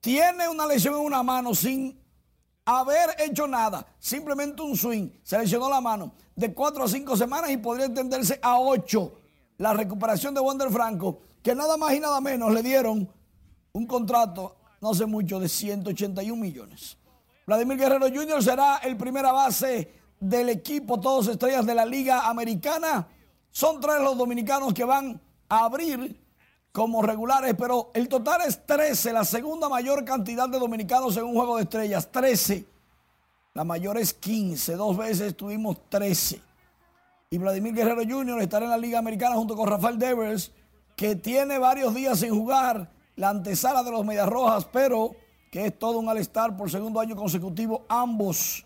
Tiene 0.02 0.48
una 0.48 0.66
lesión 0.66 0.96
en 0.96 1.02
una 1.02 1.24
mano 1.24 1.56
sin 1.56 2.00
haber 2.66 3.16
hecho 3.20 3.48
nada, 3.48 3.86
simplemente 3.98 4.62
un 4.62 4.78
swing, 4.78 5.10
se 5.24 5.40
lesionó 5.40 5.70
la 5.70 5.82
mano 5.82 6.14
de 6.36 6.54
cuatro 6.54 6.84
a 6.84 6.88
cinco 6.88 7.18
semanas 7.18 7.50
y 7.50 7.58
podría 7.58 7.88
extenderse 7.88 8.40
a 8.42 8.60
ocho. 8.60 9.14
La 9.58 9.74
recuperación 9.74 10.34
de 10.34 10.40
Wander 10.40 10.70
Franco, 10.70 11.20
que 11.42 11.54
nada 11.56 11.76
más 11.76 11.94
y 11.94 12.00
nada 12.00 12.22
menos 12.22 12.54
le 12.54 12.64
dieron 12.64 13.12
un 13.74 13.88
contrato, 13.88 14.56
no 14.80 14.94
sé 14.94 15.06
mucho, 15.06 15.40
de 15.40 15.50
181 15.50 16.42
millones. 16.42 16.98
Vladimir 17.46 17.78
Guerrero 17.78 18.08
Jr. 18.08 18.42
será 18.44 18.78
el 18.78 18.96
primera 18.96 19.32
base 19.32 19.92
del 20.20 20.50
equipo, 20.50 21.00
todos 21.00 21.28
estrellas 21.28 21.66
de 21.66 21.76
la 21.76 21.86
Liga 21.86 22.30
Americana. 22.30 23.08
Son 23.52 23.80
tres 23.80 24.00
los 24.02 24.18
dominicanos 24.18 24.74
que 24.74 24.84
van 24.84 25.20
a 25.48 25.66
abrir 25.66 26.20
como 26.72 27.02
regulares, 27.02 27.56
pero 27.58 27.92
el 27.94 28.08
total 28.08 28.42
es 28.48 28.66
13, 28.66 29.14
la 29.14 29.26
segunda 29.26 29.68
mayor 29.70 30.06
cantidad 30.06 30.48
de 30.48 30.60
dominicanos 30.60 31.18
en 31.18 31.24
un 31.24 31.34
juego 31.34 31.58
de 31.58 31.64
estrellas, 31.64 32.12
13. 32.12 32.66
La 33.56 33.64
mayor 33.64 33.98
es 33.98 34.14
15, 34.14 34.76
dos 34.76 34.96
veces 34.96 35.36
tuvimos 35.36 35.78
13. 35.90 36.42
Y 37.32 37.38
Vladimir 37.38 37.74
Guerrero 37.74 38.02
Jr. 38.08 38.42
estará 38.42 38.66
en 38.66 38.72
la 38.72 38.78
Liga 38.78 39.00
Americana 39.00 39.36
junto 39.36 39.56
con 39.56 39.68
Rafael 39.68 39.98
Devers, 39.98 40.52
que 40.96 41.16
tiene 41.16 41.58
varios 41.58 41.94
días 41.94 42.20
sin 42.20 42.32
jugar 42.32 42.90
la 43.16 43.30
antesala 43.30 43.84
de 43.84 43.92
los 43.92 44.06
Medias 44.06 44.30
Rojas, 44.30 44.66
pero 44.72 45.16
que 45.52 45.66
es 45.66 45.78
todo 45.78 46.00
un 46.00 46.08
all 46.08 46.56
por 46.58 46.70
segundo 46.70 47.00
año 47.00 47.16
consecutivo, 47.16 47.86
ambos. 47.90 48.66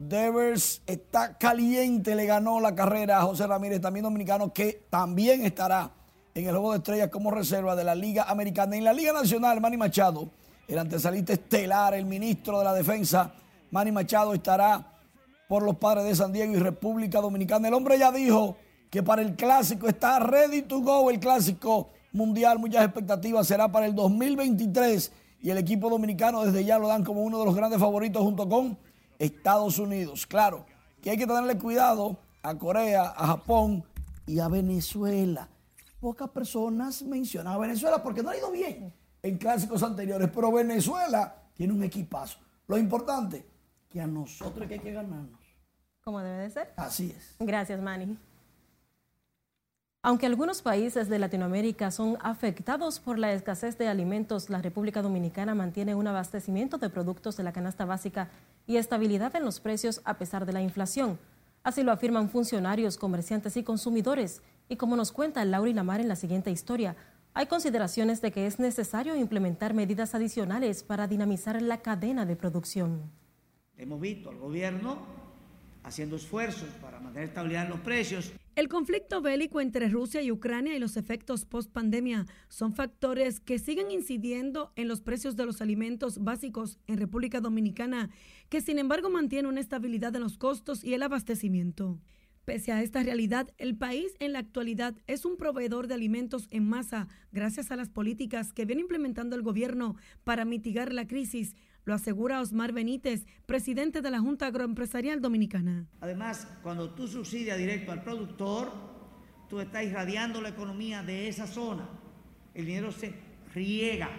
Devers 0.00 0.80
está 0.86 1.36
caliente, 1.36 2.14
le 2.14 2.24
ganó 2.24 2.58
la 2.58 2.74
carrera 2.74 3.18
a 3.18 3.22
José 3.22 3.46
Ramírez, 3.46 3.82
también 3.82 4.02
dominicano, 4.02 4.50
que 4.50 4.86
también 4.88 5.44
estará 5.44 5.90
en 6.34 6.46
el 6.46 6.52
juego 6.52 6.72
de 6.72 6.78
estrellas 6.78 7.10
como 7.10 7.30
reserva 7.30 7.76
de 7.76 7.84
la 7.84 7.94
Liga 7.94 8.22
Americana. 8.22 8.76
En 8.76 8.84
la 8.84 8.94
Liga 8.94 9.12
Nacional, 9.12 9.60
Manny 9.60 9.76
Machado, 9.76 10.30
el 10.66 10.78
antesalista 10.78 11.34
estelar, 11.34 11.92
el 11.92 12.06
ministro 12.06 12.60
de 12.60 12.64
la 12.64 12.72
Defensa, 12.72 13.34
Manny 13.70 13.92
Machado 13.92 14.32
estará 14.32 14.90
por 15.46 15.62
los 15.62 15.76
padres 15.76 16.04
de 16.04 16.14
San 16.14 16.32
Diego 16.32 16.54
y 16.54 16.58
República 16.58 17.20
Dominicana. 17.20 17.68
El 17.68 17.74
hombre 17.74 17.98
ya 17.98 18.10
dijo 18.10 18.56
que 18.88 19.02
para 19.02 19.20
el 19.20 19.36
clásico 19.36 19.86
está 19.86 20.18
ready 20.18 20.62
to 20.62 20.80
go, 20.80 21.10
el 21.10 21.20
clásico 21.20 21.90
mundial, 22.12 22.58
muchas 22.58 22.86
expectativas, 22.86 23.46
será 23.46 23.70
para 23.70 23.84
el 23.84 23.94
2023 23.94 25.12
y 25.42 25.50
el 25.50 25.58
equipo 25.58 25.90
dominicano 25.90 26.42
desde 26.42 26.64
ya 26.64 26.78
lo 26.78 26.88
dan 26.88 27.04
como 27.04 27.22
uno 27.22 27.38
de 27.38 27.44
los 27.44 27.54
grandes 27.54 27.78
favoritos 27.78 28.22
junto 28.22 28.48
con 28.48 28.78
Estados 29.20 29.78
Unidos. 29.78 30.26
Claro 30.26 30.66
que 31.00 31.10
hay 31.10 31.16
que 31.16 31.28
tenerle 31.28 31.56
cuidado 31.56 32.18
a 32.42 32.58
Corea, 32.58 33.14
a 33.16 33.28
Japón 33.28 33.84
y 34.26 34.40
a 34.40 34.48
Venezuela 34.48 35.48
pocas 36.00 36.30
personas 36.30 37.02
mencionan 37.02 37.52
a 37.52 37.58
Venezuela 37.58 38.02
porque 38.02 38.22
no 38.22 38.30
ha 38.30 38.36
ido 38.36 38.50
bien 38.50 38.92
en 39.22 39.36
clásicos 39.36 39.82
anteriores, 39.82 40.30
pero 40.34 40.50
Venezuela 40.50 41.42
tiene 41.54 41.74
un 41.74 41.84
equipazo. 41.84 42.38
Lo 42.66 42.78
importante, 42.78 43.46
que 43.88 44.00
a 44.00 44.06
nosotros 44.06 44.66
que 44.66 44.74
hay 44.74 44.80
que 44.80 44.92
ganarnos. 44.92 45.40
Como 46.02 46.20
debe 46.20 46.44
de 46.44 46.50
ser. 46.50 46.72
Así 46.76 47.14
es. 47.14 47.36
Gracias, 47.38 47.80
Manny. 47.80 48.18
Aunque 50.02 50.24
algunos 50.24 50.62
países 50.62 51.10
de 51.10 51.18
Latinoamérica 51.18 51.90
son 51.90 52.16
afectados 52.22 52.98
por 53.00 53.18
la 53.18 53.34
escasez 53.34 53.76
de 53.76 53.86
alimentos, 53.86 54.48
la 54.48 54.62
República 54.62 55.02
Dominicana 55.02 55.54
mantiene 55.54 55.94
un 55.94 56.06
abastecimiento 56.06 56.78
de 56.78 56.88
productos 56.88 57.36
de 57.36 57.42
la 57.42 57.52
canasta 57.52 57.84
básica 57.84 58.30
y 58.66 58.78
estabilidad 58.78 59.36
en 59.36 59.44
los 59.44 59.60
precios 59.60 60.00
a 60.06 60.14
pesar 60.14 60.46
de 60.46 60.54
la 60.54 60.62
inflación. 60.62 61.18
Así 61.62 61.82
lo 61.82 61.92
afirman 61.92 62.30
funcionarios, 62.30 62.96
comerciantes 62.96 63.58
y 63.58 63.62
consumidores. 63.62 64.40
Y 64.70 64.76
como 64.76 64.96
nos 64.96 65.12
cuenta 65.12 65.44
Laura 65.44 65.70
Lamar 65.70 66.00
en 66.00 66.08
la 66.08 66.16
siguiente 66.16 66.50
historia, 66.50 66.96
hay 67.34 67.44
consideraciones 67.44 68.22
de 68.22 68.32
que 68.32 68.46
es 68.46 68.58
necesario 68.58 69.14
implementar 69.16 69.74
medidas 69.74 70.14
adicionales 70.14 70.82
para 70.82 71.08
dinamizar 71.08 71.60
la 71.60 71.82
cadena 71.82 72.24
de 72.24 72.36
producción. 72.36 73.02
Hemos 73.76 74.00
visto 74.00 74.30
al 74.30 74.38
gobierno 74.38 74.96
haciendo 75.90 76.16
esfuerzos 76.16 76.68
para 76.80 76.98
mantener 76.98 77.28
estabilidad 77.28 77.64
en 77.64 77.70
los 77.70 77.80
precios 77.80 78.32
el 78.56 78.68
conflicto 78.68 79.22
bélico 79.22 79.60
entre 79.60 79.88
Rusia 79.88 80.20
y 80.22 80.30
Ucrania 80.30 80.76
y 80.76 80.80
los 80.80 80.96
efectos 80.96 81.46
post-pandemia 81.46 82.26
son 82.48 82.74
factores 82.74 83.40
que 83.40 83.58
siguen 83.58 83.90
incidiendo 83.90 84.72
en 84.76 84.86
los 84.86 85.00
precios 85.00 85.36
de 85.36 85.46
los 85.46 85.62
alimentos 85.62 86.22
básicos 86.22 86.78
en 86.86 86.98
República 86.98 87.40
Dominicana, 87.40 88.10
que 88.50 88.60
sin 88.60 88.78
embargo 88.78 89.08
mantiene 89.08 89.48
una 89.48 89.60
estabilidad 89.60 90.14
en 90.16 90.22
los 90.22 90.36
costos 90.36 90.84
y 90.84 90.94
el 90.94 91.02
abastecimiento. 91.02 92.00
Pese 92.44 92.72
a 92.72 92.82
esta 92.82 93.02
realidad, 93.02 93.48
el 93.56 93.76
país 93.76 94.12
en 94.18 94.32
la 94.32 94.40
actualidad 94.40 94.94
es 95.06 95.24
un 95.24 95.36
proveedor 95.36 95.86
de 95.86 95.94
alimentos 95.94 96.48
en 96.50 96.68
masa 96.68 97.06
gracias 97.32 97.70
a 97.70 97.76
las 97.76 97.88
políticas 97.88 98.52
que 98.52 98.64
viene 98.64 98.82
implementando 98.82 99.36
el 99.36 99.42
gobierno 99.42 99.94
para 100.24 100.44
mitigar 100.44 100.92
la 100.92 101.06
crisis, 101.06 101.54
lo 101.84 101.94
asegura 101.94 102.40
Osmar 102.40 102.72
Benítez, 102.72 103.26
presidente 103.46 104.02
de 104.02 104.10
la 104.10 104.20
Junta 104.20 104.46
Agroempresarial 104.46 105.20
Dominicana. 105.20 105.86
Además, 106.00 106.48
cuando 106.62 106.90
tú 106.90 107.08
subsidias 107.08 107.58
directo 107.58 107.92
al 107.92 108.02
productor, 108.02 108.72
tú 109.48 109.60
estás 109.60 109.84
irradiando 109.84 110.40
la 110.40 110.50
economía 110.50 111.02
de 111.02 111.28
esa 111.28 111.46
zona. 111.46 111.88
El 112.54 112.66
dinero 112.66 112.92
se 112.92 113.14
riega 113.54 114.10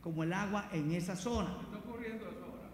como 0.00 0.22
el 0.22 0.32
agua 0.32 0.68
en 0.72 0.92
esa 0.92 1.16
zona. 1.16 1.56
¿Qué 1.58 1.64
está 1.64 1.78
ocurriendo 1.78 2.24
ahora? 2.26 2.70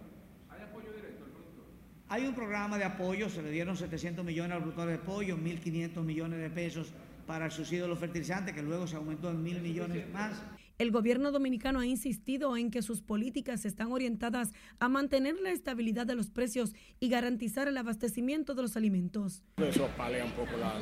¿Hay 0.51 0.63
apoyo 0.63 0.93
directo 0.93 1.25
al 1.25 1.31
productor? 1.31 1.65
Hay 2.09 2.27
un 2.27 2.35
programa 2.35 2.79
de 2.79 2.85
apoyo, 2.85 3.29
se 3.29 3.43
le 3.43 3.51
dieron 3.51 3.77
700 3.77 4.25
millones 4.25 4.53
al 4.53 4.61
productor 4.61 4.89
de 4.89 4.99
pollo, 4.99 5.37
1.500 5.37 6.03
millones 6.03 6.41
de 6.41 6.51
pesos 6.51 6.93
para 7.27 7.47
el 7.47 7.51
subsidio 7.51 7.85
de 7.85 7.89
los 7.89 7.99
fertilizantes, 7.99 8.55
que 8.55 8.63
luego 8.63 8.87
se 8.87 8.97
aumentó 8.97 9.31
en 9.31 9.43
mil 9.43 9.61
millones 9.61 10.11
más. 10.13 10.43
El 10.83 10.91
gobierno 10.91 11.31
dominicano 11.31 11.79
ha 11.79 11.87
insistido 11.87 12.57
en 12.57 12.73
que 12.73 12.83
sus 12.83 13.03
políticas 13.03 13.65
están 13.67 13.93
orientadas 13.93 14.53
a 14.81 14.89
mantener 14.89 15.37
la 15.41 15.53
estabilidad 15.53 16.07
de 16.07 16.17
los 16.17 16.29
precios 16.29 16.75
y 16.99 17.09
garantizar 17.09 17.69
el 17.69 17.77
abastecimiento 17.77 18.57
de 18.57 18.63
los 18.63 18.77
alimentos. 18.77 19.45
Eso 19.59 19.87
palea 19.97 20.25
un 20.25 20.33
poco 20.33 20.57
la, 20.57 20.75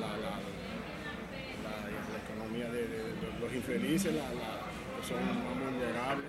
economía 2.25 2.71
de, 2.73 2.89
los 3.43 3.55
infelices, 3.55 4.11
que 4.11 5.07
son 5.07 5.23
más 5.23 5.71
vulnerables, 5.71 6.25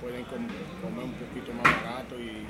pueden 0.00 0.24
comer 0.26 1.04
un 1.04 1.14
poquito 1.14 1.52
más 1.54 1.64
barato 1.64 2.20
y 2.20 2.46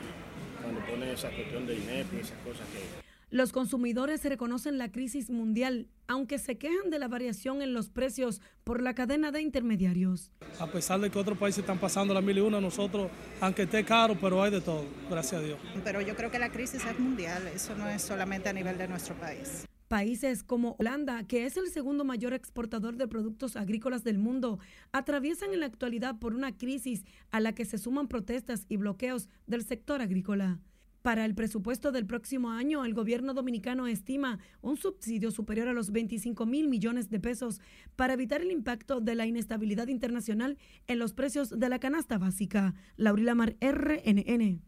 cuando 0.61 0.81
ponen 0.83 1.09
esa 1.09 1.31
cuestión 1.31 1.67
de 1.67 1.77
INEP 1.77 2.13
y 2.13 2.17
esas 2.19 2.37
cosas 2.41 2.67
que 2.69 3.10
los 3.31 3.53
consumidores 3.53 4.25
reconocen 4.25 4.77
la 4.77 4.91
crisis 4.91 5.31
mundial, 5.31 5.87
aunque 6.09 6.39
se 6.39 6.59
quejan 6.59 6.91
de 6.91 6.99
la 6.99 7.07
variación 7.07 7.63
en 7.63 7.73
los 7.73 7.89
precios 7.89 8.41
por 8.65 8.83
la 8.83 8.95
cadena 8.95 9.31
de 9.31 9.41
intermediarios. 9.41 10.33
A 10.59 10.67
pesar 10.67 11.01
de 11.01 11.11
que 11.11 11.19
otros 11.19 11.39
países 11.39 11.61
están 11.61 11.79
pasando 11.79 12.13
la 12.13 12.21
mil 12.21 12.39
y 12.39 12.41
una, 12.41 12.61
nosotros, 12.61 13.09
aunque 13.41 13.63
esté 13.63 13.85
caro, 13.85 14.17
pero 14.21 14.43
hay 14.43 14.51
de 14.51 14.61
todo, 14.61 14.85
gracias 15.09 15.41
a 15.41 15.45
Dios. 15.45 15.59
Pero 15.85 16.01
yo 16.01 16.17
creo 16.17 16.31
que 16.31 16.41
la 16.41 16.51
crisis 16.51 16.85
es 16.85 16.99
mundial, 16.99 17.47
eso 17.55 17.77
no 17.77 17.89
es 17.89 18.03
solamente 18.03 18.49
a 18.49 18.53
nivel 18.53 18.77
de 18.77 18.89
nuestro 18.89 19.15
país. 19.15 19.65
Países 19.87 20.43
como 20.43 20.77
Holanda, 20.79 21.25
que 21.25 21.47
es 21.47 21.57
el 21.57 21.69
segundo 21.69 22.05
mayor 22.05 22.33
exportador 22.33 22.97
de 22.97 23.09
productos 23.09 23.57
agrícolas 23.57 24.05
del 24.05 24.19
mundo, 24.19 24.59
atraviesan 24.93 25.53
en 25.53 25.61
la 25.61 25.67
actualidad 25.67 26.19
por 26.19 26.35
una 26.35 26.57
crisis 26.57 27.05
a 27.31 27.41
la 27.41 27.53
que 27.53 27.65
se 27.65 27.79
suman 27.79 28.09
protestas 28.09 28.67
y 28.69 28.77
bloqueos 28.77 29.29
del 29.47 29.65
sector 29.65 30.01
agrícola. 30.01 30.59
Para 31.03 31.25
el 31.25 31.35
presupuesto 31.35 31.93
del 31.93 32.05
próximo 32.05 32.51
año, 32.51 32.85
el 32.85 32.93
gobierno 32.93 33.33
dominicano 33.33 33.87
estima 33.87 34.39
un 34.61 34.77
subsidio 34.77 35.31
superior 35.31 35.67
a 35.69 35.73
los 35.73 35.93
25 35.93 36.45
mil 36.45 36.69
millones 36.69 37.09
de 37.09 37.19
pesos 37.19 37.63
para 37.97 38.13
evitar 38.13 38.43
el 38.43 38.51
impacto 38.51 39.01
de 39.01 39.15
la 39.15 39.25
inestabilidad 39.25 39.89
internacional 39.89 40.59
en 40.89 40.99
los 40.99 41.15
precios 41.15 41.59
de 41.59 41.69
la 41.71 41.79
canasta 41.79 42.19
básica. 42.19 42.75
Laurila 42.97 43.35
Mar, 43.35 43.57
RNN. 43.63 44.61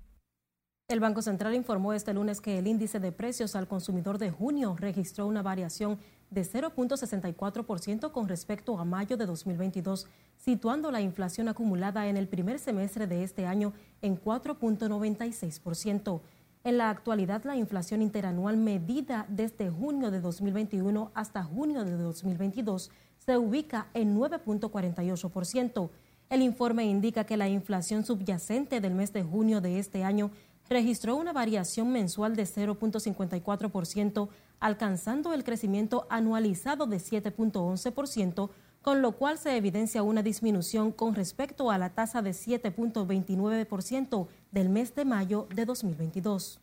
El 0.89 1.01
Banco 1.01 1.21
Central 1.21 1.55
informó 1.55 1.93
este 1.93 2.15
lunes 2.15 2.41
que 2.41 2.59
el 2.59 2.67
índice 2.67 2.99
de 2.99 3.13
precios 3.13 3.55
al 3.55 3.69
consumidor 3.69 4.17
de 4.17 4.31
junio 4.31 4.75
registró 4.79 5.27
una 5.27 5.43
variación 5.43 5.99
de 6.33 6.43
0.64% 6.43 8.11
con 8.11 8.29
respecto 8.29 8.79
a 8.79 8.85
mayo 8.85 9.17
de 9.17 9.27
2022, 9.27 10.07
situando 10.37 10.91
la 10.91 11.01
inflación 11.01 11.49
acumulada 11.49 12.09
en 12.09 12.17
el 12.17 12.27
primer 12.27 12.59
semestre 12.59 13.07
de 13.07 13.23
este 13.23 13.47
año 13.47 13.73
en 14.01 14.21
4.96%. 14.21 16.21
En 16.65 16.79
la 16.79 16.91
actualidad, 16.91 17.45
la 17.45 17.57
inflación 17.57 18.03
interanual 18.03 18.57
medida 18.57 19.27
desde 19.29 19.69
junio 19.69 20.11
de 20.11 20.21
2021 20.21 21.11
hasta 21.15 21.43
junio 21.43 21.85
de 21.85 21.97
2022 21.97 22.91
se 23.19 23.37
ubica 23.37 23.89
en 23.95 24.17
9.48%. 24.17 25.91
El 26.31 26.41
informe 26.41 26.87
indica 26.87 27.25
que 27.25 27.37
la 27.37 27.49
inflación 27.49 28.07
subyacente 28.07 28.81
del 28.81 28.95
mes 28.95 29.13
de 29.13 29.23
junio 29.23 29.61
de 29.61 29.79
este 29.79 30.03
año 30.03 30.31
registró 30.73 31.17
una 31.17 31.33
variación 31.33 31.93
mensual 31.93 32.37
de 32.37 32.45
0.54%, 32.45 34.29
alcanzando 34.61 35.33
el 35.33 35.45
crecimiento 35.45 36.07
anualizado 36.09 36.87
de 36.87 36.99
7.11%, 36.99 38.51
con 38.83 39.03
lo 39.03 39.13
cual 39.13 39.39
se 39.39 39.57
evidencia 39.57 40.03
una 40.03 40.23
disminución 40.23 40.93
con 40.93 41.15
respecto 41.15 41.71
a 41.71 41.79
la 41.79 41.91
tasa 41.91 42.23
de 42.23 42.31
7.29% 42.31 44.27
del 44.51 44.69
mes 44.69 44.95
de 44.95 45.05
mayo 45.05 45.47
de 45.55 45.65
2022. 45.65 46.61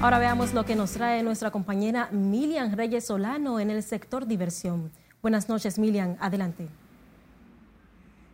Ahora 0.00 0.18
veamos 0.18 0.54
lo 0.54 0.64
que 0.64 0.76
nos 0.76 0.92
trae 0.92 1.22
nuestra 1.22 1.50
compañera 1.50 2.08
Milian 2.10 2.74
Reyes 2.74 3.04
Solano 3.04 3.60
en 3.60 3.70
el 3.70 3.82
sector 3.82 4.26
diversión. 4.26 4.90
Buenas 5.20 5.50
noches, 5.50 5.78
Milian. 5.78 6.16
Adelante. 6.20 6.68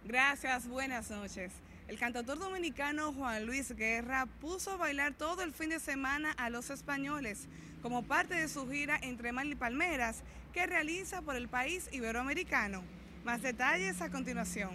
Gracias, 0.06 0.68
buenas 0.68 1.10
noches. 1.10 1.50
El 1.88 1.98
cantautor 1.98 2.38
dominicano 2.38 3.12
Juan 3.12 3.44
Luis 3.44 3.74
Guerra 3.74 4.28
puso 4.40 4.70
a 4.70 4.76
bailar 4.76 5.14
todo 5.14 5.42
el 5.42 5.52
fin 5.52 5.70
de 5.70 5.80
semana 5.80 6.30
a 6.38 6.48
los 6.48 6.70
españoles 6.70 7.48
como 7.82 8.04
parte 8.04 8.34
de 8.34 8.46
su 8.46 8.68
gira 8.70 8.96
entre 9.02 9.32
Mal 9.32 9.50
y 9.50 9.56
Palmeras 9.56 10.22
que 10.52 10.64
realiza 10.64 11.22
por 11.22 11.34
el 11.34 11.48
país 11.48 11.88
iberoamericano. 11.90 12.82
Más 13.24 13.42
detalles 13.42 14.00
a 14.00 14.08
continuación. 14.08 14.74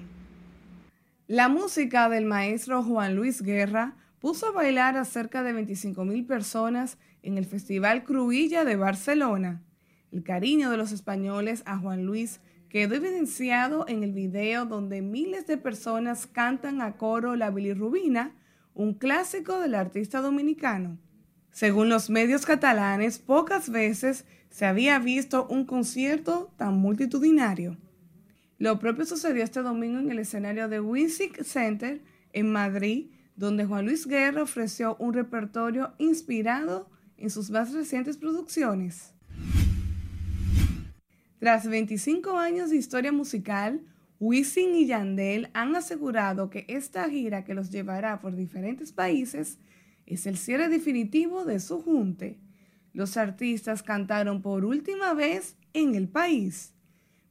La 1.27 1.47
música 1.47 2.09
del 2.09 2.25
maestro 2.25 2.83
Juan 2.83 3.15
Luis 3.15 3.41
Guerra 3.41 3.95
puso 4.19 4.47
a 4.47 4.51
bailar 4.51 4.97
a 4.97 5.05
cerca 5.05 5.43
de 5.43 5.53
25 5.53 6.03
mil 6.03 6.25
personas 6.25 6.97
en 7.23 7.37
el 7.37 7.45
Festival 7.45 8.03
Cruilla 8.03 8.65
de 8.65 8.75
Barcelona. 8.75 9.61
El 10.11 10.23
cariño 10.23 10.69
de 10.69 10.75
los 10.75 10.91
españoles 10.91 11.63
a 11.65 11.77
Juan 11.77 12.05
Luis 12.05 12.41
quedó 12.71 12.95
evidenciado 12.95 13.85
en 13.89 14.01
el 14.01 14.13
video 14.13 14.65
donde 14.65 15.01
miles 15.01 15.45
de 15.45 15.57
personas 15.57 16.25
cantan 16.25 16.81
a 16.81 16.95
coro 16.95 17.35
la 17.35 17.51
bilirrubina, 17.51 18.33
un 18.73 18.93
clásico 18.93 19.59
del 19.59 19.75
artista 19.75 20.21
dominicano. 20.21 20.97
Según 21.51 21.89
los 21.89 22.09
medios 22.09 22.45
catalanes, 22.45 23.19
pocas 23.19 23.69
veces 23.69 24.23
se 24.49 24.65
había 24.65 24.99
visto 24.99 25.47
un 25.47 25.65
concierto 25.65 26.53
tan 26.55 26.77
multitudinario. 26.77 27.75
Lo 28.57 28.79
propio 28.79 29.05
sucedió 29.05 29.43
este 29.43 29.61
domingo 29.61 29.99
en 29.99 30.09
el 30.09 30.19
escenario 30.19 30.69
de 30.69 30.79
Winsick 30.79 31.43
Center 31.43 32.01
en 32.31 32.53
Madrid, 32.53 33.11
donde 33.35 33.65
Juan 33.65 33.83
Luis 33.83 34.07
Guerra 34.07 34.43
ofreció 34.43 34.95
un 34.95 35.13
repertorio 35.13 35.93
inspirado 35.97 36.89
en 37.17 37.31
sus 37.31 37.51
más 37.51 37.73
recientes 37.73 38.15
producciones. 38.15 39.10
Tras 41.41 41.67
25 41.67 42.37
años 42.37 42.69
de 42.69 42.75
historia 42.75 43.11
musical, 43.11 43.81
Wisin 44.19 44.75
y 44.75 44.85
Yandel 44.85 45.49
han 45.55 45.75
asegurado 45.75 46.51
que 46.51 46.65
esta 46.67 47.09
gira 47.09 47.43
que 47.43 47.55
los 47.55 47.71
llevará 47.71 48.19
por 48.19 48.35
diferentes 48.35 48.91
países 48.91 49.57
es 50.05 50.27
el 50.27 50.37
cierre 50.37 50.69
definitivo 50.69 51.43
de 51.43 51.59
su 51.59 51.81
junte. 51.81 52.37
Los 52.93 53.17
artistas 53.17 53.81
cantaron 53.81 54.43
por 54.43 54.65
última 54.65 55.15
vez 55.15 55.55
en 55.73 55.95
el 55.95 56.07
país. 56.07 56.75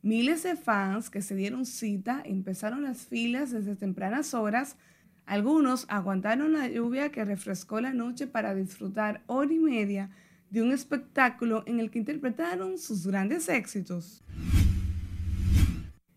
Miles 0.02 0.42
de 0.42 0.56
fans 0.56 1.08
que 1.08 1.22
se 1.22 1.36
dieron 1.36 1.64
cita 1.64 2.20
empezaron 2.24 2.82
las 2.82 3.06
filas 3.06 3.52
desde 3.52 3.76
tempranas 3.76 4.34
horas 4.34 4.76
algunos 5.24 5.86
aguantaron 5.88 6.54
la 6.54 6.66
lluvia 6.66 7.12
que 7.12 7.24
refrescó 7.24 7.80
la 7.80 7.92
noche 7.92 8.26
para 8.26 8.56
disfrutar 8.56 9.22
hora 9.28 9.52
y 9.52 9.60
media 9.60 10.10
de 10.50 10.62
un 10.62 10.72
espectáculo 10.72 11.62
en 11.66 11.80
el 11.80 11.90
que 11.90 12.00
interpretaron 12.00 12.76
sus 12.76 13.06
grandes 13.06 13.48
éxitos. 13.48 14.22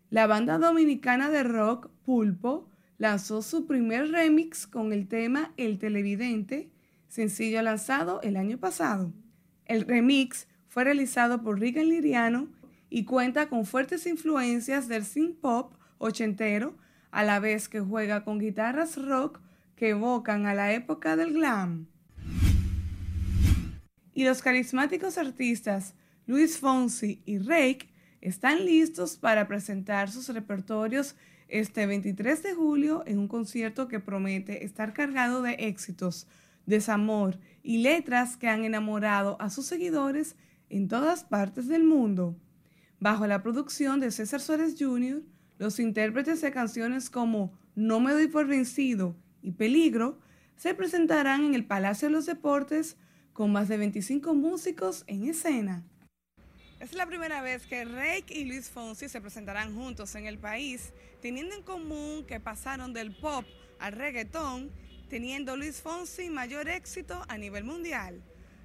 La 0.10 0.28
banda 0.28 0.58
dominicana 0.58 1.30
de 1.30 1.44
rock 1.44 1.90
Pulpo 2.06 2.70
lanzó 2.98 3.42
su 3.42 3.66
primer 3.66 4.12
remix 4.12 4.68
con 4.68 4.94
el 4.94 5.08
tema 5.08 5.54
El 5.58 5.80
Televidente, 5.80 6.72
sencillo 7.08 7.62
lanzado 7.62 8.22
el 8.22 8.38
año 8.38 8.58
pasado. 8.60 9.14
El 9.66 9.88
remix 9.88 10.48
fue 10.68 10.84
realizado 10.84 11.44
por 11.44 11.60
Regan 11.60 11.90
Liriano 11.90 12.50
y 12.90 13.06
cuenta 13.06 13.50
con 13.50 13.66
fuertes 13.66 14.06
influencias 14.06 14.88
del 14.88 15.04
synth 15.04 15.40
pop 15.40 15.74
ochentero 15.98 16.76
a 17.12 17.24
la 17.24 17.40
vez 17.40 17.70
que 17.70 17.80
juega 17.80 18.24
con 18.24 18.40
guitarras 18.40 18.98
rock 19.04 19.40
que 19.76 19.90
evocan 19.90 20.46
a 20.46 20.54
la 20.54 20.74
época 20.74 21.16
del 21.16 21.34
glam. 21.34 21.88
Y 24.14 24.26
los 24.26 24.42
carismáticos 24.42 25.18
artistas 25.18 25.96
Luis 26.26 26.58
Fonsi 26.60 27.22
y 27.26 27.40
Rake 27.40 27.90
están 28.22 28.66
listos 28.66 29.18
para 29.18 29.48
presentar 29.48 30.10
sus 30.10 30.30
repertorios 30.30 31.16
este 31.50 31.86
23 31.86 32.42
de 32.42 32.54
julio 32.54 33.04
en 33.06 33.20
un 33.20 33.28
concierto 33.28 33.88
que 33.88 34.00
promete 34.00 34.64
estar 34.64 34.94
cargado 34.94 35.42
de 35.42 35.54
éxitos, 35.60 36.28
desamor 36.66 37.38
y 37.62 37.80
letras 37.80 38.38
que 38.38 38.48
han 38.48 38.64
enamorado 38.64 39.36
a 39.42 39.50
sus 39.50 39.66
seguidores 39.66 40.36
en 40.70 40.88
todas 40.88 41.24
partes 41.24 41.68
del 41.68 41.84
mundo. 41.84 42.36
Bajo 43.00 43.28
la 43.28 43.44
producción 43.44 44.00
de 44.00 44.12
César 44.12 44.40
Suárez 44.40 44.76
Jr., 44.80 45.22
los 45.58 45.80
intérpretes 45.80 46.42
de 46.42 46.52
canciones 46.52 47.10
como 47.10 47.54
No 47.76 48.00
me 48.00 48.14
doy 48.14 48.28
por 48.28 48.48
vencido 48.48 49.16
y 49.42 49.52
Peligro 49.52 50.20
se 50.56 50.74
presentarán 50.74 51.44
en 51.44 51.56
el 51.56 51.66
Palacio 51.66 52.08
de 52.08 52.14
los 52.14 52.26
Deportes 52.26 52.96
con 53.34 53.52
más 53.52 53.68
de 53.68 53.78
25 53.78 54.34
músicos 54.34 55.04
en 55.08 55.28
escena. 55.28 55.84
Es 56.80 56.94
la 56.94 57.06
primera 57.06 57.42
vez 57.42 57.66
que 57.66 57.86
Rake 57.86 58.26
y 58.30 58.46
Luis 58.46 58.70
Fonsi 58.70 59.08
se 59.08 59.22
presentarán 59.22 59.74
juntos 59.74 60.16
en 60.16 60.26
el 60.26 60.38
país, 60.38 60.92
teniendo 61.22 61.56
en 61.56 61.64
común 61.64 62.26
que 62.28 62.40
pasaron 62.40 62.94
del 62.94 63.16
pop 63.16 63.46
al 63.80 63.94
reggaetón, 63.94 64.70
teniendo 65.10 65.56
Luis 65.56 65.82
Fonsi 65.82 66.30
mayor 66.30 66.68
éxito 66.68 67.22
a 67.28 67.38
nivel 67.38 67.64
mundial. 67.64 68.22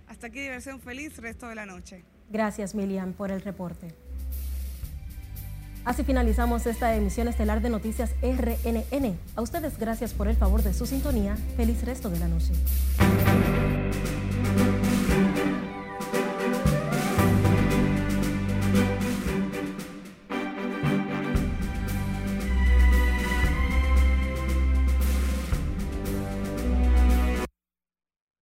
Hasta 0.09 0.29
aquí 0.29 0.41
diversión 0.41 0.81
feliz 0.81 1.17
resto 1.19 1.49
de 1.49 1.55
la 1.55 1.67
noche. 1.67 2.05
Gracias 2.31 2.75
Milian 2.75 3.13
por 3.13 3.31
el 3.31 3.41
reporte. 3.41 3.95
Así 5.85 6.05
finalizamos 6.05 6.67
esta 6.67 6.95
emisión 6.95 7.29
estelar 7.29 7.63
de 7.63 7.71
Noticias 7.71 8.15
RNN. 8.21 9.17
A 9.37 9.43
ustedes 9.43 9.79
gracias 9.79 10.13
por 10.13 10.29
el 10.29 10.37
favor 10.37 10.63
de 10.63 10.75
su 10.75 10.87
sintonía. 10.87 11.37
Feliz 11.57 11.83
resto 11.85 12.11
de 12.11 12.19
la 12.19 12.29
noche. 12.29 12.53